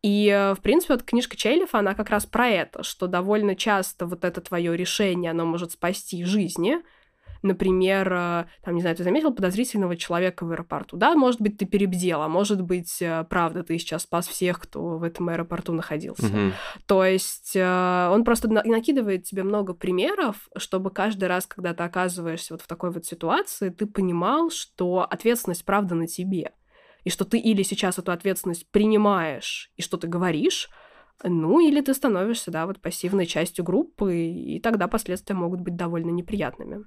И, 0.03 0.29
э, 0.29 0.55
в 0.55 0.61
принципе, 0.61 0.95
вот 0.95 1.03
книжка 1.03 1.37
Челлифа, 1.37 1.79
она 1.79 1.95
как 1.95 2.11
раз 2.11 2.27
про 2.27 2.49
это, 2.49 2.83
что 2.83 3.07
довольно 3.07 3.57
часто 3.57 4.07
вот 4.07 4.25
это 4.25 4.41
твое 4.41 4.77
решение, 4.77 5.31
оно 5.31 5.47
может 5.47 5.73
спасти 5.73 6.25
жизни, 6.25 6.77
например, 7.45 8.13
э, 8.13 8.45
там, 8.63 8.75
не 8.75 8.81
знаю, 8.81 8.97
ты 8.97 9.05
заметил 9.05 9.33
подозрительного 9.33 9.97
человека 9.97 10.45
в 10.45 10.51
аэропорту, 10.51 10.97
да, 10.97 11.15
может 11.15 11.41
быть, 11.41 11.59
ты 11.59 11.67
перебдел, 11.67 12.23
а 12.23 12.29
может 12.29 12.63
быть, 12.63 13.01
э, 13.01 13.25
правда, 13.29 13.63
ты 13.63 13.79
сейчас 13.79 14.03
спас 14.03 14.27
всех, 14.27 14.61
кто 14.61 14.99
в 14.99 15.03
этом 15.03 15.29
аэропорту 15.29 15.73
находился. 15.73 16.27
Мгм. 16.27 16.53
То 16.87 17.05
есть 17.05 17.53
э, 17.55 18.09
он 18.11 18.25
просто 18.25 18.49
на- 18.49 18.65
накидывает 18.65 19.25
тебе 19.25 19.43
много 19.43 19.75
примеров, 19.75 20.49
чтобы 20.57 20.91
каждый 20.91 21.29
раз, 21.29 21.47
когда 21.47 21.75
ты 21.75 21.85
оказываешься 21.85 22.55
вот 22.55 22.63
в 22.63 22.67
такой 22.67 22.91
вот 22.91 23.05
ситуации, 23.05 23.69
ты 23.69 23.87
понимал, 23.87 24.51
что 24.51 25.07
ответственность 25.09 25.65
правда 25.65 25.95
на 25.95 26.07
тебе. 26.07 26.53
И 27.05 27.11
что 27.11 27.27
ты 27.27 27.39
или 27.39 27.63
сейчас 27.63 27.99
эту 27.99 28.13
ответственность 28.13 28.71
принимаешь, 28.71 29.71
и 29.77 29.83
что 29.83 29.99
ты 29.99 30.07
говоришь, 30.07 30.71
ну, 31.23 31.61
или 31.61 31.81
ты 31.81 31.95
становишься, 31.95 32.51
да, 32.51 32.67
вот 32.67 32.81
пассивной 32.81 33.27
частью 33.27 33.65
группы, 33.65 34.17
и 34.17 34.59
тогда 34.61 34.89
последствия 34.89 35.35
могут 35.35 35.61
быть 35.61 35.77
довольно 35.77 36.11
неприятными. 36.11 36.87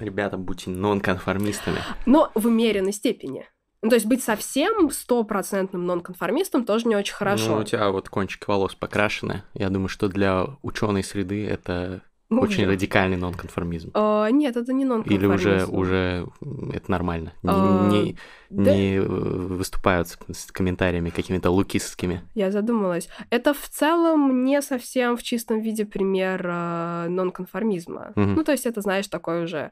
Ребята, 0.00 0.36
будьте 0.36 0.70
нонконформистами. 0.70 1.78
Но 2.06 2.30
в 2.34 2.46
умеренной 2.46 2.92
степени. 2.92 3.46
Ну, 3.82 3.90
то 3.90 3.96
есть 3.96 4.06
быть 4.06 4.24
совсем 4.24 4.90
стопроцентным 4.90 5.84
нонконформистом 5.86 6.64
тоже 6.64 6.88
не 6.88 6.96
очень 6.96 7.14
хорошо. 7.14 7.56
Ну, 7.56 7.60
у 7.60 7.64
тебя 7.64 7.90
вот 7.90 8.08
кончик 8.08 8.48
волос 8.48 8.74
покрашены. 8.74 9.42
Я 9.52 9.68
думаю, 9.68 9.88
что 9.88 10.08
для 10.08 10.46
ученой 10.62 11.04
среды 11.04 11.46
это 11.46 12.00
очень 12.30 12.66
радикальный 12.66 13.16
нонконформизм. 13.16 13.90
А, 13.94 14.28
нет, 14.30 14.56
это 14.56 14.72
не 14.72 14.82
Или 14.82 14.88
нонконформизм. 14.88 15.38
уже, 15.38 15.66
уже 15.66 16.26
м, 16.42 16.70
это 16.70 16.90
нормально. 16.90 17.32
Не, 17.42 17.50
А, 17.52 17.88
не- 17.90 18.16
да. 18.50 18.74
не, 18.74 18.96
э, 18.96 19.02
выступают 19.02 20.08
с, 20.08 20.50
комментариями 20.50 21.10
какими-то 21.10 21.50
лукистскими. 21.50 22.22
Я 22.34 22.50
задумалась. 22.50 23.08
Это 23.30 23.54
в 23.54 23.68
целом 23.68 24.44
не 24.44 24.60
совсем 24.62 25.16
в 25.16 25.22
чистом 25.22 25.60
виде 25.60 25.84
пример 25.84 26.46
э, 26.46 27.08
нонконформизма. 27.08 28.12
Ну, 28.16 28.42
то 28.44 28.52
есть 28.52 28.66
это, 28.66 28.80
знаешь, 28.80 29.08
такой 29.08 29.44
уже... 29.44 29.70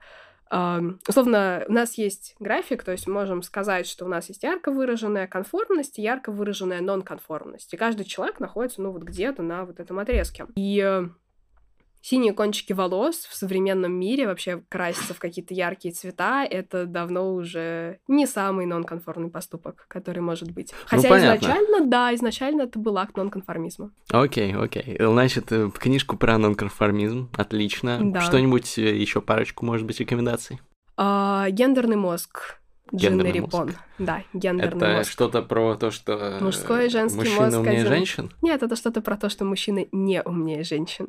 условно, 1.09 1.65
у 1.67 1.73
нас 1.73 1.97
есть 1.97 2.35
график, 2.39 2.83
то 2.85 2.93
есть 2.93 3.07
мы 3.07 3.15
можем 3.15 3.43
сказать, 3.43 3.87
что 3.87 4.05
у 4.05 4.09
нас 4.09 4.29
есть 4.29 4.43
ярко 4.43 4.71
выраженная 4.71 5.27
конформность 5.27 5.99
и 5.99 6.03
ярко 6.03 6.31
выраженная 6.31 6.83
нонконформность. 6.83 7.73
И 7.73 7.77
каждый 7.79 8.05
человек 8.05 8.39
находится, 8.39 8.83
ну, 8.83 8.93
вот 8.93 9.03
где-то 9.03 9.43
на 9.43 9.65
вот 9.65 9.81
этом 9.81 9.99
отрезке. 9.99 10.47
И 10.55 10.79
э, 10.85 11.09
синие 12.03 12.33
кончики 12.35 12.73
волос 12.73 13.27
в 13.31 13.35
современном 13.35 13.93
мире 13.93 14.27
вообще 14.27 14.63
краситься 14.69 15.15
в 15.15 15.19
какие-то 15.19 15.55
яркие 15.55 15.95
цвета, 15.95 16.45
это 16.45 16.85
давно 16.85 17.33
уже 17.33 18.01
не 18.09 18.27
самый 18.27 18.67
нонконформный 18.67 19.31
поступок, 19.31 19.87
который 19.89 20.19
может 20.21 20.51
быть. 20.51 20.75
Хотя 20.87 21.09
понятно. 21.09 21.37
изначально, 21.39 21.87
да, 21.87 22.15
изначально 22.15 22.63
это 22.63 22.79
был 22.79 22.99
акт 22.99 23.17
нонконформизма. 23.17 23.93
Окей, 24.11 24.55
окей. 24.55 24.97
Значит, 25.01 25.51
э, 25.53 25.71
книжку 25.71 26.17
про 26.17 26.37
нонконформизм. 26.39 27.31
Отлично. 27.37 27.99
Да. 28.03 28.21
Что-нибудь 28.21 28.77
еще 28.77 29.21
парочку, 29.23 29.65
может 29.65 29.87
быть, 29.87 30.01
рекомендаций? 30.01 30.61
А, 30.97 31.49
гендерный 31.51 31.97
мозг. 31.97 32.59
Джинны 32.95 33.23
Гендерный 33.23 33.33
Рипон. 33.33 33.67
мозг. 33.69 33.79
Да, 33.99 34.23
гендерный 34.35 34.87
Это 34.89 34.97
мозг. 34.99 35.11
что-то 35.11 35.41
про 35.41 35.77
то, 35.77 35.91
что 35.91 36.13
э, 36.13 36.41
Мужской 36.45 36.87
и 36.87 36.91
женский 36.91 37.21
мужчины 37.21 37.45
мозг 37.47 37.59
умнее 37.61 37.75
один. 37.81 37.87
женщин? 37.89 38.33
Нет, 38.43 38.63
это 38.63 38.77
что-то 38.77 39.01
про 39.01 39.17
то, 39.17 39.31
что 39.31 39.47
мужчины 39.47 39.89
не 39.93 40.21
умнее 40.23 40.63
женщин. 40.63 41.07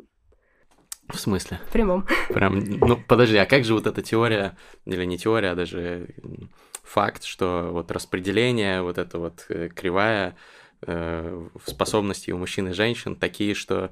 В 1.09 1.19
смысле? 1.19 1.59
В 1.67 1.71
прямом. 1.71 2.07
Прям, 2.29 2.59
ну, 2.59 2.97
подожди, 2.97 3.37
а 3.37 3.45
как 3.45 3.65
же 3.65 3.73
вот 3.73 3.87
эта 3.87 4.01
теория, 4.01 4.57
или 4.85 5.05
не 5.05 5.17
теория, 5.17 5.51
а 5.51 5.55
даже 5.55 6.07
факт, 6.83 7.23
что 7.23 7.69
вот 7.71 7.91
распределение, 7.91 8.81
вот 8.81 8.97
эта 8.97 9.19
вот 9.19 9.45
э, 9.49 9.69
кривая 9.69 10.35
э, 10.81 11.47
способностей 11.65 12.33
у 12.33 12.37
мужчин 12.37 12.69
и 12.69 12.73
женщин 12.73 13.15
такие, 13.15 13.53
что, 13.53 13.89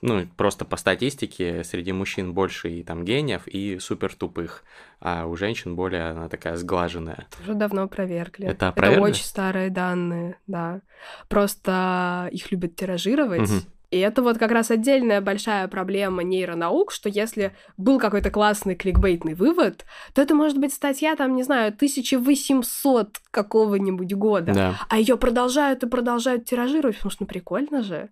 ну, 0.00 0.26
просто 0.36 0.64
по 0.64 0.76
статистике 0.76 1.64
среди 1.64 1.92
мужчин 1.92 2.32
больше 2.32 2.70
и 2.70 2.82
там 2.82 3.04
гениев, 3.04 3.46
и 3.46 3.78
супер 3.78 4.14
тупых, 4.14 4.64
а 5.00 5.26
у 5.26 5.36
женщин 5.36 5.76
более 5.76 6.10
она 6.10 6.28
такая 6.28 6.56
сглаженная. 6.56 7.26
Уже 7.42 7.54
давно 7.54 7.82
опровергли. 7.82 8.46
Это 8.46 8.68
опровергли? 8.68 9.10
очень 9.10 9.24
старые 9.24 9.70
данные, 9.70 10.36
да. 10.46 10.80
Просто 11.28 12.28
их 12.32 12.50
любят 12.50 12.76
тиражировать. 12.76 13.50
Мгм. 13.50 13.62
И 13.92 13.98
это 13.98 14.22
вот 14.22 14.38
как 14.38 14.50
раз 14.52 14.70
отдельная 14.70 15.20
большая 15.20 15.68
проблема 15.68 16.22
нейронаук, 16.22 16.92
что 16.92 17.10
если 17.10 17.54
был 17.76 17.98
какой-то 17.98 18.30
классный 18.30 18.74
кликбейтный 18.74 19.34
вывод, 19.34 19.84
то 20.14 20.22
это 20.22 20.34
может 20.34 20.56
быть 20.56 20.72
статья, 20.72 21.14
там, 21.14 21.36
не 21.36 21.42
знаю, 21.42 21.68
1800 21.74 23.18
какого-нибудь 23.30 24.14
года. 24.14 24.54
Да. 24.54 24.74
А 24.88 24.98
ее 24.98 25.18
продолжают 25.18 25.82
и 25.82 25.88
продолжают 25.88 26.46
тиражировать, 26.46 26.96
потому 26.96 27.10
что 27.10 27.24
ну 27.24 27.26
прикольно 27.26 27.82
же. 27.82 28.08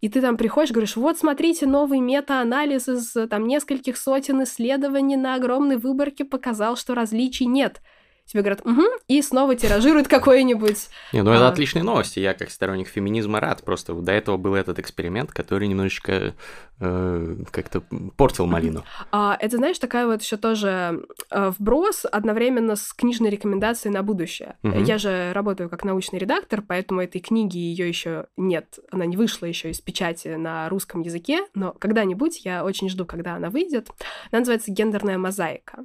И 0.00 0.08
ты 0.08 0.20
там 0.20 0.36
приходишь, 0.36 0.72
говоришь, 0.72 0.96
вот 0.96 1.16
смотрите, 1.16 1.64
новый 1.64 2.00
мета-анализ 2.00 2.88
из 2.88 3.12
там 3.28 3.46
нескольких 3.46 3.98
сотен 3.98 4.42
исследований 4.42 5.16
на 5.16 5.36
огромной 5.36 5.76
выборке 5.76 6.24
показал, 6.24 6.76
что 6.76 6.96
различий 6.96 7.46
нет. 7.46 7.80
Тебе 8.30 8.42
говорят, 8.42 8.64
угу, 8.64 8.84
и 9.08 9.22
снова 9.22 9.56
тиражируют 9.56 10.06
какое-нибудь. 10.06 10.88
Не, 11.12 11.22
ну 11.22 11.32
это 11.32 11.48
А. 11.48 11.50
отличные 11.50 11.82
новости. 11.82 12.20
Я 12.20 12.32
как 12.32 12.52
сторонник 12.52 12.86
феминизма 12.86 13.40
рад. 13.40 13.64
Просто 13.64 13.92
до 13.92 14.12
этого 14.12 14.36
был 14.36 14.54
этот 14.54 14.78
эксперимент, 14.78 15.32
который 15.32 15.66
немножечко 15.66 16.34
э, 16.78 17.36
как-то 17.50 17.82
портил 18.16 18.46
малину. 18.46 18.84
А, 19.10 19.36
это, 19.40 19.56
знаешь, 19.56 19.80
такая 19.80 20.06
вот 20.06 20.22
еще 20.22 20.36
тоже 20.36 21.04
э, 21.28 21.50
вброс 21.58 22.06
одновременно 22.10 22.76
с 22.76 22.92
книжной 22.92 23.30
рекомендацией 23.30 23.92
на 23.92 24.04
будущее. 24.04 24.54
Я 24.62 24.98
же 24.98 25.32
работаю 25.32 25.68
как 25.68 25.84
научный 25.84 26.20
редактор, 26.20 26.62
поэтому 26.62 27.00
этой 27.00 27.20
книги 27.20 27.58
ее 27.58 27.88
еще 27.88 28.26
нет. 28.36 28.78
Она 28.92 29.06
не 29.06 29.16
вышла 29.16 29.46
еще 29.46 29.70
из 29.70 29.80
печати 29.80 30.28
на 30.28 30.68
русском 30.68 31.02
языке, 31.02 31.40
но 31.54 31.72
когда-нибудь 31.72 32.44
я 32.44 32.64
очень 32.64 32.88
жду, 32.88 33.04
когда 33.04 33.34
она 33.34 33.50
выйдет. 33.50 33.88
Она 34.30 34.40
называется 34.40 34.70
«Гендерная 34.70 35.18
мозаика». 35.18 35.84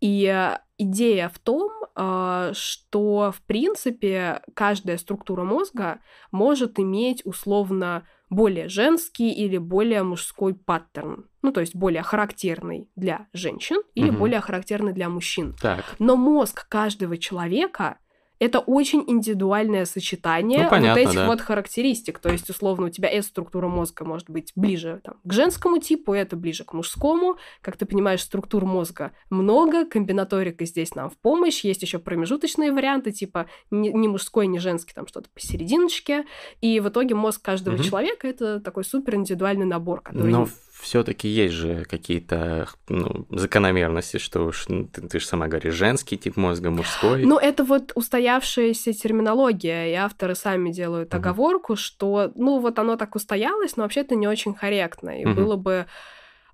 И 0.00 0.24
э, 0.26 0.58
идея 0.78 1.28
в 1.28 1.38
том, 1.38 1.70
э, 1.96 2.52
что, 2.54 3.32
в 3.34 3.42
принципе, 3.42 4.42
каждая 4.54 4.98
структура 4.98 5.44
мозга 5.44 6.00
может 6.30 6.78
иметь 6.78 7.22
условно 7.24 8.06
более 8.30 8.68
женский 8.68 9.32
или 9.32 9.56
более 9.58 10.02
мужской 10.02 10.54
паттерн. 10.54 11.26
Ну, 11.42 11.50
то 11.52 11.60
есть 11.60 11.74
более 11.74 12.02
характерный 12.02 12.90
для 12.94 13.26
женщин 13.32 13.78
или 13.94 14.10
Мгм. 14.10 14.18
более 14.18 14.40
характерный 14.40 14.92
для 14.92 15.08
мужчин. 15.08 15.56
Так, 15.60 15.96
Но 15.98 16.16
мозг 16.16 16.68
каждого 16.68 17.16
человека 17.16 17.98
это 18.38 18.60
очень 18.60 19.04
индивидуальное 19.06 19.84
сочетание 19.84 20.64
Ну, 20.64 20.70
понятно, 20.70 21.02
вот 21.02 21.08
этих 21.08 21.20
да. 21.20 21.26
вот 21.26 21.40
характеристик. 21.40 22.18
То 22.18 22.30
есть, 22.30 22.48
условно, 22.50 22.86
у 22.86 22.90
тебя 22.90 23.08
S-структура 23.10 23.68
мозга 23.68 24.04
может 24.04 24.30
быть 24.30 24.52
ближе 24.54 25.00
там, 25.02 25.16
к 25.24 25.32
женскому 25.32 25.78
типу, 25.78 26.12
это 26.12 26.36
ближе 26.36 26.64
к 26.64 26.72
мужскому. 26.72 27.36
Как 27.60 27.76
ты 27.76 27.86
понимаешь, 27.86 28.22
структур 28.22 28.64
мозга 28.64 29.12
много, 29.30 29.84
комбинаторика 29.86 30.64
здесь 30.64 30.94
нам 30.94 31.10
в 31.10 31.18
помощь. 31.18 31.64
Есть 31.64 31.82
еще 31.82 31.98
промежуточные 31.98 32.72
варианты, 32.72 33.12
типа 33.12 33.46
ни, 33.70 33.88
ни 33.88 34.06
мужской, 34.08 34.46
ни 34.46 34.58
женский, 34.58 34.94
там 34.94 35.06
что-то 35.06 35.28
посерединочке. 35.34 36.24
И 36.60 36.80
в 36.80 36.88
итоге 36.88 37.14
мозг 37.14 37.42
каждого 37.42 37.74
Мгм. 37.74 37.82
человека 37.82 38.28
это 38.28 38.60
такой 38.60 38.84
супер 38.84 39.16
индивидуальный 39.16 39.66
набор, 39.66 40.00
который... 40.00 40.30
но 40.30 40.48
все-таки 40.80 41.28
есть 41.28 41.54
же 41.54 41.84
какие-то 41.84 42.68
ну, 42.88 43.26
закономерности, 43.30 44.18
что 44.18 44.44
уж 44.44 44.68
ну, 44.68 44.86
ты, 44.86 45.18
же 45.18 45.26
сама 45.26 45.48
говоришь, 45.48 45.74
женский 45.74 46.16
тип 46.16 46.36
мозга, 46.36 46.70
мужской. 46.70 47.24
Ну, 47.24 47.38
это 47.38 47.64
вот 47.64 47.92
устоявшаяся 47.94 48.92
терминология, 48.92 49.90
и 49.90 49.94
авторы 49.94 50.34
сами 50.34 50.70
делают 50.70 51.12
Мгм. 51.12 51.20
оговорку, 51.20 51.76
что, 51.76 52.32
ну, 52.34 52.60
вот 52.60 52.78
оно 52.78 52.96
так 52.96 53.14
устоялось, 53.16 53.76
но 53.76 53.82
вообще 53.82 54.00
это 54.00 54.14
не 54.14 54.28
очень 54.28 54.54
корректно. 54.54 55.20
И 55.20 55.24
Мгм. 55.24 55.34
было 55.34 55.56
бы, 55.56 55.86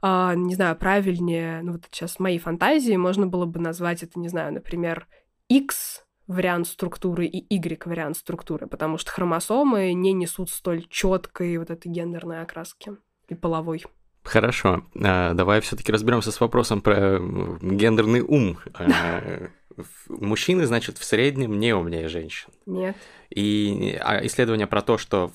а, 0.01 0.35
не 0.35 0.55
знаю, 0.55 0.77
правильнее, 0.77 1.61
ну, 1.63 1.73
вот 1.73 1.85
сейчас 1.91 2.19
мои 2.19 2.39
фантазии, 2.39 2.97
можно 2.97 3.27
было 3.27 3.47
бы 3.47 3.61
назвать 3.61 4.03
это, 4.03 4.19
не 4.19 4.29
знаю, 4.29 4.53
например, 4.53 5.07
X 5.49 6.05
вариант 6.27 6.67
структуры 6.69 7.27
и 7.27 7.55
Y 7.55 7.87
вариант 7.87 8.17
структуры, 8.17 8.67
потому 8.67 8.97
что 8.97 9.11
хромосомы 9.11 9.93
не 9.93 10.13
несут 10.13 10.51
столь 10.51 10.87
четкой 10.89 11.59
вот 11.59 11.71
этой 11.71 11.89
гендерной 11.89 12.41
окраски 12.41 12.93
и 13.29 13.35
половой. 13.35 13.85
Хорошо, 14.25 14.85
а, 15.01 15.35
давай 15.35 15.61
все-таки 15.61 15.93
разберемся 15.93 16.33
с 16.33 16.41
вопросом 16.41 16.81
про 16.81 17.21
гендерный 17.61 18.21
ум. 18.21 18.59
А, 18.75 19.49
Мужчины, 20.09 20.67
значит, 20.67 20.99
в 20.99 21.05
среднем 21.05 21.59
не 21.59 21.75
умнее 21.75 22.09
женщин. 22.09 22.49
Нет. 22.65 22.97
И 23.31 23.99
а, 24.01 24.25
исследования 24.25 24.67
про 24.67 24.83
то, 24.83 24.99
что 24.99 25.33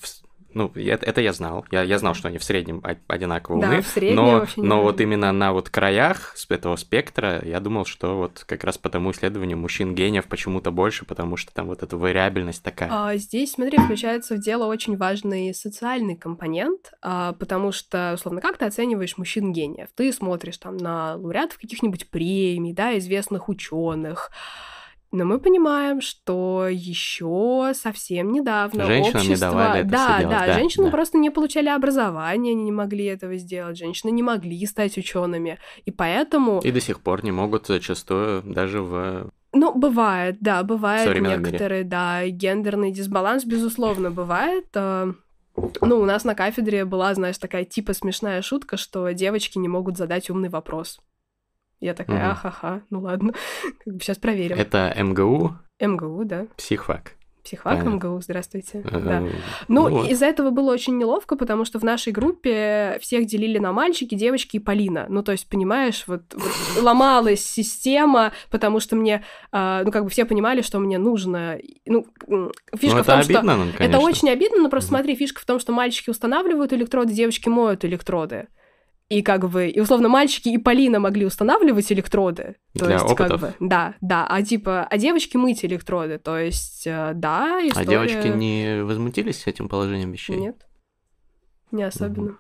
ну, 0.54 0.72
я- 0.76 0.96
это 1.02 1.22
я 1.22 1.34
знал. 1.34 1.66
Я, 1.72 1.84
я 1.84 1.98
знал, 2.00 2.14
что 2.14 2.28
они 2.28 2.38
в 2.38 2.44
среднем 2.44 2.84
одинаково 3.08 3.62
Да, 3.62 3.68
умны. 3.70 3.82
в 3.82 3.88
среднем 3.88 4.16
но 4.16 4.48
но 4.58 4.82
вот 4.84 5.02
именно 5.02 5.32
на 5.32 5.54
вот 5.54 5.70
краях 5.70 6.36
этого 6.50 6.76
спектра 6.76 7.42
я 7.46 7.60
думал, 7.60 7.86
что 7.86 8.18
вот 8.18 8.44
как 8.48 8.64
раз 8.64 8.78
по 8.78 8.90
тому 8.90 9.12
исследованию 9.12 9.58
мужчин 9.58 9.94
гениев 9.96 10.26
почему-то 10.28 10.72
больше, 10.72 11.06
потому 11.06 11.38
что 11.38 11.54
там 11.54 11.68
вот 11.68 11.84
эта 11.84 11.96
вариабельность 11.96 12.64
такая. 12.64 12.90
А, 12.92 13.16
Здесь, 13.18 13.52
смотри, 13.54 13.78
включается 13.78 14.36
в 14.36 14.40
дело 14.40 14.66
очень 14.66 14.98
важный 14.98 15.54
социальный 15.54 16.16
компонент, 16.16 16.92
а, 17.02 17.34
потому 17.34 17.72
что, 17.72 18.14
условно, 18.16 18.42
как 18.42 18.58
ты 18.58 18.66
оцениваешь 18.66 19.18
мужчин-гениев? 19.18 19.90
Ты 19.96 20.12
смотришь 20.12 20.58
там 20.58 20.78
на 20.78 21.16
лауреатов 21.16 21.58
каких-нибудь 21.60 22.10
премий, 22.10 22.74
да, 22.74 22.98
известных 22.98 23.48
ученых, 23.50 24.32
Но 25.12 25.26
мы 25.26 25.40
понимаем, 25.40 26.02
что 26.02 26.68
еще 26.70 27.72
совсем 27.74 28.32
недавно 28.32 28.86
женщинам 28.86 29.22
общество... 29.22 29.34
не 29.34 29.40
давали 29.40 29.80
это 29.82 29.90
да, 29.90 30.20
делать. 30.20 30.38
да, 30.38 30.46
да, 30.46 30.54
женщины 30.54 30.86
да. 30.86 30.92
просто 30.92 31.18
не 31.18 31.32
получали 31.32 31.70
образование, 31.70 32.52
они 32.52 32.64
не 32.64 32.72
могли 32.72 33.06
этого 33.06 33.36
сделать, 33.38 33.78
женщины 33.78 34.12
не 34.12 34.22
могли 34.22 34.64
стать 34.68 34.98
учеными, 34.98 35.58
и 35.86 35.92
поэтому... 35.92 36.60
И 36.60 36.72
до 36.72 36.80
сих 36.80 37.00
пор 37.00 37.24
не 37.24 37.32
могут 37.32 37.66
зачастую 37.66 38.44
даже 38.44 38.82
в... 38.82 39.32
Ну, 39.52 39.74
бывает, 39.74 40.38
да, 40.42 40.62
бывает 40.62 41.06
современном 41.06 41.40
мире. 41.40 41.52
некоторые, 41.54 41.84
да, 41.84 42.28
гендерный 42.28 42.92
дисбаланс, 42.92 43.46
безусловно, 43.46 44.12
бывает. 44.12 44.68
э, 44.76 45.12
Ну, 45.82 46.00
у 46.00 46.06
нас 46.06 46.24
на 46.24 46.36
кафедре 46.36 46.86
была, 46.86 47.16
знаешь, 47.16 47.40
такая 47.40 47.66
типа 47.66 47.96
смешная 47.96 48.44
шутка, 48.44 48.78
что 48.78 49.10
девочки 49.12 49.58
не 49.58 49.68
могут 49.68 49.98
задать 49.98 50.30
умный 50.30 50.50
вопрос. 50.50 51.00
Я 51.80 51.94
такая, 51.94 52.18
Мгм. 52.24 52.32
ахаха, 52.32 52.82
ну 52.90 53.00
ладно, 53.02 53.34
как 53.86 53.94
бы 53.94 54.00
сейчас 54.02 54.18
проверим. 54.18 54.58
Это 54.58 54.94
МГУ, 54.98 55.56
МГУ, 55.80 56.24
да. 56.26 56.48
психфак. 56.58 57.14
Психфак 57.42 57.80
Понятно. 57.84 57.90
МГУ, 58.10 58.22
здравствуйте. 58.22 58.82
Э, 58.84 59.00
Да. 59.00 59.24
Ну, 59.70 59.90
вот. 59.90 60.10
из-за 60.12 60.26
этого 60.26 60.50
было 60.52 60.72
очень 60.74 60.98
неловко, 60.98 61.38
потому 61.38 61.64
что 61.64 61.80
в 61.80 61.84
нашей 61.84 62.12
группе 62.12 63.00
всех 63.02 63.26
делили 63.26 63.58
на 63.60 63.72
мальчики, 63.72 64.14
девочки 64.14 64.58
и 64.58 64.60
Полина. 64.60 65.06
Ну, 65.10 65.24
то 65.24 65.32
есть, 65.32 65.48
понимаешь, 65.50 66.04
вот, 66.06 66.22
вот 66.36 66.52
ломалась 66.84 67.44
система, 67.44 68.34
потому 68.52 68.82
что 68.82 68.98
мне, 68.98 69.24
а, 69.54 69.84
ну, 69.86 69.92
как 69.92 70.04
бы 70.04 70.10
все 70.10 70.26
понимали, 70.26 70.62
что 70.62 70.80
мне 70.80 70.98
нужно. 70.98 71.58
Ну, 71.88 72.06
фишка 72.78 72.98
Ну, 72.98 73.04
в 73.04 73.06
том, 73.06 73.20
это 73.20 73.24
что... 73.24 73.34
обидно, 73.40 73.56
ну, 73.56 73.64
Это 73.70 73.78
конечно. 73.78 74.00
очень 74.02 74.30
обидно, 74.30 74.62
но 74.64 74.70
просто 74.70 74.90
смотри, 74.90 75.16
фишка 75.16 75.40
в 75.40 75.46
том, 75.46 75.60
что 75.60 75.72
мальчики 75.72 76.10
устанавливают 76.10 76.74
электроды, 76.74 77.14
девочки 77.14 77.48
моют 77.48 77.86
электроды. 77.86 78.50
И 79.10 79.24
как 79.24 79.50
бы, 79.50 79.68
и 79.68 79.80
условно, 79.80 80.08
мальчики 80.08 80.50
и 80.50 80.60
Полина 80.60 81.00
могли 81.00 81.26
устанавливать 81.26 81.92
электроды. 81.92 82.58
То 82.78 82.86
Для 82.86 82.94
есть, 82.96 83.06
опытов? 83.06 83.42
как 83.42 83.42
бы, 83.42 83.56
да, 83.60 83.96
да. 84.02 84.28
А 84.30 84.44
типа, 84.44 84.84
а 84.84 84.98
девочки 85.00 85.36
мыть 85.36 85.66
электроды. 85.66 86.20
То 86.20 86.38
есть, 86.38 86.86
э, 86.86 87.14
да, 87.16 87.58
А 87.58 87.68
история... 87.68 87.88
девочки 87.88 88.28
не 88.28 88.84
возмутились 88.84 89.48
этим 89.48 89.68
положением 89.68 90.12
вещей? 90.12 90.38
Нет. 90.38 90.68
Не 91.72 91.84
особенно. 91.84 92.38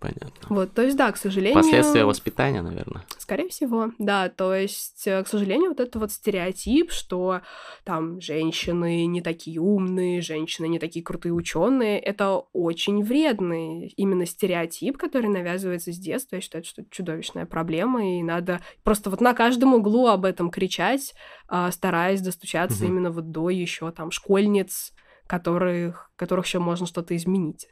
Понятно. 0.00 0.30
Вот, 0.48 0.72
то 0.72 0.80
есть, 0.82 0.96
да, 0.96 1.12
к 1.12 1.18
сожалению... 1.18 1.54
Последствия 1.54 2.06
воспитания, 2.06 2.62
наверное. 2.62 3.04
Скорее 3.18 3.48
всего, 3.48 3.90
да. 3.98 4.30
То 4.30 4.54
есть, 4.54 5.06
э, 5.06 5.22
к 5.22 5.28
сожалению, 5.28 5.68
вот 5.68 5.80
это 5.80 5.98
вот 5.98 6.10
стереотип, 6.10 6.90
что 6.90 7.42
там 7.84 8.18
женщины 8.18 9.04
не 9.04 9.20
такие 9.20 9.60
умные, 9.60 10.22
женщины 10.22 10.66
не 10.68 10.78
такие 10.78 11.04
крутые 11.04 11.34
ученые, 11.34 11.98
это 12.00 12.42
очень 12.54 13.04
вредный 13.04 13.88
именно 13.88 14.24
стереотип, 14.24 14.96
который 14.96 15.28
навязывается 15.28 15.92
с 15.92 15.98
детства. 15.98 16.36
Я 16.36 16.40
считаю, 16.40 16.64
что 16.64 16.80
это 16.80 16.90
чудовищная 16.90 17.44
проблема, 17.44 18.18
и 18.18 18.22
надо 18.22 18.60
просто 18.82 19.10
вот 19.10 19.20
на 19.20 19.34
каждом 19.34 19.74
углу 19.74 20.06
об 20.06 20.24
этом 20.24 20.50
кричать, 20.50 21.14
а, 21.46 21.70
стараясь 21.70 22.22
достучаться 22.22 22.84
Мгм. 22.84 22.92
именно 22.92 23.10
вот 23.10 23.30
до 23.30 23.50
еще 23.50 23.90
там 23.90 24.10
школьниц, 24.10 24.92
которых, 25.26 26.10
которых 26.16 26.46
еще 26.46 26.58
можно 26.58 26.86
что-то 26.86 27.14
изменить. 27.14 27.68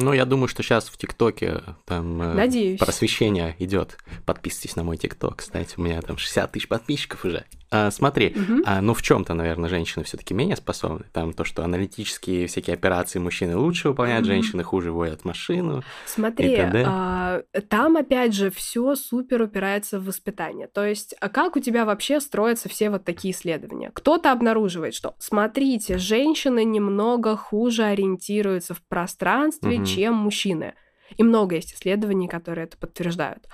Ну, 0.00 0.12
я 0.12 0.24
думаю, 0.24 0.46
что 0.46 0.62
сейчас 0.62 0.88
в 0.88 0.96
ТикТоке 0.96 1.60
там 1.84 2.22
э, 2.22 2.34
Надеюсь. 2.34 2.78
просвещение 2.78 3.56
идет. 3.58 3.98
Подписывайтесь 4.24 4.76
на 4.76 4.84
мой 4.84 4.96
ТикТок, 4.96 5.36
кстати, 5.38 5.74
у 5.76 5.82
меня 5.82 6.00
там 6.02 6.16
60 6.18 6.52
тысяч 6.52 6.68
подписчиков 6.68 7.24
уже. 7.24 7.44
А, 7.70 7.90
смотри, 7.90 8.32
Мгм. 8.34 8.62
а, 8.64 8.80
ну 8.80 8.94
в 8.94 9.02
чем-то, 9.02 9.34
наверное, 9.34 9.68
женщины 9.68 10.04
все-таки 10.04 10.32
менее 10.34 10.56
способны. 10.56 11.04
Там 11.12 11.32
то, 11.34 11.44
что 11.44 11.64
аналитические 11.64 12.46
всякие 12.46 12.74
операции 12.74 13.18
мужчины 13.18 13.56
лучше 13.56 13.88
выполняют, 13.88 14.24
Мгм. 14.24 14.34
женщины 14.34 14.62
хуже 14.62 14.92
водят 14.92 15.24
машину. 15.24 15.82
Смотри, 16.06 16.56
а, 16.56 17.42
там 17.68 17.96
опять 17.96 18.34
же 18.34 18.50
все 18.50 18.94
супер 18.94 19.42
упирается 19.42 19.98
в 19.98 20.04
воспитание. 20.06 20.68
То 20.68 20.86
есть, 20.86 21.14
а 21.20 21.28
как 21.28 21.56
у 21.56 21.60
тебя 21.60 21.84
вообще 21.84 22.20
строятся 22.20 22.68
все 22.68 22.88
вот 22.88 23.04
такие 23.04 23.34
исследования? 23.34 23.90
Кто-то 23.92 24.30
обнаруживает, 24.32 24.94
что, 24.94 25.14
смотрите, 25.18 25.98
женщины 25.98 26.64
немного 26.64 27.36
хуже 27.36 27.82
ориентируются 27.84 28.74
в 28.74 28.80
пространстве, 28.88 29.76
Мгм. 29.76 29.87
Чем 29.94 30.14
мужчины. 30.14 30.74
И 31.16 31.22
много 31.22 31.56
есть 31.56 31.74
исследований, 31.74 32.28
которые 32.28 32.66
это 32.66 32.76
подтверждают. 32.76 33.48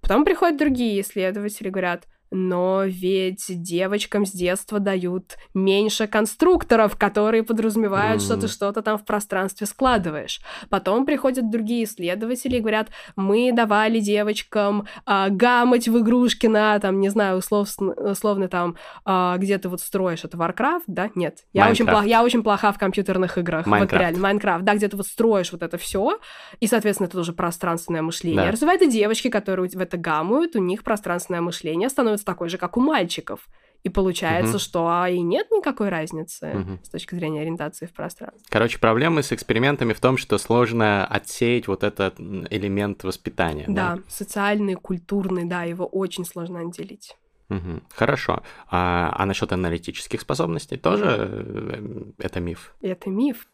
Потом 0.00 0.24
приходят 0.24 0.58
другие 0.58 1.00
исследователи, 1.00 1.70
говорят, 1.70 2.06
но 2.30 2.82
ведь 2.84 3.44
девочкам 3.48 4.26
с 4.26 4.32
детства 4.32 4.78
дают 4.78 5.36
меньше 5.54 6.06
конструкторов, 6.06 6.96
которые 6.96 7.42
подразумевают, 7.42 8.22
что 8.22 8.36
ты 8.36 8.48
что-то 8.48 8.82
там 8.82 8.98
в 8.98 9.04
пространстве 9.04 9.66
складываешь. 9.66 10.40
Потом 10.68 11.06
приходят 11.06 11.50
другие 11.50 11.84
исследователи 11.84 12.56
и 12.56 12.60
говорят, 12.60 12.88
мы 13.16 13.52
давали 13.52 14.00
девочкам 14.00 14.86
а, 15.06 15.28
гамать 15.28 15.88
в 15.88 15.98
игрушки 15.98 16.46
на, 16.46 16.78
там, 16.78 17.00
не 17.00 17.08
знаю, 17.08 17.38
условно, 17.38 17.92
условно 17.92 18.48
там, 18.48 18.76
а, 19.04 19.36
где 19.38 19.58
ты 19.58 19.68
вот 19.68 19.80
строишь, 19.80 20.24
это 20.24 20.36
Warcraft, 20.36 20.84
да? 20.86 21.10
Нет. 21.14 21.38
Я 21.52 21.70
очень, 21.70 21.86
плох- 21.86 22.06
я 22.06 22.22
очень 22.22 22.42
плоха 22.42 22.72
в 22.72 22.78
компьютерных 22.78 23.38
играх. 23.38 23.66
Вот 23.66 23.72
Майнкрафт. 23.72 24.00
реально, 24.00 24.20
Майнкрафт, 24.20 24.64
да, 24.64 24.74
где 24.74 24.88
ты 24.88 24.96
вот 24.96 25.06
строишь 25.06 25.52
вот 25.52 25.62
это 25.62 25.78
все, 25.78 26.18
и, 26.60 26.66
соответственно, 26.66 27.06
это 27.06 27.16
тоже 27.16 27.32
пространственное 27.32 28.02
мышление. 28.02 28.44
Да. 28.44 28.52
Развивают 28.52 28.82
и 28.82 28.90
девочки, 28.90 29.28
которые 29.28 29.68
в 29.68 29.80
это 29.80 29.96
гамают, 29.96 30.56
у 30.56 30.60
них 30.60 30.82
пространственное 30.84 31.40
мышление 31.40 31.88
становится 31.88 32.17
такое 32.24 32.48
же, 32.48 32.58
как 32.58 32.76
у 32.76 32.80
мальчиков. 32.80 33.48
И 33.84 33.88
получается, 33.90 34.54
Мгм. 34.54 34.58
что 34.58 34.88
а 34.88 35.08
и 35.08 35.20
нет 35.20 35.50
никакой 35.52 35.88
разницы 35.88 36.52
Мгм. 36.52 36.80
с 36.82 36.88
точки 36.88 37.14
зрения 37.14 37.42
ориентации 37.42 37.86
в 37.86 37.92
пространстве. 37.92 38.44
Короче, 38.50 38.78
проблемы 38.80 39.22
с 39.22 39.32
экспериментами 39.32 39.92
в 39.92 40.00
том, 40.00 40.16
что 40.16 40.36
сложно 40.38 41.06
отсеять 41.06 41.68
вот 41.68 41.84
этот 41.84 42.18
элемент 42.18 43.04
воспитания. 43.04 43.66
Да, 43.68 43.98
социальный, 44.08 44.74
культурный, 44.74 45.44
да, 45.44 45.62
его 45.62 45.86
очень 45.86 46.24
сложно 46.24 46.60
отделить. 46.60 47.16
Мгм. 47.48 47.82
Хорошо. 47.94 48.42
А, 48.68 49.14
а 49.16 49.24
насчет 49.26 49.52
аналитических 49.52 50.20
способностей 50.20 50.76
тоже 50.76 51.04
э, 51.18 52.04
это 52.18 52.40
миф? 52.40 52.74
Это 52.82 53.08
миф. 53.10 53.46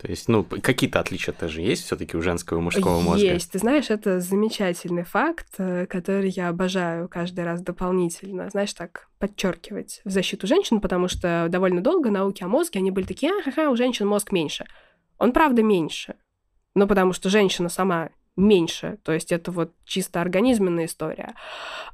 То 0.00 0.08
есть, 0.08 0.28
ну, 0.28 0.44
какие-то 0.44 1.00
отличия 1.00 1.32
тоже 1.32 1.62
есть 1.62 1.84
все-таки 1.84 2.16
у 2.16 2.22
женского 2.22 2.58
и 2.58 2.60
мужского 2.60 3.00
мозга? 3.00 3.24
Есть. 3.26 3.52
Ты 3.52 3.58
знаешь, 3.58 3.90
это 3.90 4.20
замечательный 4.20 5.04
факт, 5.04 5.46
э, 5.58 5.86
который 5.86 6.30
я 6.30 6.48
обожаю 6.48 7.08
каждый 7.08 7.44
раз 7.44 7.62
дополнительно, 7.62 8.50
знаешь, 8.50 8.72
так 8.74 9.08
подчеркивать 9.18 10.00
в 10.04 10.10
защиту 10.10 10.46
женщин, 10.46 10.80
потому 10.80 11.08
что 11.08 11.46
довольно 11.48 11.80
долго 11.80 12.10
науки 12.10 12.42
о 12.42 12.48
мозге, 12.48 12.80
они 12.80 12.90
были 12.90 13.06
такие, 13.06 13.32
ага, 13.46 13.70
у 13.70 13.76
женщин 13.76 14.06
мозг 14.06 14.32
меньше. 14.32 14.66
Он 15.18 15.32
правда 15.32 15.62
меньше. 15.62 16.16
Ну, 16.74 16.86
потому 16.88 17.12
что 17.12 17.30
женщина 17.30 17.68
сама 17.68 18.10
меньше, 18.36 18.98
то 19.04 19.12
есть 19.12 19.30
это 19.30 19.52
вот 19.52 19.72
чисто 19.84 20.20
организменная 20.20 20.86
история. 20.86 21.34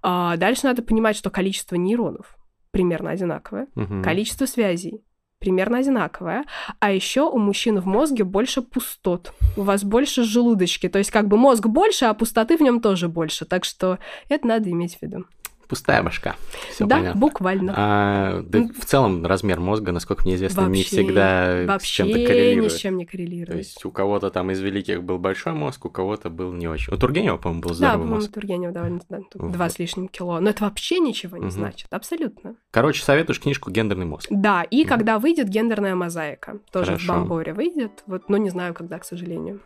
А 0.02 0.36
дальше 0.38 0.62
надо 0.64 0.82
понимать, 0.82 1.16
что 1.16 1.28
количество 1.30 1.76
нейронов 1.76 2.38
примерно 2.70 3.10
одинаковое, 3.10 3.66
Мгм. 3.74 4.02
количество 4.02 4.46
связей 4.46 5.04
примерно 5.40 5.78
одинаковое, 5.78 6.44
а 6.78 6.92
еще 6.92 7.22
у 7.22 7.38
мужчин 7.38 7.80
в 7.80 7.86
мозге 7.86 8.24
больше 8.24 8.62
пустот, 8.62 9.32
у 9.56 9.62
вас 9.62 9.82
больше 9.82 10.22
желудочки, 10.22 10.88
то 10.88 10.98
есть 10.98 11.10
как 11.10 11.26
бы 11.26 11.36
мозг 11.36 11.66
больше, 11.66 12.04
а 12.04 12.14
пустоты 12.14 12.56
в 12.56 12.60
нем 12.60 12.80
тоже 12.80 13.08
больше, 13.08 13.46
так 13.46 13.64
что 13.64 13.98
это 14.28 14.46
надо 14.46 14.70
иметь 14.70 14.98
в 14.98 15.02
виду. 15.02 15.24
Пустая 15.70 16.02
башка. 16.02 16.34
Все 16.72 16.84
да, 16.84 16.96
понятно. 16.96 17.20
буквально. 17.20 17.74
А, 17.76 18.42
да 18.42 18.68
в 18.78 18.84
целом 18.84 19.24
размер 19.24 19.60
мозга, 19.60 19.92
насколько 19.92 20.24
мне 20.24 20.34
известно, 20.34 20.62
не 20.62 20.80
Вообще- 20.80 20.84
всегда 20.84 21.64
с 21.64 21.66
Вообще 21.68 21.94
чем-то 21.94 22.18
ни 22.18 22.26
коррелирует. 22.26 22.72
с 22.72 22.76
чем 22.76 22.96
не 22.98 23.04
То 23.06 23.10
коррелирует. 23.12 23.58
есть 23.58 23.84
у 23.84 23.90
кого-то 23.90 24.30
там 24.30 24.50
из 24.50 24.60
великих 24.60 25.02
был 25.04 25.18
большой 25.18 25.52
мозг, 25.54 25.84
у 25.86 25.90
кого-то 25.90 26.28
был 26.28 26.52
не 26.52 26.66
очень. 26.68 26.92
У 26.92 26.96
Тургенева, 26.96 27.36
по-моему, 27.38 27.62
был 27.62 27.70
Да, 27.70 27.74
здоровый 27.76 27.98
по-моему, 28.00 28.16
мозг. 28.16 28.32
Тургенев 28.34 28.72
довольно 28.72 29.00
да, 29.08 29.20
Вот. 29.34 29.52
два 29.52 29.70
с 29.70 29.78
лишним 29.78 30.08
кило. 30.08 30.40
Но 30.40 30.50
это 30.50 30.64
вообще 30.64 30.98
ничего 30.98 31.36
не 31.36 31.44
Мгм. 31.44 31.50
значит. 31.52 31.86
Абсолютно. 31.92 32.56
Короче, 32.72 33.02
советуешь 33.04 33.40
книжку 33.40 33.70
«Гендерный 33.70 34.06
мозг». 34.06 34.26
Да, 34.30 34.64
и 34.64 34.80
Мгм. 34.80 34.88
когда 34.88 35.18
выйдет 35.20 35.48
гендерная 35.48 35.94
мозаика. 35.94 36.58
Тоже 36.72 36.86
Хорошо. 36.86 37.04
в 37.04 37.08
Бамборе 37.16 37.52
выйдет. 37.54 38.02
Вот, 38.06 38.28
но 38.28 38.36
не 38.36 38.50
знаю, 38.50 38.74
когда, 38.74 38.98
к 38.98 39.04
сожалению. 39.04 39.60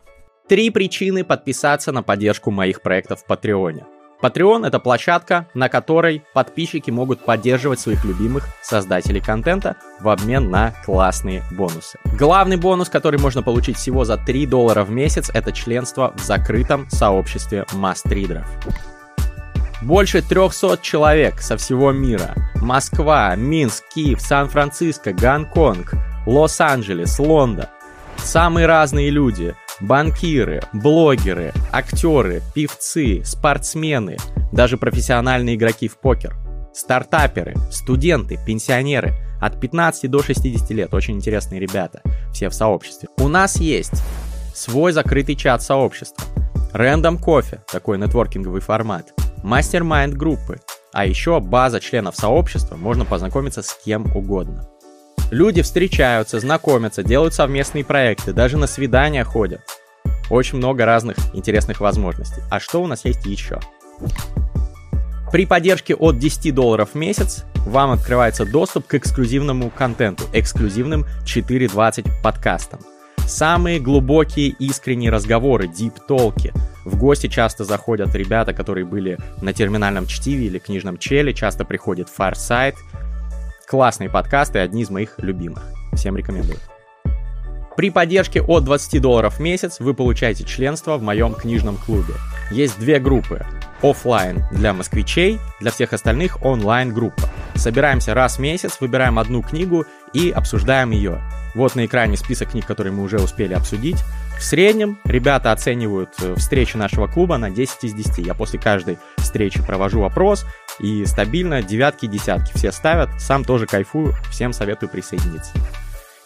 Три 0.47 0.69
причины 0.69 1.23
подписаться 1.23 1.91
на 1.91 2.03
поддержку 2.03 2.51
моих 2.51 2.81
проектов 2.83 3.21
в 3.21 3.25
Патреоне. 3.25 3.85
Patreon— 4.21 4.65
это 4.67 4.79
площадка, 4.79 5.47
на 5.53 5.69
которой 5.69 6.23
подписчики 6.33 6.89
могут 6.89 7.23
поддерживать 7.25 7.79
своих 7.79 8.05
любимых 8.05 8.47
создателей 8.61 9.21
контента 9.21 9.75
в 9.99 10.09
обмен 10.09 10.49
на 10.49 10.73
классные 10.85 11.43
бонусы. 11.51 11.99
Главный 12.17 12.57
бонус, 12.57 12.89
который 12.89 13.19
можно 13.19 13.43
получить 13.43 13.77
всего 13.77 14.05
за 14.05 14.17
3 14.17 14.47
доллара 14.47 14.83
в 14.83 14.89
месяц, 14.89 15.29
это 15.33 15.51
членство 15.51 16.13
в 16.15 16.23
закрытом 16.23 16.89
сообществе 16.89 17.65
мастридеров. 17.73 18.47
Больше 19.81 20.21
300 20.21 20.79
человек 20.81 21.41
со 21.41 21.57
всего 21.57 21.91
мира. 21.91 22.33
Москва, 22.55 23.35
Минск, 23.35 23.83
Киев, 23.93 24.21
Сан-Франциско, 24.21 25.13
Гонконг, 25.13 25.93
Лос-Анджелес, 26.25 27.19
Лондон. 27.19 27.67
Самые 28.17 28.65
разные 28.65 29.11
люди. 29.11 29.53
Банкиры, 29.81 30.61
блогеры, 30.71 31.53
актеры, 31.71 32.41
певцы, 32.53 33.23
спортсмены, 33.25 34.17
даже 34.53 34.77
профессиональные 34.77 35.55
игроки 35.55 35.89
в 35.89 35.97
покер. 35.97 36.35
Стартаперы, 36.73 37.55
студенты, 37.71 38.39
пенсионеры. 38.45 39.13
От 39.41 39.59
15 39.59 40.09
до 40.09 40.23
60 40.23 40.69
лет. 40.71 40.93
Очень 40.93 41.17
интересные 41.17 41.59
ребята. 41.59 42.01
Все 42.31 42.49
в 42.49 42.53
сообществе. 42.53 43.09
У 43.17 43.27
нас 43.27 43.57
есть 43.57 44.01
свой 44.53 44.93
закрытый 44.93 45.35
чат 45.35 45.61
сообщества. 45.61 46.23
Random 46.73 47.19
кофе, 47.19 47.61
такой 47.71 47.97
нетворкинговый 47.97 48.61
формат. 48.61 49.13
Мастер-майнд 49.43 50.15
группы. 50.15 50.59
А 50.93 51.05
еще 51.05 51.41
база 51.41 51.81
членов 51.81 52.15
сообщества, 52.15 52.77
можно 52.77 53.03
познакомиться 53.03 53.61
с 53.61 53.77
кем 53.83 54.05
угодно. 54.15 54.65
Люди 55.31 55.61
встречаются, 55.61 56.39
знакомятся, 56.39 57.03
делают 57.03 57.33
совместные 57.33 57.83
проекты, 57.83 58.31
даже 58.31 58.57
на 58.57 58.67
свидания 58.67 59.23
ходят. 59.23 59.61
Очень 60.29 60.57
много 60.57 60.85
разных 60.85 61.17
интересных 61.33 61.79
возможностей. 61.79 62.41
А 62.49 62.59
что 62.59 62.81
у 62.81 62.87
нас 62.87 63.05
есть 63.05 63.25
еще? 63.25 63.59
При 65.31 65.45
поддержке 65.45 65.95
от 65.95 66.17
10 66.17 66.53
долларов 66.53 66.91
в 66.93 66.95
месяц 66.95 67.43
вам 67.65 67.91
открывается 67.91 68.45
доступ 68.45 68.87
к 68.87 68.93
эксклюзивному 68.93 69.69
контенту, 69.69 70.23
эксклюзивным 70.31 71.05
4.20 71.25 72.07
подкастам. 72.23 72.79
Самые 73.27 73.79
глубокие 73.79 74.49
искренние 74.49 75.09
разговоры, 75.09 75.67
deep 75.67 76.01
talk 76.01 76.36
и. 76.36 76.53
В 76.85 76.95
гости 76.97 77.27
часто 77.27 77.63
заходят 77.63 78.13
ребята, 78.13 78.53
которые 78.53 78.85
были 78.85 79.17
на 79.41 79.51
терминальном 79.51 80.05
чтиве 80.05 80.45
или 80.45 80.59
книжном 80.59 80.99
челе, 80.99 81.33
часто 81.33 81.65
приходит 81.65 82.07
Farsight. 82.15 82.75
Классные 83.67 84.11
подкасты, 84.11 84.59
одни 84.59 84.83
из 84.83 84.91
моих 84.91 85.15
любимых. 85.17 85.63
Всем 85.93 86.15
рекомендую. 86.15 86.59
При 87.75 87.89
поддержке 87.89 88.41
от 88.41 88.63
20 88.63 89.01
долларов 89.01 89.37
в 89.37 89.39
месяц 89.39 89.79
вы 89.79 89.95
получаете 89.95 90.43
членство 90.43 90.97
в 90.97 91.01
моем 91.01 91.33
книжном 91.33 91.77
клубе. 91.77 92.13
Есть 92.51 92.79
две 92.79 92.99
группы. 92.99 93.43
Оффлайн 93.81 94.43
для 94.51 94.71
москвичей, 94.73 95.39
для 95.59 95.71
всех 95.71 95.93
остальных 95.93 96.45
онлайн 96.45 96.93
группа. 96.93 97.23
Собираемся 97.55 98.13
раз 98.13 98.37
в 98.37 98.39
месяц, 98.39 98.77
выбираем 98.79 99.17
одну 99.17 99.41
книгу 99.41 99.85
и 100.13 100.29
обсуждаем 100.29 100.91
ее. 100.91 101.21
Вот 101.55 101.75
на 101.75 101.85
экране 101.85 102.17
список 102.17 102.51
книг, 102.51 102.65
которые 102.65 102.93
мы 102.93 103.01
уже 103.01 103.17
успели 103.17 103.53
обсудить. 103.53 103.97
В 104.37 104.43
среднем 104.43 104.99
ребята 105.05 105.51
оценивают 105.51 106.09
э, 106.21 106.35
встречи 106.35 106.75
нашего 106.75 107.07
клуба 107.07 107.37
на 107.37 107.49
10 107.49 107.85
из 107.85 107.93
10. 107.93 108.25
Я 108.25 108.33
после 108.33 108.59
каждой 108.59 108.99
встречи 109.17 109.61
провожу 109.63 110.01
вопрос, 110.01 110.45
и 110.79 111.05
стабильно 111.05 111.61
девятки, 111.61 112.05
десятки 112.05 112.51
все 112.55 112.71
ставят. 112.71 113.09
Сам 113.19 113.43
тоже 113.43 113.65
кайфую, 113.65 114.13
всем 114.31 114.53
советую 114.53 114.89
присоединиться. 114.89 115.51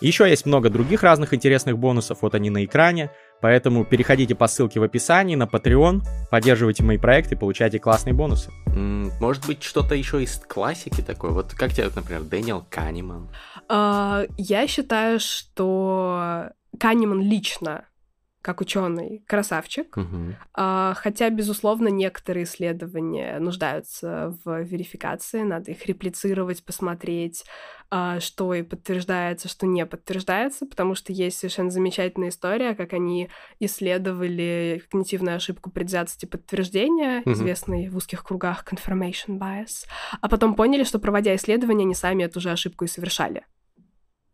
Еще 0.02 0.30
есть 0.30 0.46
много 0.46 0.70
других 0.70 1.04
разных 1.04 1.34
интересных 1.34 1.78
бонусов, 1.78 2.20
вот 2.22 2.34
они 2.34 2.50
на 2.50 2.64
экране, 2.64 3.12
поэтому 3.42 3.84
переходите 3.84 4.34
по 4.34 4.48
ссылке 4.48 4.80
в 4.80 4.84
описании 4.84 5.36
на 5.36 5.44
Patreon, 5.44 6.04
поддерживайте 6.32 6.84
мои 6.84 6.98
проекты, 6.98 7.36
получайте 7.36 7.80
классные 7.80 8.14
бонусы. 8.14 8.50
Может 8.68 9.46
быть, 9.46 9.62
что-то 9.62 9.96
еще 9.96 10.24
из 10.24 10.38
классики 10.38 11.02
такой? 11.02 11.32
Вот 11.32 11.54
как 11.54 11.74
тебе, 11.74 11.90
например, 11.94 12.22
Дэниел 12.22 12.66
Канеман? 12.70 13.30
Uh, 13.68 14.32
я 14.38 14.68
считаю, 14.68 15.20
что 15.20 16.52
Канеман 16.80 17.22
лично 17.22 17.84
как 18.42 18.62
ученый 18.62 19.24
красавчик, 19.28 19.98
угу. 19.98 20.36
а, 20.54 20.94
хотя, 20.96 21.30
безусловно, 21.30 21.90
некоторые 21.90 22.46
исследования 22.46 23.38
нуждаются 23.40 24.38
в 24.46 24.62
верификации, 24.62 25.42
надо 25.44 25.72
их 25.72 25.86
реплицировать, 25.86 26.64
посмотреть, 26.64 27.44
а, 27.92 28.20
что 28.20 28.54
и 28.54 28.62
подтверждается, 28.62 29.50
что 29.50 29.66
не 29.66 29.86
подтверждается, 29.86 30.66
потому 30.66 30.96
что 30.96 31.12
есть 31.12 31.40
совершенно 31.40 31.70
замечательная 31.70 32.30
история, 32.30 32.76
как 32.76 32.94
они 32.94 33.30
исследовали 33.60 34.82
когнитивную 34.90 35.36
ошибку 35.36 35.70
предвзятости 35.70 36.26
подтверждения, 36.26 37.22
угу. 37.22 37.34
известный 37.34 37.90
в 37.90 37.98
узких 37.98 38.24
кругах 38.24 38.64
confirmation 38.64 39.38
bias, 39.38 39.86
а 40.22 40.30
потом 40.30 40.56
поняли, 40.56 40.86
что 40.86 41.00
проводя 41.00 41.36
исследования, 41.36 41.84
они 41.84 41.96
сами 41.96 42.24
эту 42.24 42.40
же 42.40 42.52
ошибку 42.52 42.86
и 42.86 42.88
совершали. 42.88 43.44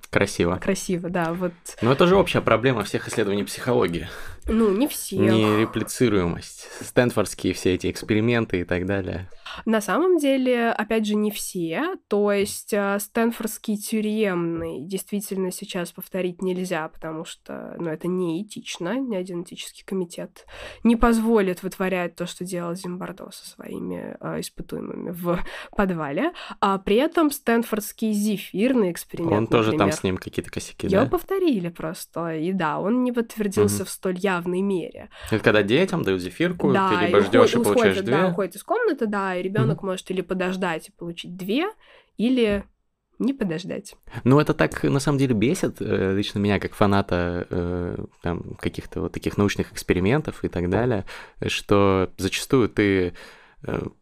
Красиво. 0.09 0.57
Красиво, 0.57 1.09
да, 1.09 1.33
вот. 1.33 1.53
Но 1.81 1.91
это 1.91 2.07
же 2.07 2.15
общая 2.15 2.41
проблема 2.41 2.83
всех 2.83 3.07
исследований 3.07 3.43
психологии. 3.43 4.07
Ну, 4.47 4.69
не 4.71 4.87
все. 4.87 5.17
Нереплицируемость. 5.17 6.67
Стэнфордские 6.81 7.53
все 7.53 7.73
эти 7.73 7.89
эксперименты 7.89 8.61
и 8.61 8.63
так 8.63 8.85
далее. 8.85 9.29
На 9.65 9.81
самом 9.81 10.17
деле, 10.17 10.69
опять 10.69 11.05
же, 11.05 11.15
не 11.15 11.31
все. 11.31 11.95
То 12.07 12.31
есть 12.31 12.73
э, 12.73 12.97
Стэнфордский 12.99 13.77
тюремный 13.77 14.81
действительно 14.81 15.51
сейчас 15.51 15.91
повторить 15.91 16.41
нельзя, 16.41 16.87
потому 16.89 17.25
что 17.25 17.75
ну, 17.79 17.89
это 17.89 18.07
не 18.07 18.43
этично. 18.43 18.99
Ни 18.99 19.15
один 19.15 19.43
этический 19.43 19.83
комитет 19.83 20.45
не 20.83 20.95
позволит 20.95 21.63
вытворять 21.63 22.15
то, 22.15 22.25
что 22.25 22.43
делал 22.43 22.75
Зимбардо 22.75 23.31
со 23.31 23.47
своими 23.47 24.17
э, 24.19 24.41
испытуемыми 24.41 25.11
в 25.11 25.39
подвале. 25.75 26.33
А 26.59 26.77
при 26.77 26.97
этом 26.97 27.31
Стэнфордский 27.31 28.11
зефирный 28.11 28.91
эксперимент, 28.91 29.33
Он 29.33 29.47
тоже 29.47 29.71
например, 29.71 29.93
там 29.93 29.99
с 29.99 30.03
ним 30.03 30.17
какие-то 30.17 30.51
косяки, 30.51 30.87
Его 30.87 31.03
да? 31.03 31.09
повторили 31.09 31.69
просто. 31.69 32.35
И 32.35 32.51
да, 32.51 32.79
он 32.79 33.03
не 33.03 33.11
подтвердился 33.11 33.83
угу. 33.83 33.85
в 33.85 33.89
столь 33.89 34.19
явной 34.35 34.61
мере. 34.61 35.09
Это 35.31 35.43
когда 35.43 35.63
детям 35.63 36.03
дают 36.03 36.21
зефирку, 36.21 36.71
да, 36.71 36.89
ты 36.89 37.05
либо 37.05 37.21
ждешь 37.21 37.53
и, 37.53 37.59
и 37.59 37.63
получаешь 37.63 37.97
уходит, 37.97 38.05
две. 38.05 38.17
Да, 38.17 38.27
уходит 38.29 38.55
из 38.55 38.63
комнаты, 38.63 39.05
да, 39.07 39.35
и 39.35 39.41
ребенок 39.41 39.79
угу. 39.79 39.87
может 39.87 40.09
или 40.11 40.21
подождать 40.21 40.89
и 40.89 40.91
получить 40.91 41.35
две, 41.35 41.67
или 42.17 42.63
не 43.19 43.33
подождать. 43.33 43.95
Ну, 44.23 44.39
это 44.39 44.53
так 44.53 44.83
на 44.83 44.99
самом 44.99 45.17
деле 45.17 45.33
бесит 45.33 45.77
э, 45.79 46.13
лично 46.15 46.39
меня, 46.39 46.59
как 46.59 46.73
фаната 46.73 47.47
э, 47.49 48.05
там, 48.21 48.55
каких-то 48.55 49.01
вот 49.01 49.13
таких 49.13 49.37
научных 49.37 49.71
экспериментов 49.71 50.43
и 50.43 50.49
так 50.49 50.69
далее, 50.69 51.05
что 51.47 52.11
зачастую 52.17 52.69
ты 52.69 53.13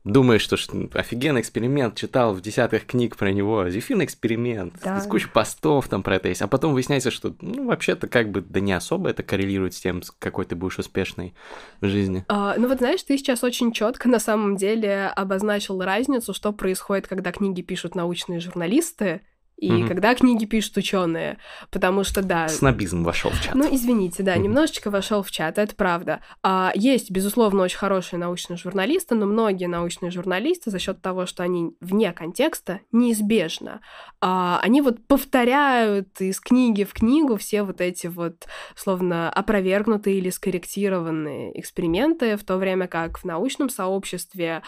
думаешь, 0.04 0.42
что, 0.42 0.58
офигенный 0.94 1.42
эксперимент, 1.42 1.96
читал 1.96 2.34
в 2.34 2.42
десятках 2.42 2.86
книг 2.86 3.16
про 3.16 3.32
него, 3.32 3.70
зефирный 3.70 4.06
эксперимент, 4.06 4.76
да. 4.84 5.02
куча 5.02 5.30
постов 5.30 5.88
там 5.88 6.04
про 6.04 6.16
это 6.16 6.30
есть, 6.30 6.42
а 6.42 6.48
потом 6.48 6.74
выясняется, 6.74 7.12
что, 7.12 7.36
ну, 7.42 7.68
вообще-то 7.68 8.08
как 8.08 8.30
бы, 8.32 8.42
да 8.42 8.60
не 8.60 8.74
особо 8.74 9.10
это 9.10 9.24
коррелирует 9.24 9.74
с 9.74 9.80
тем, 9.80 10.02
какой 10.20 10.46
ты 10.46 10.56
будешь 10.56 10.80
успешной 10.80 11.34
в 11.82 11.88
жизни. 11.88 12.26
А, 12.28 12.56
ну 12.58 12.68
вот 12.68 12.80
знаешь, 12.80 13.04
ты 13.04 13.18
сейчас 13.18 13.44
очень 13.44 13.72
четко 13.72 14.10
на 14.10 14.20
самом 14.20 14.56
деле 14.56 15.08
обозначил 15.08 15.82
разницу, 15.82 16.34
что 16.34 16.52
происходит, 16.52 17.08
когда 17.08 17.32
книги 17.32 17.62
пишут 17.62 17.96
научные 17.96 18.40
журналисты, 18.40 19.22
и 19.64 19.72
угу. 19.72 19.88
когда 19.88 20.14
книги 20.14 20.44
пишут 20.44 20.76
ученые, 20.76 21.38
потому 21.72 22.04
что 22.04 22.22
да. 22.22 22.50
Снобизм 22.50 23.04
вошел 23.04 23.32
в 23.32 23.42
чат. 23.42 23.56
Ну 23.56 23.74
извините, 23.74 24.22
да, 24.22 24.34
угу. 24.34 24.42
немножечко 24.42 24.92
вошел 24.92 25.24
в 25.24 25.32
чат, 25.32 25.58
это 25.58 25.74
правда. 25.74 26.20
А, 26.44 26.74
есть, 26.76 27.12
безусловно, 27.12 27.64
очень 27.64 27.78
хорошие 27.78 28.20
научные 28.20 28.58
журналисты, 28.58 29.16
но 29.16 29.26
многие 29.26 29.68
научные 29.68 30.12
журналисты 30.12 30.70
за 30.70 30.80
счет 30.80 31.02
того, 31.02 31.26
что 31.26 31.44
они 31.44 31.72
вне 31.80 32.12
контекста, 32.12 32.82
неизбежно, 32.92 33.80
а, 34.20 34.60
они 34.62 34.82
вот 34.82 35.06
повторяют 35.08 36.20
из 36.20 36.42
книги 36.42 36.84
в 36.84 36.94
книгу 36.94 37.38
все 37.38 37.64
вот 37.64 37.80
эти 37.80 38.08
вот 38.08 38.48
словно 38.76 39.30
опровергнутые 39.30 40.18
или 40.18 40.30
скорректированные 40.30 41.58
эксперименты, 41.58 42.36
в 42.36 42.44
то 42.44 42.58
время 42.58 42.88
как 42.88 43.18
в 43.18 43.24
научном 43.24 43.70
сообществе, 43.70 44.62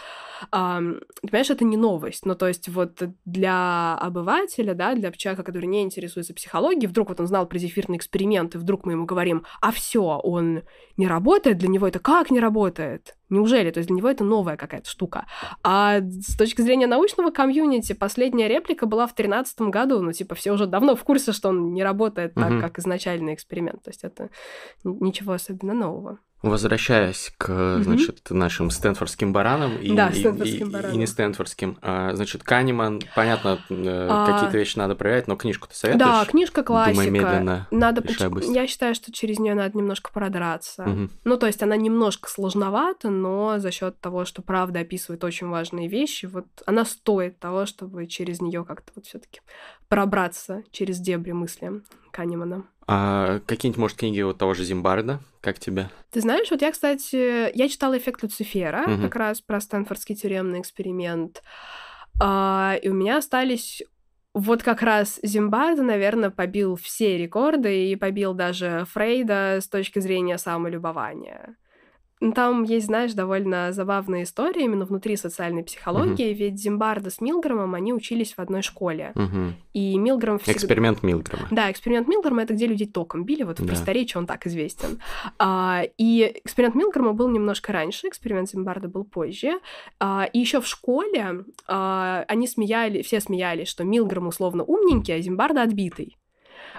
а, 0.50 0.80
понимаешь, 1.20 1.50
это 1.50 1.64
не 1.64 1.76
новость. 1.76 2.24
Ну 2.24 2.34
то 2.34 2.48
есть 2.48 2.68
вот 2.68 3.02
для 3.26 3.94
обывателя 3.98 4.74
да, 4.74 4.85
для 4.94 5.10
человека, 5.12 5.42
который 5.42 5.66
не 5.66 5.82
интересуется 5.82 6.34
психологией, 6.34 6.86
вдруг 6.86 7.08
вот 7.08 7.20
он 7.20 7.26
знал 7.26 7.46
про 7.46 7.58
зефирный 7.58 7.96
эксперимент, 7.96 8.54
и 8.54 8.58
вдруг 8.58 8.86
мы 8.86 8.92
ему 8.92 9.06
говорим, 9.06 9.44
а 9.60 9.72
все, 9.72 10.00
он 10.00 10.62
не 10.96 11.06
работает, 11.06 11.58
для 11.58 11.68
него 11.68 11.86
это 11.86 11.98
как 11.98 12.30
не 12.30 12.40
работает? 12.40 13.16
Неужели? 13.28 13.70
То 13.70 13.78
есть 13.78 13.88
для 13.88 13.96
него 13.96 14.08
это 14.08 14.22
новая 14.24 14.56
какая-то 14.56 14.88
штука. 14.88 15.26
А 15.64 16.00
с 16.00 16.36
точки 16.36 16.62
зрения 16.62 16.86
научного 16.86 17.30
комьюнити, 17.30 17.92
последняя 17.92 18.46
реплика 18.46 18.86
была 18.86 19.06
в 19.06 19.14
2013 19.14 19.60
году. 19.62 20.00
Ну, 20.00 20.12
типа, 20.12 20.36
все 20.36 20.52
уже 20.52 20.66
давно 20.66 20.94
в 20.94 21.02
курсе, 21.02 21.32
что 21.32 21.48
он 21.48 21.72
не 21.72 21.82
работает 21.82 22.34
так, 22.34 22.52
угу. 22.52 22.60
как 22.60 22.78
изначальный 22.78 23.34
эксперимент. 23.34 23.82
То 23.82 23.90
есть 23.90 24.04
это 24.04 24.30
ничего 24.84 25.32
особенно 25.32 25.74
нового. 25.74 26.20
Возвращаясь 26.42 27.32
к, 27.38 27.80
значит, 27.82 28.18
mm-hmm. 28.18 28.34
нашим 28.34 28.70
стэнфордским 28.70 29.32
баранам 29.32 29.78
и, 29.78 29.96
да, 29.96 30.12
стэнфордским 30.12 30.68
и, 30.68 30.70
баранам. 30.70 30.94
и 30.94 30.98
не 30.98 31.06
стэнфордским, 31.06 31.78
а, 31.80 32.14
значит, 32.14 32.42
Канеман, 32.42 33.00
понятно, 33.14 33.58
э, 33.70 34.08
а... 34.10 34.26
какие-то 34.26 34.56
вещи 34.56 34.76
надо 34.76 34.94
проверять, 34.94 35.28
но 35.28 35.36
книжку 35.36 35.66
ты 35.66 35.74
советуешь? 35.74 36.06
Да, 36.06 36.24
книжка 36.26 36.62
классика. 36.62 36.94
Думай 36.94 37.10
медленно, 37.10 37.66
надо 37.70 38.02
Я 38.52 38.66
считаю, 38.66 38.94
что 38.94 39.12
через 39.12 39.38
нее 39.38 39.54
надо 39.54 39.76
немножко 39.76 40.12
продраться. 40.12 40.84
Mm-hmm. 40.84 41.10
Ну, 41.24 41.36
то 41.38 41.46
есть 41.46 41.62
она 41.62 41.76
немножко 41.76 42.28
сложновата, 42.28 43.08
но 43.08 43.58
за 43.58 43.70
счет 43.70 43.98
того, 44.00 44.26
что 44.26 44.42
правда 44.42 44.80
описывает 44.80 45.24
очень 45.24 45.48
важные 45.48 45.88
вещи, 45.88 46.26
вот 46.26 46.46
она 46.66 46.84
стоит 46.84 47.38
того, 47.38 47.64
чтобы 47.64 48.06
через 48.06 48.42
нее 48.42 48.64
как-то 48.64 48.92
вот 48.94 49.06
все-таки 49.06 49.40
пробраться 49.88 50.62
через 50.70 50.98
дебри 50.98 51.32
мысли 51.32 51.82
Канемана. 52.16 52.64
А 52.86 53.40
какие-нибудь, 53.46 53.78
может, 53.78 53.98
книги 53.98 54.22
вот 54.22 54.38
того 54.38 54.54
же 54.54 54.64
Зимбарда? 54.64 55.20
Как 55.42 55.58
тебе? 55.58 55.90
Ты 56.10 56.20
знаешь, 56.22 56.50
вот 56.50 56.62
я, 56.62 56.72
кстати, 56.72 57.54
я 57.54 57.68
читала 57.68 57.98
«Эффект 57.98 58.22
Люцифера», 58.22 58.84
угу. 58.86 59.02
как 59.02 59.16
раз 59.16 59.40
про 59.42 59.60
Стэнфордский 59.60 60.14
тюремный 60.14 60.60
эксперимент, 60.60 61.42
а, 62.22 62.76
и 62.80 62.88
у 62.88 62.94
меня 62.94 63.18
остались 63.18 63.82
вот 64.32 64.62
как 64.62 64.82
раз 64.82 65.18
Зимбарда, 65.22 65.82
наверное, 65.82 66.30
побил 66.30 66.76
все 66.76 67.18
рекорды 67.18 67.90
и 67.90 67.96
побил 67.96 68.32
даже 68.34 68.86
Фрейда 68.92 69.58
с 69.60 69.68
точки 69.68 69.98
зрения 69.98 70.38
самолюбования. 70.38 71.56
Там 72.34 72.62
есть, 72.62 72.86
знаешь, 72.86 73.12
довольно 73.12 73.72
забавная 73.72 74.22
история 74.22 74.64
именно 74.64 74.86
внутри 74.86 75.16
социальной 75.16 75.62
психологии, 75.62 76.30
угу. 76.30 76.38
ведь 76.38 76.58
Зимбарда 76.58 77.10
с 77.10 77.20
Милгромом, 77.20 77.74
они 77.74 77.92
учились 77.92 78.32
в 78.32 78.38
одной 78.38 78.62
школе. 78.62 79.12
Угу. 79.14 79.52
И 79.74 79.98
Милграм 79.98 80.38
всегда... 80.38 80.58
Эксперимент 80.58 81.02
Милгрома. 81.02 81.46
Да, 81.50 81.70
эксперимент 81.70 82.08
Милгрома— 82.08 82.42
это 82.44 82.54
где 82.54 82.66
людей 82.66 82.86
током 82.86 83.24
били, 83.24 83.42
вот 83.42 83.60
в 83.60 83.62
да. 83.62 83.68
просторечии 83.68 84.16
он 84.16 84.26
так 84.26 84.46
известен. 84.46 84.98
А, 85.38 85.82
и 85.98 86.40
эксперимент 86.42 86.74
Милгрома 86.74 87.12
был 87.12 87.28
немножко 87.28 87.72
раньше, 87.72 88.08
эксперимент 88.08 88.48
Зимбарда 88.48 88.88
был 88.88 89.04
позже. 89.04 89.60
А, 90.00 90.26
и 90.32 90.38
еще 90.38 90.62
в 90.62 90.66
школе 90.66 91.44
а, 91.68 92.24
они 92.28 92.48
смеяли, 92.48 93.02
все 93.02 93.20
смеялись, 93.20 93.68
что 93.68 93.84
Милграм 93.84 94.26
условно 94.26 94.64
умненький, 94.64 95.14
а 95.14 95.20
Зимбарда 95.20 95.62
отбитый. 95.62 96.16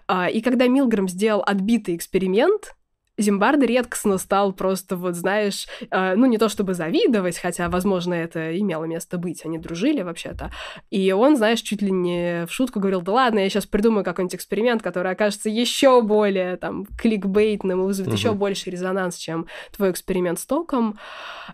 А, 0.07 0.29
и 0.29 0.41
когда 0.41 0.67
Милграм 0.67 1.07
сделал 1.07 1.43
отбитый 1.45 1.95
эксперимент, 1.95 2.75
Зимбарда 3.17 3.65
редкостно 3.65 4.17
стал 4.17 4.53
просто, 4.53 4.95
вот 4.95 5.15
знаешь, 5.15 5.67
э, 5.89 6.15
ну 6.15 6.25
не 6.25 6.37
то 6.37 6.49
чтобы 6.49 6.73
завидовать, 6.73 7.37
хотя, 7.37 7.69
возможно, 7.69 8.13
это 8.13 8.57
имело 8.57 8.85
место 8.85 9.17
быть, 9.17 9.43
они 9.45 9.57
дружили 9.57 10.01
вообще-то. 10.01 10.51
И 10.91 11.11
он, 11.11 11.35
знаешь, 11.35 11.61
чуть 11.61 11.81
ли 11.81 11.91
не 11.91 12.45
в 12.45 12.51
шутку 12.51 12.79
говорил, 12.79 13.01
да 13.01 13.11
ладно, 13.11 13.39
я 13.39 13.49
сейчас 13.49 13.65
придумаю 13.65 14.03
какой-нибудь 14.03 14.35
эксперимент, 14.35 14.81
который 14.81 15.11
окажется 15.11 15.49
еще 15.49 16.01
более 16.01 16.57
там 16.57 16.85
кликбейтным 16.97 17.81
и 17.81 17.85
вызовет 17.85 18.09
угу. 18.09 18.17
еще 18.17 18.33
больше 18.33 18.69
резонанс, 18.69 19.17
чем 19.17 19.47
твой 19.75 19.91
эксперимент 19.91 20.39
с 20.39 20.45
током. 20.45 20.99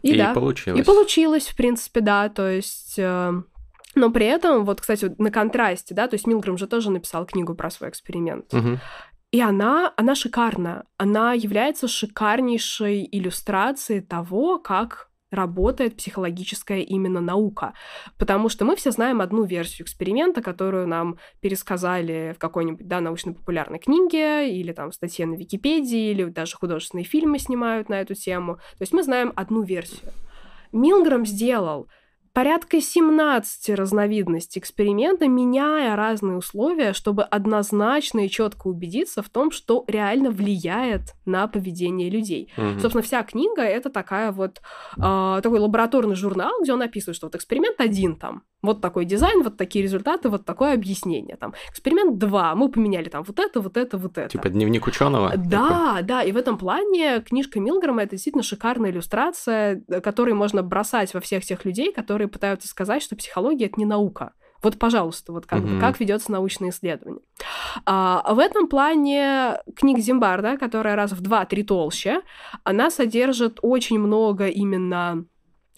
И, 0.01 0.11
и 0.11 0.17
да, 0.17 0.33
получилось. 0.33 0.79
И 0.79 0.83
получилось, 0.83 1.47
в 1.47 1.55
принципе, 1.55 2.01
да, 2.01 2.29
то 2.29 2.49
есть... 2.49 2.95
Э, 2.97 3.33
но 3.95 4.09
при 4.09 4.25
этом, 4.25 4.65
вот, 4.65 4.81
кстати, 4.81 5.13
на 5.19 5.29
контрасте, 5.29 5.93
да, 5.93 6.07
то 6.07 6.15
есть 6.15 6.25
Милграм 6.25 6.57
же 6.57 6.67
тоже 6.67 6.89
написал 6.89 7.25
книгу 7.25 7.53
про 7.53 7.69
свой 7.69 7.89
эксперимент. 7.89 8.51
Угу. 8.53 8.79
И 9.33 9.41
она, 9.41 9.91
она 9.97 10.13
шикарна. 10.13 10.85
Она 10.97 11.33
является 11.33 11.87
шикарнейшей 11.87 13.09
иллюстрацией 13.11 14.01
того, 14.01 14.59
как 14.59 15.09
работает 15.31 15.97
психологическая 15.97 16.81
именно 16.81 17.19
наука. 17.19 17.73
Потому 18.19 18.47
что 18.47 18.63
мы 18.63 18.75
все 18.75 18.91
знаем 18.91 19.21
одну 19.21 19.43
версию 19.43 19.85
эксперимента, 19.85 20.43
которую 20.43 20.87
нам 20.87 21.17
пересказали 21.41 22.35
в 22.35 22.39
какой-нибудь 22.39 22.87
да, 22.87 23.01
научно-популярной 23.01 23.79
книге 23.79 24.55
или 24.55 24.71
там 24.71 24.91
в 24.91 24.93
статье 24.93 25.25
на 25.25 25.33
Википедии, 25.33 26.11
или 26.11 26.25
даже 26.25 26.55
художественные 26.55 27.05
фильмы 27.05 27.39
снимают 27.39 27.89
на 27.89 27.99
эту 27.99 28.13
тему. 28.13 28.57
То 28.77 28.81
есть 28.81 28.93
мы 28.93 29.01
знаем 29.01 29.33
одну 29.35 29.63
версию. 29.63 30.11
Милграм 30.71 31.25
сделал 31.25 31.87
порядка 32.33 32.81
17 32.81 33.69
разновидностей 33.77 34.59
эксперимента, 34.59 35.27
меняя 35.27 35.95
разные 35.95 36.37
условия, 36.37 36.93
чтобы 36.93 37.23
однозначно 37.23 38.25
и 38.25 38.29
четко 38.29 38.67
убедиться 38.67 39.21
в 39.21 39.29
том, 39.29 39.51
что 39.51 39.85
реально 39.87 40.31
влияет 40.31 41.13
на 41.25 41.47
поведение 41.47 42.09
людей. 42.09 42.51
Угу. 42.57 42.79
Собственно, 42.79 43.03
вся 43.03 43.23
книга 43.23 43.61
это 43.61 43.89
такая 43.89 44.31
вот 44.31 44.61
э, 44.97 45.39
такой 45.43 45.59
лабораторный 45.59 46.15
журнал, 46.15 46.51
где 46.61 46.73
он 46.73 46.81
описывает, 46.81 47.15
что 47.15 47.27
вот 47.27 47.35
эксперимент 47.35 47.79
один 47.79 48.15
там, 48.15 48.43
вот 48.63 48.79
такой 48.81 49.05
дизайн, 49.05 49.43
вот 49.43 49.57
такие 49.57 49.83
результаты, 49.83 50.29
вот 50.29 50.45
такое 50.45 50.73
объяснение. 50.73 51.35
Там 51.35 51.53
эксперимент 51.69 52.17
2, 52.17 52.55
мы 52.55 52.69
поменяли 52.69 53.09
там 53.09 53.23
вот 53.23 53.37
это, 53.37 53.59
вот 53.59 53.77
это, 53.77 53.97
вот 53.97 54.17
это. 54.17 54.29
Типа 54.29 54.49
дневник 54.49 54.87
ученого. 54.87 55.33
Да, 55.35 55.67
такой. 55.67 56.03
да, 56.03 56.23
и 56.23 56.31
в 56.31 56.37
этом 56.37 56.57
плане 56.57 57.21
книжка 57.21 57.59
Милграма 57.59 58.03
это 58.03 58.11
действительно 58.11 58.43
шикарная 58.43 58.91
иллюстрация, 58.91 59.83
э, 59.87 59.99
которой 60.01 60.33
можно 60.33 60.63
бросать 60.63 61.13
во 61.13 61.19
всех 61.19 61.43
тех 61.43 61.65
людей, 61.65 61.91
которые 61.91 62.22
которые 62.23 62.31
пытаются 62.31 62.67
сказать, 62.67 63.01
что 63.03 63.15
психология 63.15 63.65
это 63.65 63.75
не 63.77 63.85
наука. 63.85 64.33
Вот, 64.61 64.79
пожалуйста, 64.79 65.33
вот 65.33 65.45
как, 65.45 65.59
mm-hmm. 65.59 65.79
как 65.81 65.99
ведется 65.99 66.31
научное 66.31 66.69
исследование. 66.69 67.21
А, 67.85 68.33
в 68.33 68.39
этом 68.39 68.67
плане 68.67 69.57
книга 69.75 69.99
Зимбарда, 69.99 70.57
которая 70.57 70.95
раз 70.95 71.11
в 71.11 71.19
два-три 71.21 71.63
толще, 71.63 72.21
она 72.63 72.89
содержит 72.89 73.59
очень 73.61 73.99
много 73.99 74.47
именно 74.47 75.25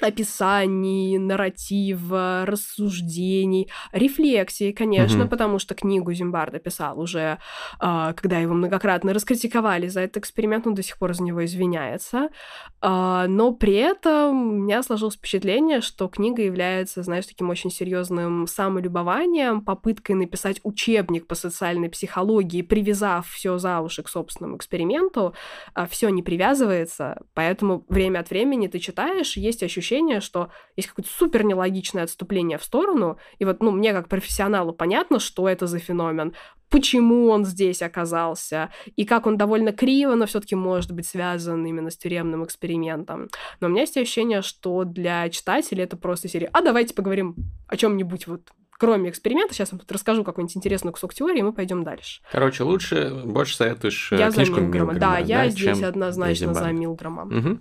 описаний, 0.02 1.18
нарратива, 1.18 2.44
рассуждений, 2.46 3.70
рефлексии, 3.94 4.72
конечно, 4.72 5.22
угу. 5.22 5.30
потому 5.30 5.60
что 5.60 5.74
книгу 5.74 6.12
Зимбарда 6.12 6.60
писал 6.60 7.00
уже, 7.00 7.40
э, 7.80 8.14
когда 8.16 8.40
его 8.40 8.54
многократно 8.54 9.14
раскритиковали 9.14 9.88
за 9.88 10.02
этот 10.02 10.18
эксперимент, 10.18 10.68
он 10.68 10.74
до 10.74 10.84
сих 10.84 10.98
пор 10.98 11.14
за 11.14 11.24
него 11.24 11.46
извиняется. 11.46 12.30
Э, 12.82 13.26
но 13.28 13.54
при 13.54 13.76
этом 13.76 14.50
у 14.50 14.52
меня 14.64 14.84
сложилось 14.84 15.16
впечатление, 15.16 15.80
что 15.80 16.10
книга 16.10 16.42
является, 16.42 17.02
знаешь, 17.02 17.26
таким 17.26 17.50
очень 17.50 17.72
серьезным 17.72 18.48
самолюбованием, 18.48 19.62
попыткой 19.62 20.18
написать 20.18 20.60
учебник 20.64 21.26
по 21.26 21.36
социальной 21.36 21.90
психологии, 21.90 22.62
привязав 22.64 23.30
все 23.30 23.58
за 23.58 23.80
уши 23.80 24.04
к 24.04 24.10
собственному 24.10 24.58
эксперименту. 24.58 25.34
Э, 25.74 25.88
все 25.90 26.10
не 26.10 26.22
привязывается, 26.22 27.22
поэтому 27.34 27.86
время 27.88 28.20
от 28.20 28.30
времени 28.30 28.68
ты 28.68 28.80
читаешь, 28.80 29.38
есть 29.38 29.64
ощущение 29.64 29.85
ощущение, 29.86 30.20
что 30.20 30.50
есть 30.76 30.90
какое-то 30.90 31.12
супер 31.12 31.44
нелогичное 31.44 32.04
отступление 32.04 32.58
в 32.58 32.64
сторону, 32.64 33.18
и 33.40 33.46
вот, 33.46 33.62
ну, 33.62 33.72
мне 33.72 33.94
как 33.94 34.10
профессионалу 34.10 34.74
понятно, 34.74 35.20
что 35.20 35.48
это 35.48 35.68
за 35.68 35.80
феномен, 35.80 36.34
почему 36.70 37.30
он 37.30 37.46
здесь 37.46 37.82
оказался, 37.82 38.72
и 38.96 39.06
как 39.06 39.28
он 39.28 39.38
довольно 39.38 39.72
криво, 39.72 40.16
но 40.16 40.26
все-таки 40.26 40.56
может 40.56 40.92
быть 40.92 41.08
связан 41.08 41.66
именно 41.66 41.90
с 41.90 41.98
тюремным 41.98 42.44
экспериментом. 42.44 43.30
Но 43.60 43.68
у 43.68 43.70
меня 43.70 43.82
есть 43.82 43.98
ощущение, 43.98 44.42
что 44.42 44.84
для 44.84 45.30
читателей 45.30 45.84
это 45.84 45.98
просто 45.98 46.28
серия 46.28 46.50
«А 46.52 46.62
давайте 46.62 46.94
поговорим 46.94 47.36
о 47.68 47.78
чем-нибудь 47.78 48.28
вот 48.28 48.42
кроме 48.78 49.10
эксперимента, 49.10 49.54
сейчас 49.54 49.70
я 49.70 49.76
вам 49.76 49.80
тут 49.80 49.92
расскажу 49.92 50.24
какой-нибудь 50.24 50.56
интересный 50.58 50.92
кусок 50.92 51.14
теории, 51.14 51.40
и 51.40 51.44
мы 51.44 51.54
пойдем 51.54 51.84
дальше. 51.84 52.22
Короче, 52.32 52.64
лучше, 52.64 53.22
больше 53.26 53.56
советуешь 53.56 54.12
я 54.12 54.32
книжку 54.32 54.56
за 54.56 54.62
Милграма. 54.62 54.94
Милграма, 54.94 55.00
да, 55.00 55.18
я 55.20 55.50
здесь 55.50 55.84
однозначно 55.84 56.54
за 56.54 56.72
Милграма. 56.72 57.24
Угу. 57.24 57.60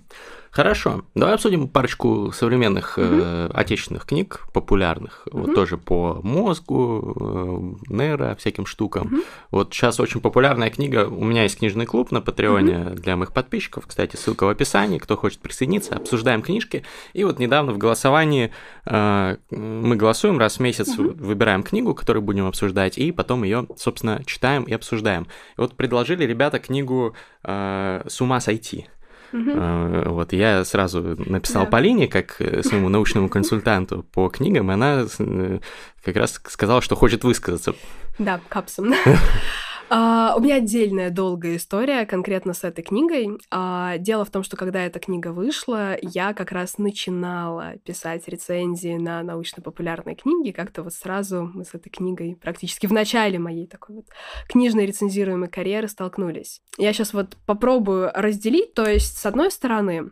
Хорошо, 0.54 1.02
давай 1.16 1.34
обсудим 1.34 1.66
парочку 1.66 2.30
современных 2.30 2.96
угу. 2.96 3.06
э, 3.10 3.50
отечественных 3.52 4.06
книг, 4.06 4.46
популярных, 4.52 5.26
угу. 5.26 5.40
вот 5.40 5.54
тоже 5.56 5.78
по 5.78 6.20
мозгу, 6.22 7.76
э, 7.88 7.92
нейро, 7.92 8.36
всяким 8.38 8.64
штукам. 8.64 9.06
Угу. 9.06 9.16
Вот 9.50 9.74
сейчас 9.74 9.98
очень 9.98 10.20
популярная 10.20 10.70
книга, 10.70 11.08
у 11.08 11.24
меня 11.24 11.42
есть 11.42 11.58
книжный 11.58 11.86
клуб 11.86 12.12
на 12.12 12.20
Патреоне 12.20 12.78
угу. 12.78 12.94
для 12.94 13.16
моих 13.16 13.32
подписчиков, 13.32 13.88
кстати, 13.88 14.14
ссылка 14.14 14.44
в 14.44 14.48
описании, 14.48 14.98
кто 14.98 15.16
хочет 15.16 15.40
присоединиться, 15.40 15.96
обсуждаем 15.96 16.40
книжки, 16.40 16.84
и 17.14 17.24
вот 17.24 17.40
недавно 17.40 17.72
в 17.72 17.78
голосовании 17.78 18.52
э, 18.86 19.36
мы 19.50 19.96
голосуем 19.96 20.38
раз 20.38 20.58
в 20.58 20.60
месяц, 20.60 20.96
угу. 20.96 21.03
Выбираем 21.12 21.62
книгу, 21.62 21.94
которую 21.94 22.22
будем 22.22 22.46
обсуждать, 22.46 22.98
и 22.98 23.12
потом 23.12 23.44
ее, 23.44 23.66
собственно, 23.76 24.22
читаем 24.24 24.64
и 24.64 24.72
обсуждаем. 24.72 25.24
И 25.56 25.60
вот 25.60 25.74
предложили 25.76 26.24
ребята 26.24 26.58
книгу 26.58 27.14
э, 27.42 28.02
«С 28.06 28.20
ума 28.20 28.40
сойти». 28.40 28.86
Uh-huh. 29.32 30.10
Вот, 30.10 30.32
я 30.32 30.64
сразу 30.64 31.02
написал 31.02 31.64
yeah. 31.64 31.70
Полине, 31.70 32.06
как 32.06 32.40
э, 32.40 32.62
своему 32.62 32.88
научному 32.88 33.28
консультанту 33.28 34.04
по 34.04 34.28
книгам, 34.28 34.70
и 34.70 34.74
она 34.74 35.06
э, 35.18 35.58
как 36.04 36.16
раз 36.16 36.40
сказала, 36.46 36.80
что 36.80 36.94
хочет 36.94 37.24
высказаться. 37.24 37.74
Да, 38.18 38.40
капсом. 38.48 38.94
А, 39.96 40.34
у 40.36 40.40
меня 40.40 40.56
отдельная 40.56 41.10
долгая 41.10 41.54
история 41.54 42.04
конкретно 42.04 42.52
с 42.52 42.64
этой 42.64 42.82
книгой. 42.82 43.38
А, 43.52 43.96
дело 43.98 44.24
в 44.24 44.30
том, 44.30 44.42
что 44.42 44.56
когда 44.56 44.84
эта 44.84 44.98
книга 44.98 45.28
вышла, 45.28 45.96
я 46.02 46.34
как 46.34 46.50
раз 46.50 46.78
начинала 46.78 47.76
писать 47.84 48.26
рецензии 48.26 48.96
на 48.96 49.22
научно-популярные 49.22 50.16
книги. 50.16 50.50
Как-то 50.50 50.82
вот 50.82 50.94
сразу 50.94 51.48
мы 51.54 51.64
с 51.64 51.74
этой 51.74 51.90
книгой 51.90 52.34
практически 52.34 52.88
в 52.88 52.92
начале 52.92 53.38
моей 53.38 53.68
такой 53.68 53.94
вот 53.94 54.06
книжной 54.48 54.84
рецензируемой 54.86 55.48
карьеры 55.48 55.86
столкнулись. 55.86 56.60
Я 56.76 56.92
сейчас 56.92 57.14
вот 57.14 57.36
попробую 57.46 58.10
разделить. 58.12 58.74
То 58.74 58.90
есть, 58.90 59.16
с 59.16 59.24
одной 59.26 59.52
стороны, 59.52 60.10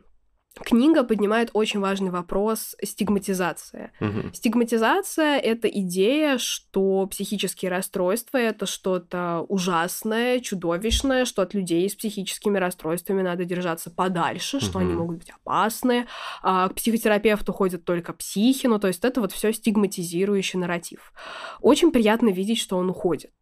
Книга 0.61 1.03
поднимает 1.03 1.51
очень 1.55 1.81
важный 1.81 2.11
вопрос 2.11 2.77
стигматизации. 2.83 3.91
Угу. 4.01 4.35
Стигматизация 4.35 5.39
это 5.39 5.67
идея, 5.67 6.37
что 6.37 7.07
психические 7.07 7.71
расстройства 7.71 8.37
это 8.37 8.67
что-то 8.67 9.47
ужасное, 9.49 10.41
чудовищное, 10.41 11.25
что 11.25 11.41
от 11.43 11.55
людей 11.55 11.89
с 11.89 11.95
психическими 11.95 12.59
расстройствами 12.59 13.23
надо 13.23 13.47
держаться 13.47 13.91
подальше, 13.91 14.59
угу. 14.59 14.67
что 14.67 14.79
они 14.81 14.93
могут 14.93 15.19
быть 15.19 15.31
опасны. 15.31 16.07
А 16.43 16.69
к 16.69 16.75
психотерапевту 16.75 17.53
ходят 17.53 17.85
только 17.85 18.13
психи, 18.13 18.67
ну 18.67 18.79
то 18.79 18.89
есть 18.89 19.05
это 19.05 19.23
вот 19.23 19.33
все 19.33 19.53
стигматизирующий 19.53 20.59
нарратив. 20.59 21.15
Очень 21.61 21.93
приятно 21.93 22.29
видеть, 22.29 22.59
что 22.59 22.77
он 22.77 22.91
уходит 22.91 23.33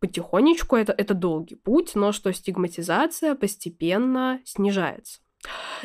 потихонечку, 0.00 0.76
это, 0.76 0.92
это 0.92 1.14
долгий 1.14 1.54
путь, 1.54 1.94
но 1.94 2.12
что 2.12 2.30
стигматизация 2.30 3.34
постепенно 3.34 4.38
снижается. 4.44 5.23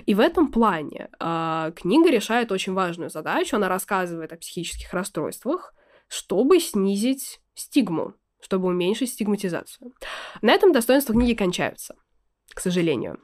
И 0.05 0.13
в 0.13 0.19
этом 0.19 0.51
плане 0.51 1.09
э, 1.19 1.71
книга 1.75 2.09
решает 2.09 2.51
очень 2.51 2.73
важную 2.73 3.09
задачу. 3.09 3.55
Она 3.55 3.67
рассказывает 3.69 4.33
о 4.33 4.37
психических 4.37 4.93
расстройствах, 4.93 5.73
чтобы 6.07 6.59
снизить 6.59 7.41
стигму, 7.53 8.13
чтобы 8.41 8.67
уменьшить 8.69 9.11
стигматизацию. 9.11 9.93
На 10.41 10.51
этом 10.53 10.71
достоинства 10.71 11.13
книги 11.13 11.33
кончаются, 11.33 11.95
к 12.53 12.59
сожалению. 12.59 13.19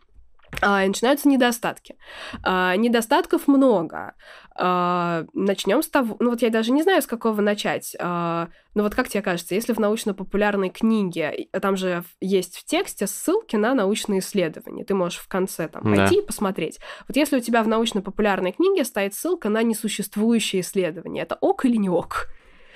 А, 0.62 0.86
начинаются 0.86 1.28
недостатки. 1.28 1.96
А, 2.44 2.76
недостатков 2.76 3.48
много. 3.48 4.14
А, 4.56 5.26
начнем 5.34 5.82
с 5.82 5.90
того, 5.90 6.16
ну 6.20 6.32
вот 6.32 6.42
я 6.42 6.50
даже 6.50 6.72
не 6.72 6.84
знаю, 6.84 7.02
с 7.02 7.08
какого 7.08 7.42
начать. 7.42 7.96
А, 8.00 8.50
но 8.74 8.84
вот 8.84 8.96
как 8.96 9.10
тебе 9.10 9.22
кажется, 9.22 9.56
если 9.56 9.74
в 9.74 9.80
научно-популярной 9.80 10.70
книге, 10.70 11.48
там 11.62 11.78
же 11.78 12.04
есть 12.22 12.58
в 12.58 12.66
тексте 12.66 13.08
ссылки 13.08 13.56
на 13.56 13.74
научные 13.74 14.20
исследования, 14.20 14.86
ты 14.86 14.94
можешь 14.94 15.20
в 15.20 15.28
конце 15.28 15.68
там 15.68 15.84
пойти 15.84 16.16
да. 16.16 16.22
и 16.22 16.26
посмотреть. 16.26 16.80
Вот 17.08 17.18
если 17.18 17.38
у 17.38 17.42
тебя 17.42 17.64
в 17.64 17.68
научно-популярной 17.68 18.52
книге 18.52 18.84
стоит 18.84 19.14
ссылка 19.14 19.50
на 19.50 19.64
несуществующее 19.64 20.62
исследование, 20.62 21.24
это 21.24 21.36
ок 21.42 21.66
или 21.66 21.78
не 21.78 21.90
ок? 21.90 22.28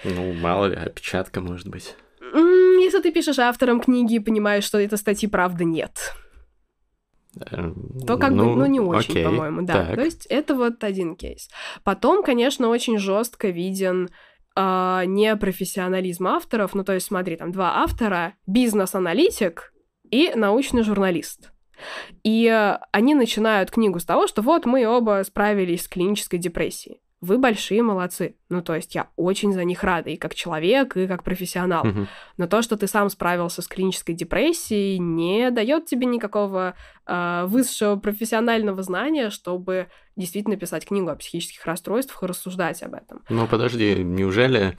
Ну, 0.03 0.33
мало 0.33 0.67
ли, 0.67 0.75
опечатка 0.75 1.41
может 1.41 1.67
быть. 1.67 1.95
Если 2.21 3.01
ты 3.01 3.11
пишешь 3.11 3.39
автором 3.39 3.81
книги 3.81 4.15
и 4.15 4.19
понимаешь, 4.19 4.63
что 4.63 4.79
этой 4.79 4.97
статьи 4.97 5.27
правда 5.27 5.63
нет 5.63 6.13
то 8.07 8.17
как 8.17 8.31
ну, 8.31 8.55
бы, 8.55 8.55
ну, 8.55 8.65
не 8.65 8.79
очень, 8.79 9.11
окей, 9.11 9.25
по-моему, 9.25 9.61
да. 9.61 9.85
Так. 9.85 9.95
То 9.95 10.03
есть 10.03 10.25
это 10.27 10.55
вот 10.55 10.83
один 10.83 11.15
кейс. 11.15 11.49
Потом, 11.83 12.23
конечно, 12.23 12.69
очень 12.69 12.97
жестко 12.97 13.49
виден 13.49 14.09
э, 14.55 15.03
непрофессионализм 15.05 16.27
авторов. 16.27 16.73
Ну, 16.73 16.83
то 16.83 16.93
есть, 16.93 17.07
смотри, 17.07 17.35
там 17.37 17.51
два 17.51 17.83
автора, 17.83 18.33
бизнес-аналитик 18.47 19.73
и 20.09 20.31
научный 20.35 20.83
журналист. 20.83 21.51
И 22.23 22.47
э, 22.47 22.79
они 22.91 23.13
начинают 23.13 23.71
книгу 23.71 23.99
с 23.99 24.05
того, 24.05 24.27
что 24.27 24.41
вот 24.41 24.65
мы 24.65 24.87
оба 24.87 25.21
справились 25.23 25.83
с 25.83 25.87
клинической 25.87 26.39
депрессией 26.39 27.01
вы 27.21 27.37
большие 27.37 27.83
молодцы. 27.83 28.35
Ну, 28.49 28.61
то 28.61 28.75
есть 28.75 28.95
я 28.95 29.09
очень 29.15 29.51
за 29.51 29.63
них 29.63 29.83
рада, 29.83 30.09
и 30.09 30.15
как 30.15 30.33
человек, 30.35 30.95
и 30.95 31.07
как 31.07 31.23
профессионал. 31.23 31.85
Угу. 31.85 32.07
Но 32.37 32.47
то, 32.47 32.61
что 32.61 32.77
ты 32.77 32.87
сам 32.87 33.09
справился 33.09 33.61
с 33.61 33.67
клинической 33.67 34.15
депрессией, 34.15 34.99
не 34.99 35.51
дает 35.51 35.85
тебе 35.85 36.05
никакого 36.05 36.75
э, 37.05 37.45
высшего 37.47 37.97
профессионального 37.97 38.81
знания, 38.83 39.29
чтобы 39.29 39.87
действительно 40.15 40.55
писать 40.55 40.85
книгу 40.85 41.09
о 41.09 41.15
психических 41.15 41.65
расстройствах 41.65 42.23
и 42.23 42.27
рассуждать 42.27 42.81
об 42.83 42.93
этом. 42.93 43.21
Ну, 43.29 43.47
подожди, 43.47 43.95
неужели 43.95 44.77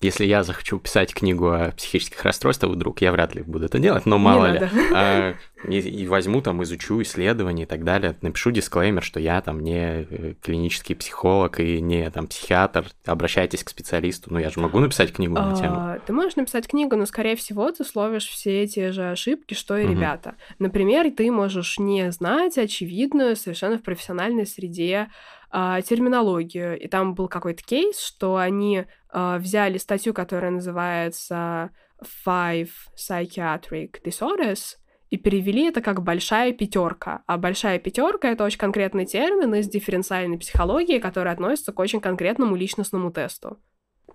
если 0.00 0.24
я 0.24 0.42
захочу 0.42 0.78
писать 0.78 1.12
книгу 1.12 1.50
о 1.50 1.72
психических 1.72 2.22
расстройствах 2.24 2.72
вдруг, 2.72 3.02
я 3.02 3.12
вряд 3.12 3.34
ли 3.34 3.42
буду 3.42 3.66
это 3.66 3.78
делать, 3.78 4.06
но 4.06 4.16
мало 4.16 4.46
Не 4.46 4.58
ли. 4.58 4.68
А, 4.94 5.34
и, 5.68 5.78
и 5.78 6.06
возьму 6.06 6.40
там, 6.40 6.62
изучу 6.62 7.02
исследования 7.02 7.64
и 7.64 7.66
так 7.66 7.84
далее, 7.84 8.16
напишу 8.22 8.50
дисклеймер, 8.50 9.02
что 9.02 9.20
я 9.20 9.40
там 9.42 9.60
не 9.60 10.06
э, 10.08 10.34
клинический 10.42 10.96
психолог 10.96 11.60
и 11.60 11.80
не 11.80 12.10
там 12.10 12.26
психиатр, 12.26 12.86
обращайтесь 13.04 13.62
к 13.62 13.68
специалисту. 13.68 14.32
Ну, 14.32 14.38
я 14.38 14.48
же 14.48 14.60
могу 14.60 14.78
написать 14.78 15.12
книгу 15.12 15.34
на 15.34 15.54
тему. 15.54 15.74
А, 15.76 15.98
ты 16.04 16.12
можешь 16.12 16.36
написать 16.36 16.66
книгу, 16.66 16.96
но, 16.96 17.04
скорее 17.04 17.36
всего, 17.36 17.70
ты 17.70 17.84
словишь 17.84 18.28
все 18.28 18.66
те 18.66 18.92
же 18.92 19.10
ошибки, 19.10 19.52
что 19.52 19.76
и 19.76 19.84
угу. 19.84 19.92
ребята. 19.92 20.36
Например, 20.58 21.10
ты 21.10 21.30
можешь 21.30 21.78
не 21.78 22.10
знать 22.12 22.56
очевидную 22.56 23.36
совершенно 23.36 23.78
в 23.78 23.82
профессиональной 23.82 24.46
среде 24.46 25.08
а, 25.50 25.80
терминологию. 25.82 26.78
И 26.78 26.86
там 26.88 27.14
был 27.14 27.28
какой-то 27.28 27.62
кейс, 27.62 27.98
что 27.98 28.36
они 28.36 28.86
а, 29.08 29.38
взяли 29.38 29.78
статью, 29.78 30.14
которая 30.14 30.50
называется 30.50 31.70
Five 32.26 32.70
Psychiatric 32.96 34.02
Disorders, 34.04 34.76
и 35.10 35.16
перевели 35.16 35.66
это 35.66 35.80
как 35.80 36.02
большая 36.02 36.52
пятерка. 36.52 37.24
А 37.26 37.36
большая 37.36 37.78
пятерка 37.80 38.28
это 38.28 38.44
очень 38.44 38.58
конкретный 38.58 39.06
термин 39.06 39.54
из 39.54 39.68
дифференциальной 39.68 40.38
психологии, 40.38 41.00
который 41.00 41.32
относится 41.32 41.72
к 41.72 41.78
очень 41.80 42.00
конкретному 42.00 42.54
личностному 42.54 43.10
тесту. 43.10 43.58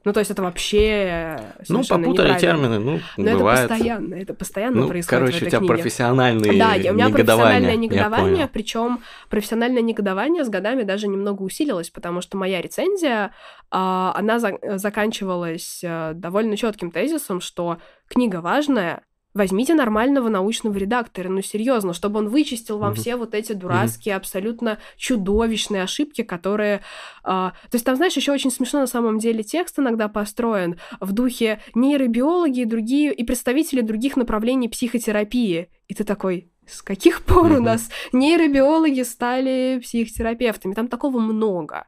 Ну, 0.05 0.13
то 0.13 0.19
есть 0.19 0.31
это 0.31 0.43
вообще 0.43 1.39
Ну, 1.67 1.83
попутали 1.83 2.37
термины, 2.39 2.79
ну, 2.79 2.99
Но 3.17 3.37
бывает. 3.37 3.65
это 3.65 3.69
постоянно, 3.69 4.15
это 4.15 4.33
постоянно 4.33 4.81
ну, 4.81 4.87
происходит 4.87 5.19
короче, 5.19 5.33
в 5.33 5.37
этой 5.37 5.47
у 5.47 5.49
тебя 5.49 5.59
книге. 5.59 5.73
профессиональные 5.73 6.59
Да, 6.59 6.91
у 6.91 6.93
меня 6.93 7.09
профессиональное 7.09 7.75
негодование, 7.75 8.47
причем 8.47 8.99
профессиональное 9.29 9.81
негодование 9.81 10.45
с 10.45 10.49
годами 10.49 10.83
даже 10.83 11.07
немного 11.07 11.41
усилилось, 11.41 11.89
потому 11.89 12.21
что 12.21 12.37
моя 12.37 12.61
рецензия, 12.61 13.31
а, 13.71 14.13
она 14.15 14.39
заканчивалась 14.39 15.81
э, 15.83 16.13
довольно 16.13 16.55
четким 16.55 16.91
тезисом, 16.91 17.41
что 17.41 17.79
книга 18.07 18.41
важная, 18.41 19.01
Возьмите 19.35 19.73
нормального 19.73 20.29
научного 20.29 20.77
редактора, 20.77 21.27
ну 21.27 21.41
серьезно, 21.41 21.93
чтобы 21.93 22.19
он 22.19 22.29
вычистил 22.29 22.77
вам 22.77 22.93
mm-hmm. 22.93 22.95
все 22.95 23.15
вот 23.17 23.35
эти 23.35 23.51
дурацкие, 23.51 24.13
mm-hmm. 24.13 24.17
абсолютно 24.17 24.79
чудовищные 24.95 25.83
ошибки, 25.83 26.23
которые... 26.23 26.81
А, 27.21 27.51
то 27.69 27.75
есть 27.75 27.83
там, 27.83 27.97
знаешь, 27.97 28.15
еще 28.15 28.31
очень 28.31 28.49
смешно 28.49 28.79
на 28.79 28.87
самом 28.87 29.19
деле 29.19 29.43
текст 29.43 29.77
иногда 29.77 30.07
построен 30.07 30.79
в 31.01 31.11
духе 31.11 31.59
нейробиологи 31.73 32.61
и 32.61 32.65
другие, 32.65 33.13
и 33.13 33.25
представители 33.25 33.81
других 33.81 34.15
направлений 34.15 34.69
психотерапии. 34.69 35.67
И 35.89 35.93
ты 35.93 36.05
такой, 36.05 36.49
с 36.65 36.81
каких 36.81 37.21
пор 37.21 37.51
у 37.51 37.61
нас 37.61 37.89
нейробиологи 38.13 39.01
стали 39.01 39.81
психотерапевтами? 39.83 40.73
Там 40.73 40.87
такого 40.87 41.19
много. 41.19 41.87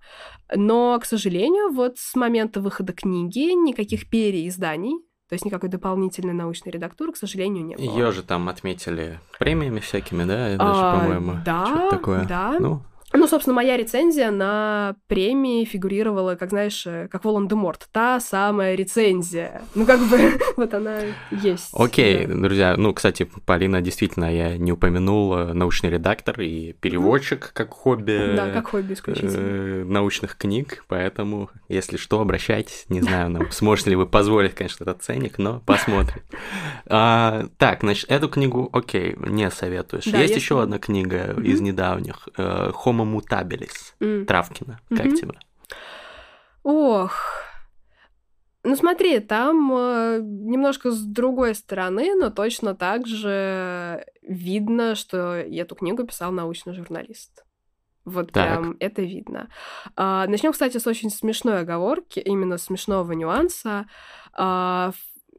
Но, 0.53 0.99
к 0.99 1.05
сожалению, 1.05 1.71
вот 1.71 1.97
с 1.97 2.13
момента 2.15 2.59
выхода 2.59 2.91
книги 2.91 3.53
никаких 3.53 4.09
переизданий 4.09 5.06
то 5.29 5.33
есть 5.33 5.45
никакой 5.45 5.69
дополнительной 5.69 6.33
научной 6.33 6.71
редактуры, 6.71 7.11
к 7.11 7.17
сожалению, 7.17 7.65
не 7.65 7.75
было. 7.75 7.83
Ее 7.83 8.11
же 8.11 8.23
там 8.23 8.47
отметили 8.47 9.19
премиями 9.37 9.79
всякими, 9.79 10.23
да, 10.23 10.55
даже, 10.57 10.81
а, 10.81 10.99
по-моему, 10.99 11.37
да, 11.45 11.65
что-то 11.65 11.89
такое. 11.97 12.25
Да, 12.25 12.57
ну, 12.59 12.81
ну, 13.13 13.25
собственно, 13.27 13.53
моя 13.53 13.77
рецензия 13.77 14.31
на 14.31 14.95
премии 15.07 15.63
фигурировала, 15.63 16.35
как 16.35 16.49
знаешь, 16.49 16.85
э, 16.85 17.07
как 17.09 17.23
Волан-де-Морт. 17.23 17.87
Та 17.93 18.19
самая 18.19 18.75
рецензия. 18.75 19.61
Ну, 19.75 19.85
как 19.85 20.01
бы, 20.01 20.37
вот 20.57 20.73
она 20.73 20.99
есть. 21.31 21.69
Окей, 21.73 22.25
да. 22.25 22.35
друзья. 22.35 22.75
Ну, 22.77 22.93
кстати, 22.93 23.29
Полина, 23.45 23.81
действительно, 23.81 24.33
я 24.33 24.57
не 24.57 24.73
упомянул 24.73 25.35
э, 25.35 25.53
научный 25.53 25.89
редактор 25.89 26.41
и 26.41 26.73
переводчик 26.73 27.51
как 27.53 27.71
хобби. 27.71 28.33
Да, 28.35 28.51
как 28.51 28.69
хобби 28.69 28.93
исключительно. 28.93 29.37
Э, 29.37 29.83
научных 29.85 30.35
книг, 30.35 30.83
поэтому, 30.89 31.49
если 31.69 31.95
что, 31.95 32.19
обращайтесь. 32.19 32.85
Не 32.89 33.01
знаю, 33.01 33.29
нам 33.29 33.51
сможете 33.51 33.91
ли 33.91 33.95
вы 33.95 34.05
позволить, 34.05 34.53
конечно, 34.53 34.83
этот 34.83 35.01
ценник, 35.01 35.37
но 35.37 35.61
посмотрим. 35.65 36.21
А, 36.89 37.47
так, 37.57 37.81
значит, 37.81 38.09
эту 38.09 38.29
книгу, 38.29 38.69
окей, 38.71 39.15
не 39.17 39.51
советуешь. 39.51 40.05
Есть 40.05 40.35
еще 40.35 40.61
одна 40.61 40.79
книга 40.79 41.35
из 41.43 41.59
недавних. 41.59 42.29
Homo 42.97 43.05
mutabilis 43.05 43.95
mm. 43.99 44.25
Травкина. 44.25 44.79
Как 44.89 45.05
mm-hmm. 45.05 45.15
тебе? 45.15 45.39
Ох, 46.63 47.13
ну 48.63 48.75
смотри, 48.75 49.19
там 49.19 49.71
э, 49.73 50.19
немножко 50.21 50.91
с 50.91 51.01
другой 51.01 51.55
стороны, 51.55 52.15
но 52.15 52.29
точно 52.29 52.75
так 52.75 53.07
же 53.07 54.05
видно, 54.21 54.95
что 54.95 55.35
эту 55.35 55.75
книгу 55.75 56.03
писал 56.05 56.31
научный 56.31 56.73
журналист. 56.73 57.45
Вот 58.03 58.31
так. 58.31 58.45
прям 58.45 58.77
это 58.79 59.01
видно. 59.01 59.49
А, 59.95 60.27
начнем, 60.27 60.51
кстати, 60.51 60.77
с 60.77 60.87
очень 60.87 61.09
смешной 61.09 61.59
оговорки, 61.59 62.19
именно 62.19 62.57
смешного 62.57 63.11
нюанса. 63.13 63.85
А, 64.33 64.91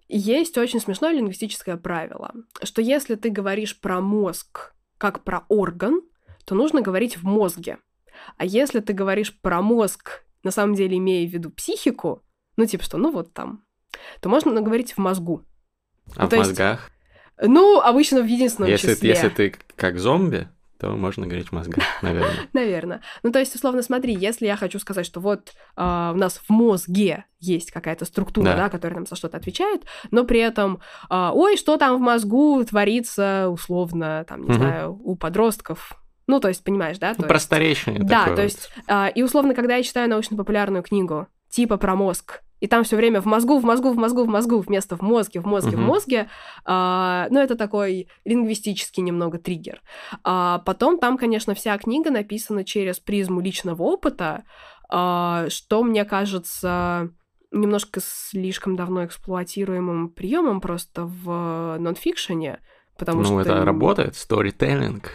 есть 0.08 0.56
очень 0.56 0.80
смешное 0.80 1.12
лингвистическое 1.12 1.76
правило, 1.76 2.32
что 2.62 2.80
если 2.80 3.14
ты 3.14 3.30
говоришь 3.30 3.78
про 3.78 4.00
мозг 4.00 4.74
как 4.96 5.22
про 5.22 5.44
орган, 5.48 6.00
то 6.48 6.54
нужно 6.54 6.80
говорить 6.80 7.18
в 7.18 7.24
мозге. 7.24 7.76
А 8.38 8.46
если 8.46 8.80
ты 8.80 8.94
говоришь 8.94 9.38
про 9.38 9.60
мозг, 9.60 10.24
на 10.42 10.50
самом 10.50 10.74
деле 10.74 10.96
имея 10.96 11.28
в 11.28 11.30
виду 11.30 11.50
психику, 11.50 12.24
ну 12.56 12.64
типа 12.64 12.82
что, 12.82 12.96
ну 12.96 13.12
вот 13.12 13.34
там, 13.34 13.64
то 14.22 14.30
можно 14.30 14.58
говорить 14.62 14.94
в 14.94 14.98
мозгу. 14.98 15.44
А 16.16 16.22
ну, 16.22 16.28
в 16.28 16.32
мозгах? 16.32 16.90
Есть, 17.38 17.50
ну, 17.52 17.80
обычно 17.80 18.22
в 18.22 18.26
единственном 18.26 18.70
если, 18.70 18.94
числе. 18.94 19.10
Если 19.10 19.28
ты 19.28 19.54
как 19.76 19.98
зомби, 19.98 20.48
то 20.78 20.90
можно 20.92 21.26
говорить 21.26 21.48
в 21.48 21.52
мозгах, 21.52 21.84
наверное. 22.02 22.48
Наверное. 22.54 23.02
Ну, 23.22 23.30
то 23.30 23.40
есть, 23.40 23.54
условно, 23.54 23.82
смотри, 23.82 24.14
если 24.14 24.46
я 24.46 24.56
хочу 24.56 24.78
сказать, 24.78 25.04
что 25.04 25.20
вот 25.20 25.52
э, 25.76 25.82
у 25.82 26.16
нас 26.16 26.38
в 26.38 26.48
мозге 26.48 27.26
есть 27.40 27.72
какая-то 27.72 28.06
структура, 28.06 28.46
да. 28.46 28.56
да, 28.56 28.68
которая 28.70 28.96
нам 28.96 29.06
за 29.06 29.16
что-то 29.16 29.36
отвечает, 29.36 29.82
но 30.10 30.24
при 30.24 30.40
этом, 30.40 30.80
э, 31.10 31.30
ой, 31.34 31.58
что 31.58 31.76
там 31.76 31.98
в 31.98 32.00
мозгу 32.00 32.64
творится, 32.64 33.50
условно, 33.50 34.24
там, 34.26 34.44
не 34.44 34.50
угу. 34.50 34.54
знаю, 34.54 34.98
у 35.04 35.14
подростков, 35.14 36.00
ну, 36.28 36.40
то 36.40 36.48
есть, 36.48 36.62
понимаешь, 36.62 36.98
да? 36.98 37.14
Ну, 37.16 37.26
просторечие 37.26 37.98
Да, 37.98 38.34
то 38.36 38.42
есть, 38.42 38.70
а, 38.86 39.08
и 39.08 39.22
условно, 39.22 39.54
когда 39.54 39.76
я 39.76 39.82
читаю 39.82 40.08
научно-популярную 40.08 40.82
книгу, 40.82 41.26
типа 41.50 41.78
про 41.78 41.96
мозг, 41.96 42.42
и 42.60 42.66
там 42.66 42.84
все 42.84 42.96
время 42.96 43.20
в 43.20 43.24
мозгу, 43.24 43.58
в 43.58 43.64
мозгу, 43.64 43.90
в 43.90 43.96
мозгу, 43.96 44.24
в 44.24 44.28
мозгу, 44.28 44.58
вместо 44.58 44.96
в 44.96 45.00
мозге, 45.00 45.40
в 45.40 45.46
мозге, 45.46 45.76
uh-huh. 45.76 45.76
в 45.76 45.86
мозге. 45.86 46.28
А, 46.64 47.28
ну, 47.30 47.40
это 47.40 47.56
такой 47.56 48.08
лингвистический 48.24 49.02
немного 49.02 49.38
триггер. 49.38 49.80
А, 50.24 50.58
потом 50.58 50.98
там, 50.98 51.16
конечно, 51.16 51.54
вся 51.54 51.78
книга 51.78 52.10
написана 52.10 52.64
через 52.64 52.98
призму 52.98 53.40
личного 53.40 53.82
опыта, 53.82 54.44
а, 54.90 55.48
что 55.48 55.82
мне 55.82 56.04
кажется 56.04 57.10
немножко 57.50 58.00
слишком 58.02 58.76
давно 58.76 59.06
эксплуатируемым 59.06 60.10
приемом 60.10 60.60
просто 60.60 61.04
в 61.06 61.78
нонфикшене. 61.78 62.60
Потому 62.98 63.20
ну, 63.20 63.24
что 63.26 63.40
это 63.40 63.64
работает, 63.64 64.16
сторителлинг, 64.16 65.10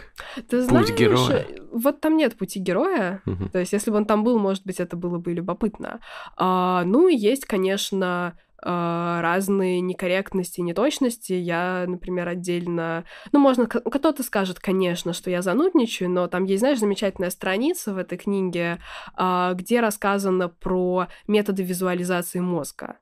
Ты 0.48 0.62
знаешь, 0.62 0.88
путь 0.88 0.98
героя. 0.98 1.46
Вот 1.70 2.00
там 2.00 2.16
нет 2.16 2.34
пути 2.34 2.58
героя. 2.58 3.20
Угу. 3.26 3.50
То 3.50 3.58
есть, 3.58 3.74
если 3.74 3.90
бы 3.90 3.98
он 3.98 4.06
там 4.06 4.24
был, 4.24 4.38
может 4.38 4.64
быть, 4.64 4.80
это 4.80 4.96
было 4.96 5.18
бы 5.18 5.34
любопытно. 5.34 6.00
А, 6.38 6.82
ну 6.84 7.08
и 7.08 7.14
есть, 7.14 7.44
конечно, 7.44 8.38
э, 8.64 9.20
разные 9.20 9.82
некорректности, 9.82 10.62
неточности. 10.62 11.34
Я, 11.34 11.84
например, 11.86 12.26
отдельно... 12.26 13.04
Ну, 13.32 13.38
можно... 13.38 13.66
Кто-то 13.66 14.22
скажет, 14.22 14.60
конечно, 14.60 15.12
что 15.12 15.30
я 15.30 15.42
занудничаю, 15.42 16.08
но 16.08 16.26
там 16.26 16.44
есть, 16.44 16.60
знаешь, 16.60 16.78
замечательная 16.78 17.30
страница 17.30 17.92
в 17.92 17.98
этой 17.98 18.16
книге, 18.16 18.80
э, 19.18 19.52
где 19.54 19.80
рассказано 19.80 20.48
про 20.48 21.08
методы 21.26 21.62
визуализации 21.62 22.40
мозга. 22.40 22.96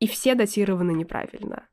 И 0.00 0.08
все 0.08 0.34
датированы 0.34 0.90
неправильно. 0.90 1.68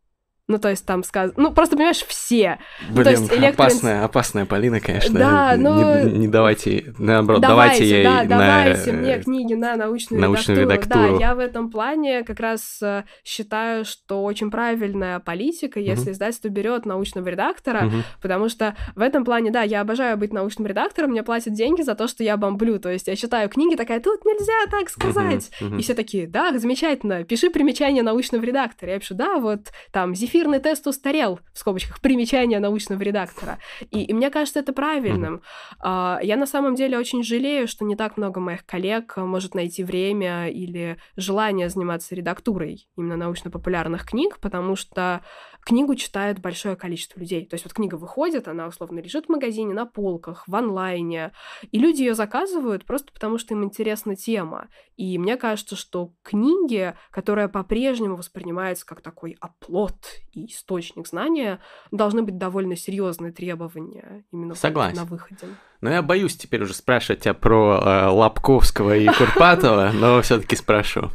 Ну, 0.48 0.58
то 0.58 0.70
есть 0.70 0.86
там 0.86 1.04
сказано... 1.04 1.34
Ну, 1.38 1.54
просто, 1.54 1.78
понимаешь, 1.78 2.04
все. 2.06 2.60
Ну, 2.90 2.96
Блин, 2.96 3.04
то 3.06 3.12
есть 3.12 3.32
электро... 3.32 3.64
опасная, 3.64 4.04
опасная 4.04 4.46
Полина, 4.46 4.82
конечно. 4.82 5.18
Да, 5.18 5.56
но... 5.58 6.02
Не, 6.02 6.20
не 6.20 6.28
давайте, 6.28 6.94
наоборот, 6.98 7.42
давайте, 7.42 7.80
давайте 7.80 7.90
ей 7.90 8.04
да, 8.04 8.24
на... 8.24 8.26
давайте 8.26 8.92
мне 8.92 9.20
книги 9.20 9.54
на 9.54 9.76
научную, 9.78 10.20
научную 10.20 10.62
редактуру. 10.62 11.00
редактуру. 11.00 11.20
Да, 11.20 11.26
я 11.26 11.36
в 11.36 11.40
этом 11.40 11.72
плане 11.72 12.24
как 12.24 12.42
раз 12.42 12.80
э, 12.82 13.04
считаю, 13.24 13.86
что 13.86 14.24
очень 14.24 14.52
правильная 14.52 15.20
политика, 15.20 15.80
если 15.80 16.06
угу. 16.06 16.12
издательство 16.12 16.50
берет 16.50 16.86
научного 16.86 17.30
редактора, 17.30 17.86
угу. 17.86 17.98
потому 18.22 18.50
что 18.50 18.76
в 18.96 19.02
этом 19.02 19.24
плане, 19.24 19.52
да, 19.52 19.62
я 19.62 19.80
обожаю 19.80 20.18
быть 20.18 20.34
научным 20.34 20.68
редактором, 20.68 21.12
мне 21.12 21.24
платят 21.24 21.54
деньги 21.54 21.82
за 21.82 21.96
то, 21.96 22.10
что 22.10 22.26
я 22.26 22.36
бомблю, 22.36 22.78
то 22.78 22.90
есть 22.90 23.08
я 23.08 23.16
читаю 23.16 23.48
книги, 23.48 23.76
такая, 23.78 24.02
тут 24.02 24.26
нельзя 24.26 24.70
так 24.70 24.90
сказать. 24.90 25.50
Угу. 25.62 25.70
Угу. 25.70 25.78
И 25.78 25.82
все 25.82 25.94
такие, 25.94 26.28
да, 26.28 26.58
замечательно, 26.60 27.24
пиши 27.24 27.50
примечание 27.50 28.04
научного 28.04 28.44
редактора. 28.44 28.92
Я 28.92 29.00
пишу, 29.00 29.16
да, 29.16 29.38
вот 29.38 29.68
там 29.92 30.14
Зефир 30.14 30.31
эфирный 30.32 30.60
тест 30.60 30.88
устарел, 30.88 31.40
в 31.54 31.60
скобочках, 31.60 32.00
примечание 32.02 32.60
научного 32.60 33.02
редактора. 33.02 33.60
И, 33.92 34.04
и 34.04 34.14
мне 34.14 34.30
кажется 34.30 34.60
это 34.60 34.74
правильным. 34.74 35.42
Mm-hmm. 35.84 36.20
Я 36.24 36.38
на 36.38 36.46
самом 36.46 36.76
деле 36.76 36.98
очень 36.98 37.24
жалею, 37.24 37.68
что 37.68 37.86
не 37.86 37.96
так 37.96 38.18
много 38.18 38.40
моих 38.40 38.66
коллег 38.66 39.18
может 39.18 39.56
найти 39.56 39.84
время 39.84 40.50
или 40.50 40.98
желание 41.18 41.70
заниматься 41.70 42.16
редактурой 42.16 42.88
именно 42.96 43.18
научно-популярных 43.18 44.06
книг, 44.06 44.40
потому 44.40 44.76
что 44.76 45.22
книгу 45.62 45.96
читает 45.96 46.40
большое 46.40 46.76
количество 46.76 47.20
людей. 47.20 47.46
То 47.46 47.56
есть 47.56 47.66
вот 47.66 47.74
книга 47.74 47.96
выходит, 47.96 48.48
она 48.48 48.68
условно 48.68 49.00
лежит 49.00 49.26
в 49.26 49.30
магазине, 49.30 49.74
на 49.74 49.86
полках, 49.86 50.44
в 50.48 50.56
онлайне, 50.56 51.32
и 51.72 51.80
люди 51.80 52.02
ее 52.02 52.16
заказывают 52.16 52.86
просто 52.86 53.12
потому, 53.14 53.38
что 53.38 53.54
им 53.54 53.64
интересна 53.64 54.16
тема. 54.16 54.70
И 54.98 55.18
мне 55.18 55.38
кажется, 55.38 55.76
что 55.76 56.14
книги, 56.24 56.96
которая 57.12 57.48
по-прежнему 57.48 58.16
воспринимается 58.16 58.86
как 58.86 59.02
такой 59.02 59.38
оплот 59.40 59.96
и 60.32 60.48
источник 60.48 61.08
знания, 61.08 61.60
должны 61.92 62.24
быть 62.24 62.38
довольно 62.38 62.76
серьезные 62.76 63.32
требования 63.32 64.26
именно 64.32 64.56
Согласен. 64.56 64.98
на 64.98 65.06
выходе. 65.06 65.48
Но 65.82 65.90
я 65.90 66.02
боюсь 66.02 66.38
теперь 66.38 66.62
уже 66.62 66.74
спрашивать 66.74 67.22
тебя 67.24 67.34
про 67.34 67.82
э, 67.84 68.08
Лобковского 68.10 68.96
и 68.96 69.08
Курпатова, 69.08 69.92
но 69.94 70.22
все-таки 70.22 70.56
спрошу. 70.56 71.10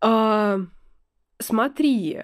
А, 0.00 0.58
смотри, 1.40 2.20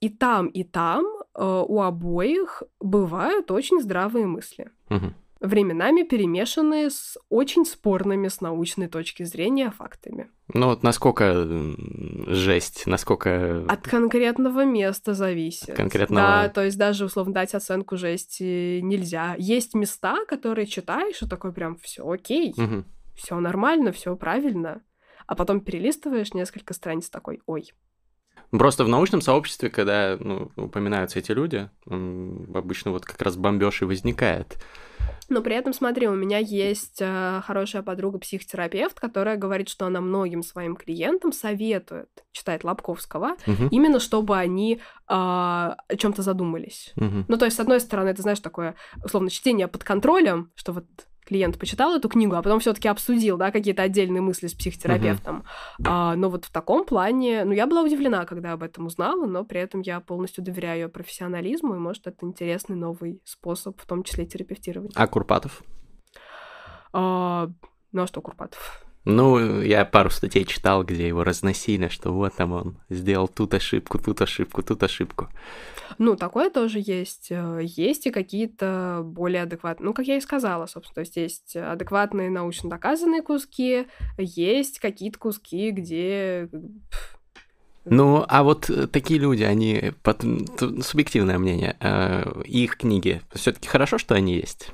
и 0.00 0.08
там, 0.08 0.46
и 0.48 0.64
там 0.64 1.06
а, 1.34 1.62
у 1.62 1.80
обоих 1.80 2.62
бывают 2.80 3.50
очень 3.50 3.80
здравые 3.80 4.26
мысли. 4.26 4.70
Угу. 4.90 5.14
Временами 5.40 6.04
перемешанные 6.04 6.88
с 6.88 7.18
очень 7.28 7.64
спорными 7.64 8.28
с 8.28 8.40
научной 8.40 8.86
точки 8.86 9.24
зрения 9.24 9.72
фактами. 9.72 10.30
Ну 10.54 10.66
вот 10.66 10.84
насколько 10.84 11.46
жесть, 12.28 12.86
насколько... 12.86 13.64
От 13.68 13.82
конкретного 13.82 14.64
места 14.64 15.14
зависит. 15.14 15.70
От 15.70 15.76
конкретного... 15.76 16.26
Да, 16.26 16.48
то 16.48 16.64
есть 16.64 16.78
даже, 16.78 17.06
условно, 17.06 17.34
дать 17.34 17.54
оценку 17.54 17.96
жести 17.96 18.80
нельзя. 18.82 19.34
Есть 19.36 19.74
места, 19.74 20.24
которые 20.26 20.66
читаешь, 20.66 21.22
и 21.22 21.28
такой 21.28 21.52
прям 21.52 21.76
все 21.78 22.08
окей, 22.08 22.54
угу. 22.56 22.84
все 23.16 23.40
нормально, 23.40 23.90
все 23.90 24.14
правильно. 24.14 24.82
А 25.26 25.34
потом 25.34 25.60
перелистываешь 25.60 26.34
несколько 26.34 26.72
страниц 26.72 27.10
такой, 27.10 27.40
ой, 27.46 27.72
Просто 28.50 28.84
в 28.84 28.88
научном 28.88 29.22
сообществе, 29.22 29.70
когда 29.70 30.18
ну, 30.20 30.50
упоминаются 30.56 31.18
эти 31.18 31.32
люди, 31.32 31.70
обычно 31.86 32.90
вот 32.90 33.04
как 33.06 33.20
раз 33.22 33.36
бомбеж 33.36 33.80
и 33.80 33.86
возникает. 33.86 34.58
Но 35.28 35.40
при 35.40 35.56
этом, 35.56 35.72
смотри, 35.72 36.08
у 36.08 36.14
меня 36.14 36.38
есть 36.38 36.98
э, 37.00 37.40
хорошая 37.46 37.82
подруга-психотерапевт, 37.82 39.00
которая 39.00 39.36
говорит, 39.36 39.70
что 39.70 39.86
она 39.86 40.02
многим 40.02 40.42
своим 40.42 40.76
клиентам 40.76 41.32
советует 41.32 42.10
читать 42.32 42.64
Лобковского, 42.64 43.36
угу. 43.46 43.68
именно 43.70 43.98
чтобы 43.98 44.36
они 44.36 44.74
э, 44.74 44.78
о 45.08 45.76
чем-то 45.96 46.20
задумались. 46.20 46.92
Угу. 46.96 47.24
Ну, 47.28 47.36
то 47.38 47.46
есть, 47.46 47.56
с 47.56 47.60
одной 47.60 47.80
стороны, 47.80 48.12
ты 48.12 48.20
знаешь, 48.20 48.40
такое, 48.40 48.74
условно, 49.02 49.30
чтение 49.30 49.68
под 49.68 49.84
контролем, 49.84 50.50
что 50.54 50.72
вот 50.72 50.84
клиент 51.24 51.58
почитал 51.58 51.94
эту 51.94 52.08
книгу, 52.08 52.34
а 52.34 52.42
потом 52.42 52.60
все-таки 52.60 52.88
обсудил, 52.88 53.36
да, 53.36 53.50
какие-то 53.50 53.82
отдельные 53.82 54.20
мысли 54.20 54.46
с 54.46 54.54
психотерапевтом. 54.54 55.44
Uh-huh. 55.78 55.84
А, 55.86 56.16
но 56.16 56.28
вот 56.28 56.44
в 56.44 56.50
таком 56.50 56.84
плане, 56.84 57.44
ну, 57.44 57.52
я 57.52 57.66
была 57.66 57.82
удивлена, 57.82 58.24
когда 58.24 58.52
об 58.52 58.62
этом 58.62 58.86
узнала, 58.86 59.26
но 59.26 59.44
при 59.44 59.60
этом 59.60 59.80
я 59.80 60.00
полностью 60.00 60.44
доверяю 60.44 60.82
ее 60.82 60.88
профессионализму, 60.88 61.74
и, 61.74 61.78
может, 61.78 62.06
это 62.06 62.26
интересный 62.26 62.76
новый 62.76 63.20
способ, 63.24 63.80
в 63.80 63.86
том 63.86 64.02
числе 64.02 64.26
терапевтировать. 64.26 64.92
А 64.94 65.06
Курпатов? 65.06 65.62
А, 66.92 67.48
ну, 67.92 68.02
а 68.02 68.06
что 68.06 68.20
Курпатов? 68.20 68.84
Ну, 69.04 69.60
я 69.60 69.84
пару 69.84 70.10
статей 70.10 70.44
читал, 70.44 70.84
где 70.84 71.08
его 71.08 71.24
разносили, 71.24 71.88
что 71.88 72.12
вот 72.12 72.34
там 72.36 72.52
он 72.52 72.78
сделал 72.88 73.26
тут 73.26 73.54
ошибку, 73.54 73.98
тут 73.98 74.20
ошибку, 74.22 74.62
тут 74.62 74.82
ошибку. 74.82 75.28
Ну, 75.98 76.16
такое 76.16 76.50
тоже 76.50 76.80
есть. 76.84 77.28
Э, 77.30 77.60
есть 77.62 78.06
и 78.06 78.10
какие-то 78.10 79.02
более 79.04 79.42
адекватные. 79.42 79.86
Ну, 79.86 79.94
как 79.94 80.06
я 80.06 80.16
и 80.16 80.20
сказала, 80.20 80.66
собственно, 80.66 80.94
то 80.94 81.00
есть 81.00 81.16
есть 81.16 81.56
адекватные 81.56 82.30
научно 82.30 82.70
доказанные 82.70 83.22
куски, 83.22 83.86
есть 84.18 84.78
какие-то 84.78 85.18
куски, 85.18 85.70
где 85.70 86.48
ну, 87.84 88.24
а 88.28 88.44
вот 88.44 88.70
э, 88.70 88.86
такие 88.86 89.18
люди, 89.18 89.42
они, 89.42 89.92
под, 90.02 90.22
субъективное 90.84 91.38
мнение, 91.38 91.76
э, 91.80 92.42
их 92.44 92.76
книги, 92.76 93.22
все-таки 93.32 93.68
хорошо, 93.68 93.98
что 93.98 94.14
они 94.14 94.36
есть? 94.36 94.70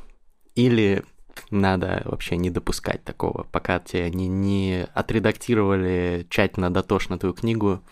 Или 0.54 1.04
надо 1.50 2.02
вообще 2.04 2.36
не 2.36 2.50
допускать 2.50 3.04
такого, 3.04 3.44
пока 3.50 3.78
тебе 3.78 4.04
они 4.04 4.28
не 4.28 4.86
отредактировали 4.94 6.26
тщательно, 6.30 6.70
дотошно 6.70 7.18
твою 7.18 7.34
книгу, 7.34 7.82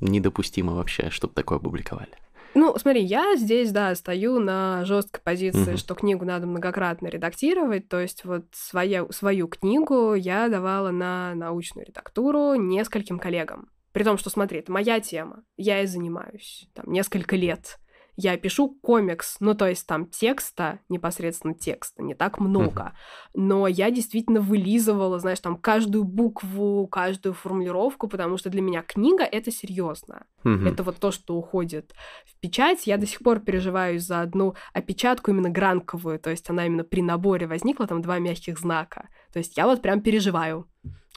недопустимо 0.00 0.74
вообще, 0.74 1.10
чтобы 1.10 1.34
такое 1.34 1.58
опубликовали. 1.58 2.10
Ну, 2.54 2.76
смотри, 2.78 3.02
я 3.02 3.34
здесь, 3.36 3.72
да, 3.72 3.94
стою 3.94 4.38
на 4.38 4.84
жесткой 4.84 5.22
позиции, 5.22 5.72
uh-huh. 5.72 5.78
что 5.78 5.94
книгу 5.94 6.24
надо 6.24 6.46
многократно 6.46 7.08
редактировать. 7.08 7.88
То 7.88 7.98
есть 7.98 8.24
вот 8.24 8.44
своя, 8.52 9.06
свою 9.10 9.48
книгу 9.48 10.14
я 10.14 10.48
давала 10.48 10.90
на 10.90 11.34
научную 11.34 11.86
редактуру 11.86 12.54
нескольким 12.54 13.18
коллегам. 13.18 13.70
При 13.92 14.04
том, 14.04 14.18
что, 14.18 14.28
смотри, 14.30 14.58
это 14.58 14.72
моя 14.72 15.00
тема, 15.00 15.44
я 15.56 15.82
и 15.82 15.86
занимаюсь 15.86 16.68
там 16.74 16.90
несколько 16.92 17.36
лет 17.36 17.78
я 18.16 18.36
пишу 18.36 18.76
комикс, 18.82 19.36
ну 19.40 19.54
то 19.54 19.66
есть 19.66 19.86
там 19.86 20.06
текста, 20.06 20.80
непосредственно 20.88 21.54
текста, 21.54 22.02
не 22.02 22.14
так 22.14 22.38
много, 22.40 22.92
но 23.34 23.66
я 23.66 23.90
действительно 23.90 24.40
вылизывала, 24.40 25.18
знаешь, 25.18 25.40
там 25.40 25.56
каждую 25.56 26.04
букву, 26.04 26.86
каждую 26.86 27.32
формулировку, 27.34 28.08
потому 28.08 28.36
что 28.36 28.50
для 28.50 28.60
меня 28.60 28.82
книга 28.82 29.24
это 29.24 29.50
серьезно. 29.50 30.26
Это 30.66 30.82
вот 30.82 30.96
то, 30.98 31.10
что 31.10 31.36
уходит 31.36 31.94
в 32.26 32.38
печать. 32.40 32.86
Я 32.86 32.98
до 32.98 33.06
сих 33.06 33.20
пор 33.20 33.40
переживаю 33.40 33.98
за 34.00 34.20
одну 34.20 34.54
опечатку 34.74 35.30
именно 35.30 35.50
гранковую, 35.50 36.18
то 36.18 36.30
есть 36.30 36.50
она 36.50 36.66
именно 36.66 36.84
при 36.84 37.00
наборе 37.02 37.46
возникла, 37.46 37.86
там 37.86 38.02
два 38.02 38.18
мягких 38.18 38.58
знака. 38.58 39.08
То 39.32 39.38
есть 39.38 39.56
я 39.56 39.66
вот 39.66 39.82
прям 39.82 40.00
переживаю 40.00 40.68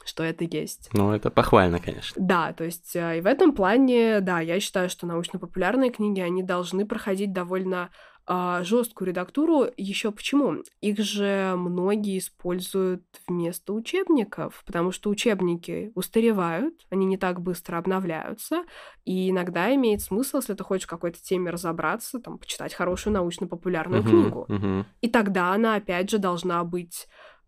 что 0.04 0.22
это 0.22 0.44
есть. 0.44 0.88
Ну, 0.92 1.10
это 1.10 1.30
похвально, 1.32 1.80
конечно. 1.80 2.14
Да, 2.24 2.52
то 2.52 2.62
есть 2.62 2.94
э, 2.94 3.18
и 3.18 3.20
в 3.20 3.26
этом 3.26 3.52
плане, 3.52 4.20
да, 4.20 4.38
я 4.38 4.60
считаю, 4.60 4.88
что 4.88 5.04
научно-популярные 5.04 5.90
книги, 5.90 6.20
они 6.20 6.44
должны 6.44 6.86
проходить 6.86 7.32
довольно 7.32 7.90
а, 8.28 8.64
жесткую 8.64 9.08
редактуру. 9.08 9.66
Еще 9.76 10.10
почему? 10.10 10.56
Их 10.80 10.98
же 10.98 11.54
многие 11.56 12.18
используют 12.18 13.04
вместо 13.28 13.72
учебников, 13.72 14.64
потому 14.66 14.90
что 14.90 15.10
учебники 15.10 15.92
устаревают, 15.94 16.74
они 16.90 17.06
не 17.06 17.18
так 17.18 17.40
быстро 17.40 17.78
обновляются, 17.78 18.64
и 19.04 19.30
иногда 19.30 19.72
имеет 19.76 20.02
смысл, 20.02 20.38
если 20.38 20.54
ты 20.54 20.64
хочешь 20.64 20.86
в 20.86 20.90
какой-то 20.90 21.22
теме 21.22 21.50
разобраться, 21.50 22.18
там, 22.18 22.38
почитать 22.38 22.74
хорошую 22.74 23.14
научно-популярную 23.14 24.02
uh-huh, 24.02 24.08
книгу. 24.08 24.46
Uh-huh. 24.48 24.84
И 25.02 25.08
тогда 25.08 25.52
она, 25.52 25.76
опять 25.76 26.10
же, 26.10 26.18
должна 26.18 26.64
быть 26.64 27.06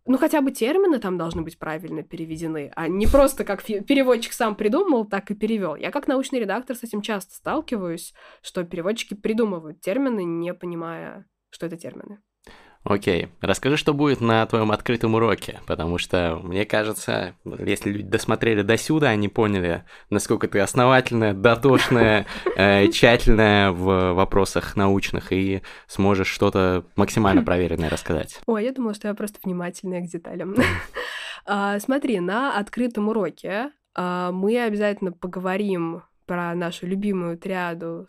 ну, 0.09 0.16
хотя 0.16 0.40
бы 0.40 0.50
термины 0.50 0.98
там 0.98 1.18
должны 1.18 1.42
быть 1.42 1.59
правильно 1.59 2.02
переведены, 2.02 2.72
а 2.74 2.88
не 2.88 3.06
просто 3.06 3.44
как 3.44 3.62
переводчик 3.62 4.32
сам 4.32 4.56
придумал, 4.56 5.04
так 5.04 5.30
и 5.30 5.34
перевел. 5.34 5.76
Я 5.76 5.90
как 5.90 6.09
научный 6.09 6.40
редактор 6.40 6.74
с 6.74 6.82
этим 6.82 7.02
часто 7.02 7.34
сталкиваюсь, 7.34 8.14
что 8.42 8.64
переводчики 8.64 9.14
придумывают 9.14 9.80
термины, 9.80 10.24
не 10.24 10.54
понимая, 10.54 11.26
что 11.50 11.66
это 11.66 11.76
термины. 11.76 12.20
Окей, 12.89 13.28
расскажи, 13.43 13.76
что 13.76 13.93
будет 13.93 14.22
на 14.22 14.47
твоем 14.47 14.72
открытом 14.72 15.14
уроке, 15.14 15.61
потому 15.66 15.99
что, 15.99 16.41
мне 16.43 16.64
кажется, 16.64 17.34
если 17.45 17.91
люди 17.91 18.09
досмотрели 18.09 18.62
до 18.62 18.78
сюда, 18.78 19.11
они 19.11 19.28
поняли, 19.28 19.84
насколько 20.09 20.49
ты 20.49 20.61
основательная, 20.61 21.34
дотошная, 21.34 22.24
э, 22.57 22.89
тщательная 22.89 23.72
в 23.72 24.14
вопросах 24.14 24.74
научных 24.74 25.34
и 25.34 25.61
сможешь 25.86 26.28
что-то 26.28 26.86
максимально 26.97 27.43
проверенное 27.43 27.91
рассказать. 27.91 28.41
Ой, 28.47 28.64
я 28.64 28.72
думала, 28.72 28.95
что 28.95 29.09
я 29.09 29.14
просто 29.14 29.39
внимательная 29.45 30.01
к 30.01 30.09
деталям. 30.09 30.55
А, 31.51 31.78
смотри, 31.78 32.20
на 32.20 32.59
открытом 32.59 33.09
уроке 33.09 33.70
а, 33.95 34.32
мы 34.32 34.61
обязательно 34.61 35.12
поговорим 35.12 36.03
про 36.26 36.55
нашу 36.55 36.86
любимую 36.86 37.39
триаду 37.39 38.07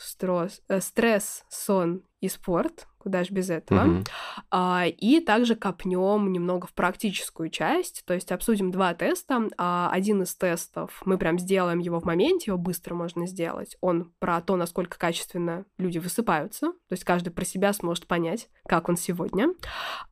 э, 0.67 0.81
стресс 0.81 1.45
сон 1.47 2.03
и 2.19 2.27
спорт 2.27 2.88
куда 2.99 3.23
же 3.23 3.33
без 3.33 3.49
этого. 3.49 3.85
Mm-hmm. 3.85 4.07
А, 4.51 4.85
и 4.85 5.19
также 5.19 5.55
копнем 5.55 6.31
немного 6.31 6.67
в 6.67 6.73
практическую 6.73 7.49
часть, 7.49 8.03
то 8.05 8.13
есть 8.13 8.31
обсудим 8.31 8.71
два 8.71 8.93
теста. 8.93 9.47
А, 9.57 9.89
один 9.91 10.21
из 10.23 10.35
тестов, 10.35 11.01
мы 11.05 11.17
прям 11.17 11.39
сделаем 11.39 11.79
его 11.79 11.99
в 11.99 12.05
моменте, 12.05 12.51
его 12.51 12.57
быстро 12.57 12.93
можно 12.93 13.25
сделать. 13.25 13.77
Он 13.81 14.11
про 14.19 14.41
то, 14.41 14.55
насколько 14.55 14.97
качественно 14.97 15.65
люди 15.77 15.97
высыпаются, 15.97 16.67
то 16.67 16.91
есть 16.91 17.03
каждый 17.03 17.29
про 17.29 17.45
себя 17.45 17.73
сможет 17.73 18.05
понять, 18.05 18.49
как 18.67 18.89
он 18.89 18.97
сегодня. 18.97 19.49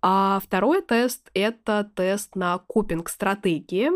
А 0.02 0.40
второй 0.44 0.82
тест— 0.82 1.30
это 1.34 1.90
тест 1.96 2.36
на 2.36 2.58
копинг-стратегии 2.58 3.90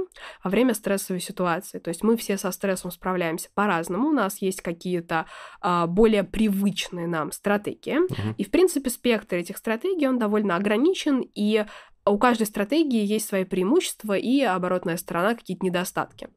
во 0.44 0.50
время 0.50 0.74
стрессовой 0.74 1.22
ситуации. 1.22 1.80
То 1.80 1.90
есть 1.90 2.04
мы 2.04 2.18
все 2.18 2.38
со 2.38 2.52
стрессом 2.52 2.92
справляемся 2.92 3.50
по-разному, 3.54 4.10
у 4.10 4.14
нас 4.14 4.42
есть 4.42 4.62
какие-то 4.62 5.26
а, 5.62 5.88
более 5.88 6.24
привычные 6.24 7.08
нам 7.08 7.32
стратегии, 7.32 8.06
mm-hmm. 8.06 8.36
и, 8.38 8.44
в 8.44 8.52
принципе, 8.52 8.81
принципе, 8.82 8.90
спектр 8.90 9.36
этих 9.36 9.58
стратегий, 9.58 10.08
он 10.08 10.20
довольно 10.20 10.56
ограничен, 10.56 11.26
и 11.36 11.66
у 12.06 12.18
каждой 12.18 12.48
стратегии 12.48 13.06
есть 13.06 13.28
свои 13.28 13.44
преимущества 13.44 14.18
и 14.18 14.42
оборотная 14.42 14.98
сторона, 14.98 15.36
какие-то 15.36 15.66
недостатки. 15.66 16.30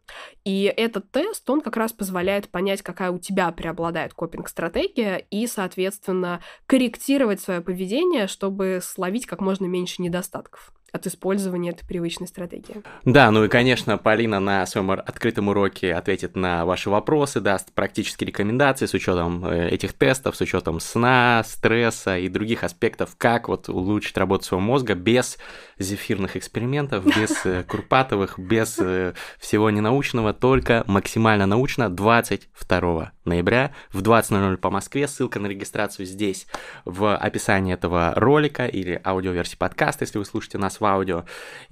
И 0.44 0.72
этот 0.76 1.10
тест, 1.10 1.48
он 1.48 1.62
как 1.62 1.76
раз 1.76 1.92
позволяет 1.92 2.50
понять, 2.50 2.82
какая 2.82 3.10
у 3.10 3.18
тебя 3.18 3.50
преобладает 3.50 4.12
копинг-стратегия, 4.12 5.26
и, 5.30 5.46
соответственно, 5.46 6.40
корректировать 6.66 7.40
свое 7.40 7.60
поведение, 7.60 8.26
чтобы 8.26 8.80
словить 8.82 9.26
как 9.26 9.40
можно 9.40 9.64
меньше 9.64 10.02
недостатков 10.02 10.72
от 10.94 11.08
использования 11.08 11.70
этой 11.70 11.84
привычной 11.84 12.28
стратегии. 12.28 12.84
Да, 13.04 13.32
ну 13.32 13.44
и, 13.44 13.48
конечно, 13.48 13.98
Полина 13.98 14.38
на 14.38 14.64
своем 14.64 14.92
открытом 14.92 15.48
уроке 15.48 15.92
ответит 15.92 16.36
на 16.36 16.64
ваши 16.64 16.88
вопросы, 16.88 17.40
даст 17.40 17.72
практические 17.72 18.28
рекомендации 18.28 18.86
с 18.86 18.94
учетом 18.94 19.44
э, 19.44 19.70
этих 19.70 19.92
тестов, 19.92 20.36
с 20.36 20.40
учетом 20.40 20.78
сна, 20.78 21.42
стресса 21.44 22.16
и 22.16 22.28
других 22.28 22.62
аспектов, 22.62 23.16
как 23.18 23.48
вот 23.48 23.68
улучшить 23.68 24.16
работу 24.16 24.44
своего 24.44 24.64
мозга 24.64 24.94
без 24.94 25.36
зефирных 25.78 26.36
экспериментов, 26.36 27.04
без 27.04 27.44
э, 27.44 27.62
Курпатовых, 27.68 28.38
без 28.38 28.78
э, 28.78 29.14
всего 29.38 29.70
ненаучного, 29.70 30.32
только 30.32 30.84
максимально 30.86 31.46
научно 31.46 31.88
22 31.88 33.12
ноября 33.24 33.72
в 33.92 34.02
20.00 34.02 34.56
по 34.58 34.70
Москве. 34.70 35.08
Ссылка 35.08 35.40
на 35.40 35.46
регистрацию 35.46 36.06
здесь 36.06 36.46
в 36.84 37.16
описании 37.16 37.74
этого 37.74 38.12
ролика 38.16 38.66
или 38.66 39.00
аудиоверсии 39.04 39.56
подкаста, 39.56 40.04
если 40.04 40.18
вы 40.18 40.24
слушаете 40.24 40.58
нас 40.58 40.80
в 40.80 40.84
аудио. 40.84 41.24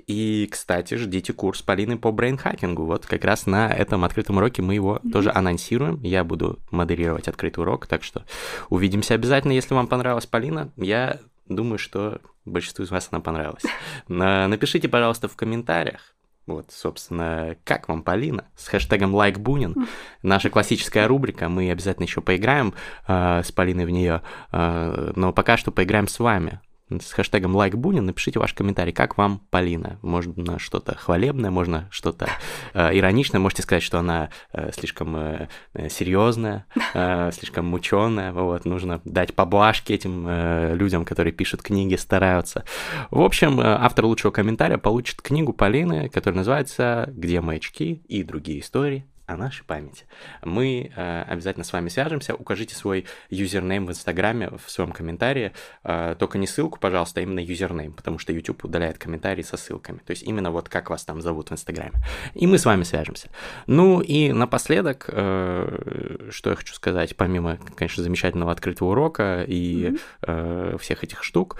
И, 0.06 0.48
кстати, 0.50 0.94
ждите 0.94 1.32
курс 1.32 1.62
Полины 1.62 1.98
по 1.98 2.12
брейнхакингу. 2.12 2.84
Вот 2.84 3.06
как 3.06 3.24
раз 3.24 3.46
на 3.46 3.72
этом 3.72 4.04
открытом 4.04 4.38
уроке 4.38 4.62
мы 4.62 4.74
его 4.74 4.96
mm-hmm. 4.96 5.10
тоже 5.10 5.30
анонсируем. 5.32 6.00
Я 6.02 6.24
буду 6.24 6.58
модерировать 6.70 7.28
открытый 7.28 7.62
урок, 7.62 7.86
так 7.86 8.02
что 8.02 8.24
увидимся 8.68 9.14
обязательно. 9.14 9.52
Если 9.52 9.74
вам 9.74 9.86
понравилась 9.86 10.26
Полина, 10.26 10.72
я 10.76 11.20
думаю, 11.46 11.78
что 11.78 12.20
большинству 12.44 12.84
из 12.84 12.90
вас 12.90 13.08
она 13.10 13.20
понравилась. 13.20 13.64
Напишите, 14.08 14.88
пожалуйста, 14.88 15.28
в 15.28 15.36
комментариях, 15.36 16.14
вот, 16.46 16.72
собственно, 16.72 17.56
как 17.64 17.88
вам 17.88 18.02
Полина? 18.02 18.46
С 18.56 18.66
хэштегом 18.66 19.14
лайкбунин. 19.14 19.86
Наша 20.22 20.50
классическая 20.50 21.06
рубрика. 21.06 21.48
Мы 21.48 21.70
обязательно 21.70 22.04
еще 22.04 22.20
поиграем 22.20 22.74
э, 23.06 23.42
с 23.44 23.52
Полиной 23.52 23.86
в 23.86 23.90
нее. 23.90 24.22
Э, 24.50 25.12
но 25.14 25.32
пока 25.32 25.56
что 25.56 25.70
поиграем 25.70 26.08
с 26.08 26.18
вами 26.18 26.60
с 27.00 27.12
хэштегом 27.12 27.54
лайкбунин, 27.56 28.04
напишите 28.04 28.38
ваш 28.38 28.52
комментарий, 28.54 28.92
как 28.92 29.16
вам 29.16 29.40
Полина. 29.50 29.98
Можно 30.02 30.58
что-то 30.58 30.96
хвалебное, 30.96 31.50
можно 31.50 31.88
что-то 31.90 32.28
э, 32.74 32.98
ироничное, 32.98 33.40
можете 33.40 33.62
сказать, 33.62 33.82
что 33.82 33.98
она 33.98 34.30
э, 34.52 34.70
слишком 34.72 35.16
э, 35.16 35.48
серьезная, 35.88 36.66
э, 36.94 37.30
слишком 37.32 37.66
мученая, 37.66 38.32
вот, 38.32 38.64
нужно 38.64 39.00
дать 39.04 39.34
поблажки 39.34 39.92
этим 39.92 40.26
э, 40.28 40.74
людям, 40.74 41.04
которые 41.04 41.32
пишут 41.32 41.62
книги, 41.62 41.96
стараются. 41.96 42.64
В 43.10 43.20
общем, 43.20 43.60
э, 43.60 43.64
автор 43.64 44.06
лучшего 44.06 44.30
комментария 44.30 44.78
получит 44.78 45.22
книгу 45.22 45.52
Полины, 45.52 46.08
которая 46.08 46.38
называется 46.38 47.08
«Где 47.12 47.40
маячки 47.40 48.02
и 48.08 48.22
другие 48.22 48.60
истории 48.60 49.06
о 49.32 49.36
нашей 49.36 49.64
памяти. 49.64 50.04
Мы 50.42 50.92
э, 50.94 51.22
обязательно 51.22 51.64
с 51.64 51.72
вами 51.72 51.88
свяжемся. 51.88 52.34
Укажите 52.34 52.74
свой 52.74 53.06
username 53.30 53.86
в 53.86 53.90
Инстаграме 53.90 54.50
в 54.50 54.70
своем 54.70 54.92
комментарии. 54.92 55.52
Э, 55.84 56.14
только 56.18 56.38
не 56.38 56.46
ссылку, 56.46 56.78
пожалуйста, 56.78 57.20
а 57.20 57.22
именно 57.22 57.40
username, 57.40 57.92
потому 57.92 58.18
что 58.18 58.32
YouTube 58.32 58.64
удаляет 58.64 58.98
комментарии 58.98 59.42
со 59.42 59.56
ссылками. 59.56 59.98
То 59.98 60.10
есть 60.12 60.22
именно 60.22 60.50
вот 60.50 60.68
как 60.68 60.90
вас 60.90 61.04
там 61.04 61.20
зовут 61.20 61.50
в 61.50 61.52
Инстаграме. 61.52 61.94
И 62.34 62.46
мы 62.46 62.58
с 62.58 62.64
вами 62.64 62.82
свяжемся. 62.82 63.28
Ну 63.66 64.00
и 64.00 64.32
напоследок, 64.32 65.06
э, 65.08 66.28
что 66.30 66.50
я 66.50 66.56
хочу 66.56 66.74
сказать, 66.74 67.16
помимо, 67.16 67.58
конечно, 67.74 68.02
замечательного 68.02 68.52
открытого 68.52 68.90
урока 68.90 69.44
и 69.46 69.86
mm-hmm. 69.86 70.00
э, 70.22 70.76
всех 70.78 71.04
этих 71.04 71.22
штук, 71.22 71.58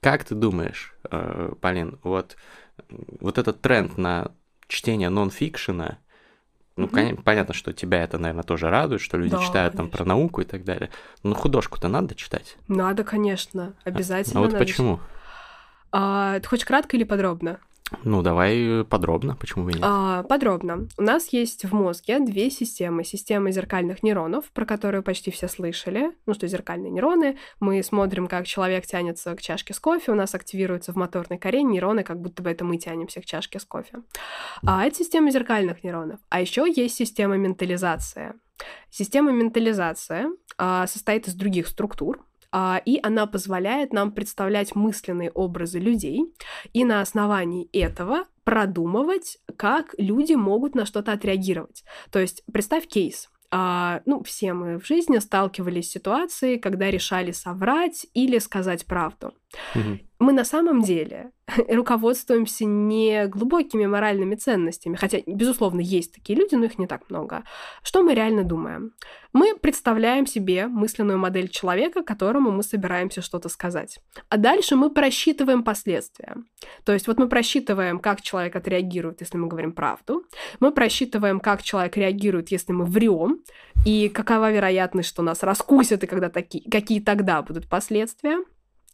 как 0.00 0.24
ты 0.24 0.34
думаешь, 0.34 0.94
э, 1.10 1.52
Полин, 1.60 1.98
вот, 2.02 2.36
вот 3.20 3.38
этот 3.38 3.60
тренд 3.60 3.98
на 3.98 4.32
чтение 4.68 5.08
нон-фикшена, 5.08 5.98
ну, 6.78 6.86
mm-hmm. 6.86 7.22
понятно, 7.22 7.54
что 7.54 7.72
тебя 7.72 8.04
это, 8.04 8.18
наверное, 8.18 8.44
тоже 8.44 8.70
радует, 8.70 9.00
что 9.00 9.16
люди 9.16 9.32
да, 9.32 9.42
читают 9.42 9.72
конечно. 9.72 9.90
там 9.90 9.90
про 9.90 10.04
науку 10.04 10.40
и 10.40 10.44
так 10.44 10.64
далее. 10.64 10.90
Но 11.24 11.34
художку-то 11.34 11.88
надо 11.88 12.14
читать? 12.14 12.56
Надо, 12.68 13.02
конечно, 13.02 13.74
обязательно. 13.84 14.40
А, 14.40 14.44
а 14.44 14.46
вот 14.46 14.58
почему? 14.58 15.00
А, 15.90 16.38
ты 16.38 16.48
хочешь 16.48 16.64
кратко 16.64 16.96
или 16.96 17.02
подробно? 17.02 17.58
Ну, 18.04 18.22
давай 18.22 18.84
подробно, 18.84 19.36
почему 19.36 19.64
бы 19.64 19.72
нет? 19.72 19.82
А, 19.82 20.22
подробно. 20.24 20.88
У 20.96 21.02
нас 21.02 21.28
есть 21.28 21.64
в 21.64 21.72
мозге 21.72 22.20
две 22.20 22.50
системы. 22.50 23.04
Система 23.04 23.50
зеркальных 23.50 24.02
нейронов, 24.02 24.50
про 24.52 24.64
которую 24.64 25.02
почти 25.02 25.30
все 25.30 25.48
слышали. 25.48 26.12
Ну, 26.26 26.34
что 26.34 26.46
зеркальные 26.46 26.90
нейроны. 26.90 27.38
Мы 27.60 27.82
смотрим, 27.82 28.26
как 28.26 28.46
человек 28.46 28.86
тянется 28.86 29.34
к 29.34 29.40
чашке 29.40 29.74
с 29.74 29.80
кофе, 29.80 30.12
у 30.12 30.14
нас 30.14 30.34
активируются 30.34 30.92
в 30.92 30.96
моторной 30.96 31.38
коре 31.38 31.62
нейроны, 31.62 32.04
как 32.04 32.20
будто 32.20 32.42
бы 32.42 32.50
это 32.50 32.64
мы 32.64 32.76
тянемся 32.76 33.20
к 33.20 33.24
чашке 33.24 33.58
с 33.58 33.64
кофе. 33.64 33.98
А 34.66 34.84
это 34.84 34.96
система 34.96 35.30
зеркальных 35.30 35.82
нейронов. 35.82 36.20
А 36.28 36.40
еще 36.40 36.66
есть 36.70 36.96
система 36.96 37.36
ментализации. 37.36 38.34
Система 38.90 39.32
ментализации 39.32 40.26
а, 40.56 40.86
состоит 40.86 41.28
из 41.28 41.34
других 41.34 41.68
структур, 41.68 42.24
и 42.84 42.98
она 43.02 43.26
позволяет 43.26 43.92
нам 43.92 44.12
представлять 44.12 44.74
мысленные 44.74 45.30
образы 45.30 45.78
людей 45.78 46.22
и 46.72 46.84
на 46.84 47.00
основании 47.00 47.68
этого 47.72 48.24
продумывать, 48.44 49.38
как 49.56 49.94
люди 49.98 50.32
могут 50.32 50.74
на 50.74 50.86
что-то 50.86 51.12
отреагировать. 51.12 51.84
То 52.10 52.18
есть 52.18 52.42
представь 52.50 52.86
кейс. 52.86 53.28
А, 53.50 54.02
ну, 54.04 54.22
все 54.22 54.52
мы 54.52 54.78
в 54.78 54.86
жизни 54.86 55.18
сталкивались 55.18 55.88
с 55.88 55.92
ситуацией, 55.92 56.58
когда 56.58 56.90
решали 56.90 57.32
соврать 57.32 58.06
или 58.12 58.38
сказать 58.38 58.84
правду. 58.84 59.32
Угу. 59.74 59.98
Мы 60.20 60.32
на 60.32 60.44
самом 60.44 60.82
деле 60.82 61.30
руководствуемся 61.68 62.64
не 62.64 63.26
глубокими 63.28 63.86
моральными 63.86 64.34
ценностями, 64.34 64.96
хотя, 64.96 65.18
безусловно, 65.26 65.80
есть 65.80 66.12
такие 66.14 66.38
люди, 66.38 66.56
но 66.56 66.64
их 66.64 66.78
не 66.78 66.86
так 66.86 67.08
много. 67.08 67.44
Что 67.82 68.02
мы 68.02 68.14
реально 68.14 68.42
думаем? 68.44 68.92
Мы 69.32 69.56
представляем 69.56 70.26
себе 70.26 70.66
мысленную 70.66 71.18
модель 71.18 71.48
человека, 71.48 72.02
которому 72.02 72.50
мы 72.50 72.62
собираемся 72.62 73.22
что-то 73.22 73.48
сказать. 73.48 74.00
А 74.28 74.36
дальше 74.38 74.74
мы 74.74 74.90
просчитываем 74.90 75.62
последствия. 75.62 76.36
То 76.84 76.92
есть 76.92 77.06
вот 77.06 77.18
мы 77.18 77.28
просчитываем, 77.28 78.00
как 78.00 78.20
человек 78.20 78.56
отреагирует, 78.56 79.20
если 79.20 79.38
мы 79.38 79.46
говорим 79.46 79.72
правду. 79.72 80.24
Мы 80.58 80.72
просчитываем, 80.72 81.40
как 81.40 81.62
человек 81.62 81.96
реагирует, 81.96 82.50
если 82.50 82.72
мы 82.72 82.84
врем, 82.86 83.42
и 83.86 84.08
какова 84.08 84.50
вероятность, 84.50 85.08
что 85.08 85.22
нас 85.22 85.42
раскусят, 85.42 86.02
и 86.02 86.06
когда 86.06 86.28
такие, 86.28 86.68
какие 86.68 87.00
тогда 87.00 87.42
будут 87.42 87.68
последствия 87.68 88.38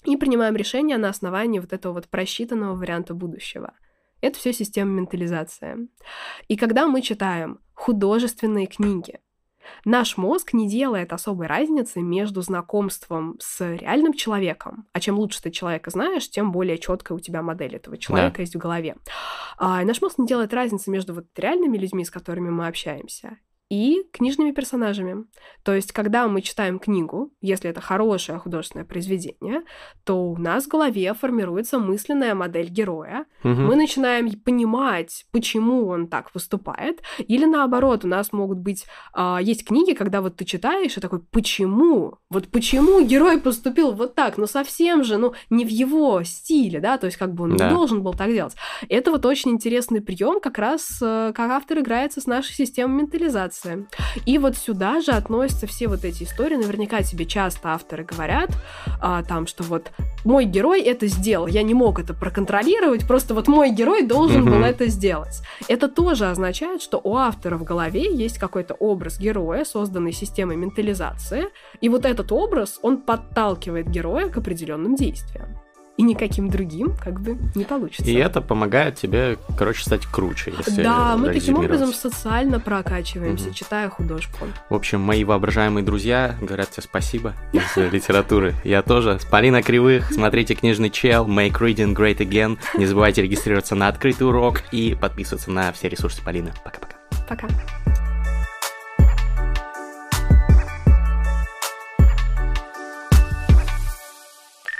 и 0.04 0.16
принимаем 0.16 0.56
решения 0.56 0.98
на 0.98 1.08
основании 1.08 1.58
вот 1.58 1.72
этого 1.72 1.94
вот 1.94 2.08
просчитанного 2.08 2.74
варианта 2.74 3.14
будущего. 3.14 3.72
Это 4.20 4.38
все 4.38 4.52
система 4.52 4.90
ментализации. 4.92 5.88
И 6.48 6.56
когда 6.56 6.86
мы 6.86 7.02
читаем 7.02 7.60
художественные 7.74 8.66
книги, 8.66 9.20
Наш 9.84 10.16
мозг 10.16 10.52
не 10.52 10.68
делает 10.68 11.12
особой 11.12 11.46
разницы 11.46 12.00
между 12.00 12.42
знакомством 12.42 13.36
с 13.40 13.64
реальным 13.76 14.12
человеком, 14.12 14.86
а 14.92 15.00
чем 15.00 15.18
лучше 15.18 15.42
ты 15.42 15.50
человека 15.50 15.90
знаешь, 15.90 16.28
тем 16.30 16.52
более 16.52 16.78
четкая 16.78 17.16
у 17.16 17.20
тебя 17.20 17.42
модель 17.42 17.76
этого 17.76 17.96
человека 17.98 18.36
да. 18.36 18.42
есть 18.42 18.54
в 18.54 18.58
голове. 18.58 18.96
А, 19.56 19.82
наш 19.84 20.00
мозг 20.00 20.18
не 20.18 20.26
делает 20.26 20.52
разницы 20.52 20.90
между 20.90 21.14
вот 21.14 21.26
реальными 21.36 21.76
людьми, 21.76 22.04
с 22.04 22.10
которыми 22.10 22.50
мы 22.50 22.66
общаемся, 22.66 23.38
и 23.74 24.04
книжными 24.12 24.52
персонажами. 24.52 25.24
То 25.64 25.74
есть, 25.74 25.92
когда 25.92 26.28
мы 26.28 26.42
читаем 26.42 26.78
книгу, 26.78 27.32
если 27.40 27.70
это 27.70 27.80
хорошее 27.80 28.38
художественное 28.38 28.84
произведение, 28.84 29.62
то 30.04 30.30
у 30.30 30.36
нас 30.36 30.64
в 30.64 30.68
голове 30.68 31.12
формируется 31.14 31.78
мысленная 31.78 32.34
модель 32.34 32.68
героя. 32.68 33.24
Угу. 33.42 33.52
Мы 33.52 33.76
начинаем 33.76 34.30
понимать, 34.38 35.24
почему 35.32 35.88
он 35.88 36.06
так 36.06 36.30
поступает. 36.30 37.02
Или 37.18 37.46
наоборот, 37.46 38.04
у 38.04 38.08
нас 38.08 38.32
могут 38.32 38.58
быть... 38.58 38.86
Э, 39.16 39.38
есть 39.40 39.66
книги, 39.66 39.92
когда 39.92 40.20
вот 40.20 40.36
ты 40.36 40.44
читаешь 40.44 40.96
и 40.96 41.00
такой, 41.00 41.20
почему? 41.20 42.18
Вот 42.30 42.48
почему 42.48 43.00
герой 43.00 43.40
поступил 43.40 43.92
вот 43.92 44.14
так? 44.14 44.38
Ну, 44.38 44.46
совсем 44.46 45.02
же, 45.02 45.16
ну, 45.16 45.34
не 45.50 45.64
в 45.64 45.68
его 45.68 46.22
стиле, 46.22 46.78
да? 46.80 46.98
То 46.98 47.06
есть, 47.06 47.16
как 47.16 47.34
бы 47.34 47.44
он 47.44 47.56
да. 47.56 47.68
не 47.68 47.74
должен 47.74 48.02
был 48.02 48.14
так 48.14 48.30
делать. 48.30 48.54
Это 48.88 49.10
вот 49.10 49.26
очень 49.26 49.50
интересный 49.50 50.00
прием, 50.00 50.40
как 50.40 50.58
раз 50.58 51.00
э, 51.02 51.32
как 51.34 51.50
автор 51.50 51.80
играется 51.80 52.20
с 52.20 52.26
нашей 52.26 52.54
системой 52.54 53.02
ментализации. 53.02 53.63
И 54.26 54.38
вот 54.38 54.56
сюда 54.56 55.00
же 55.00 55.12
относятся 55.12 55.66
все 55.66 55.88
вот 55.88 56.04
эти 56.04 56.24
истории. 56.24 56.56
Наверняка 56.56 57.02
тебе 57.02 57.26
часто 57.26 57.70
авторы 57.70 58.04
говорят 58.04 58.50
а, 59.00 59.22
там, 59.22 59.46
что 59.46 59.62
вот 59.64 59.90
мой 60.24 60.44
герой 60.44 60.82
это 60.82 61.06
сделал, 61.06 61.46
я 61.46 61.62
не 61.62 61.74
мог 61.74 61.98
это 61.98 62.14
проконтролировать, 62.14 63.06
просто 63.06 63.34
вот 63.34 63.48
мой 63.48 63.70
герой 63.70 64.06
должен 64.06 64.44
был 64.44 64.62
это 64.62 64.86
сделать. 64.86 65.42
Это 65.68 65.88
тоже 65.88 66.26
означает, 66.30 66.82
что 66.82 67.00
у 67.02 67.16
автора 67.16 67.56
в 67.56 67.64
голове 67.64 68.14
есть 68.14 68.38
какой-то 68.38 68.74
образ 68.74 69.18
героя, 69.18 69.64
созданный 69.64 70.12
системой 70.12 70.56
ментализации, 70.56 71.46
и 71.80 71.88
вот 71.88 72.04
этот 72.04 72.32
образ, 72.32 72.78
он 72.82 73.02
подталкивает 73.02 73.88
героя 73.88 74.28
к 74.28 74.38
определенным 74.38 74.94
действиям 74.94 75.63
и 75.96 76.02
никаким 76.02 76.50
другим 76.50 76.94
как 76.96 77.20
бы 77.20 77.38
не 77.54 77.64
получится. 77.64 78.04
И 78.04 78.14
это 78.14 78.40
помогает 78.40 78.96
тебе, 78.96 79.38
короче, 79.56 79.84
стать 79.84 80.06
круче. 80.06 80.52
Если 80.58 80.82
да, 80.82 81.16
мы 81.16 81.32
таким 81.32 81.58
образом 81.58 81.92
социально 81.92 82.58
прокачиваемся, 82.58 83.48
угу. 83.48 83.54
читая 83.54 83.88
художку. 83.88 84.46
В 84.70 84.74
общем, 84.74 85.00
мои 85.00 85.24
воображаемые 85.24 85.84
друзья 85.84 86.36
говорят 86.40 86.70
тебе 86.70 86.82
спасибо 86.82 87.34
из 87.52 87.76
литературы. 87.76 88.54
Я 88.64 88.82
тоже. 88.82 89.18
Полина 89.30 89.62
Кривых, 89.62 90.12
смотрите 90.12 90.54
книжный 90.54 90.90
чел, 90.90 91.26
Make 91.26 91.58
Reading 91.58 91.94
Great 91.94 92.18
Again. 92.18 92.58
Не 92.76 92.86
забывайте 92.86 93.22
регистрироваться 93.22 93.74
на 93.74 93.88
открытый 93.88 94.26
урок 94.26 94.62
и 94.72 94.96
подписываться 95.00 95.50
на 95.50 95.72
все 95.72 95.88
ресурсы 95.88 96.22
Полины. 96.22 96.52
Пока-пока. 96.64 96.94
Пока. 97.28 97.46
-пока. 97.46 97.54
Пока. 97.84 97.93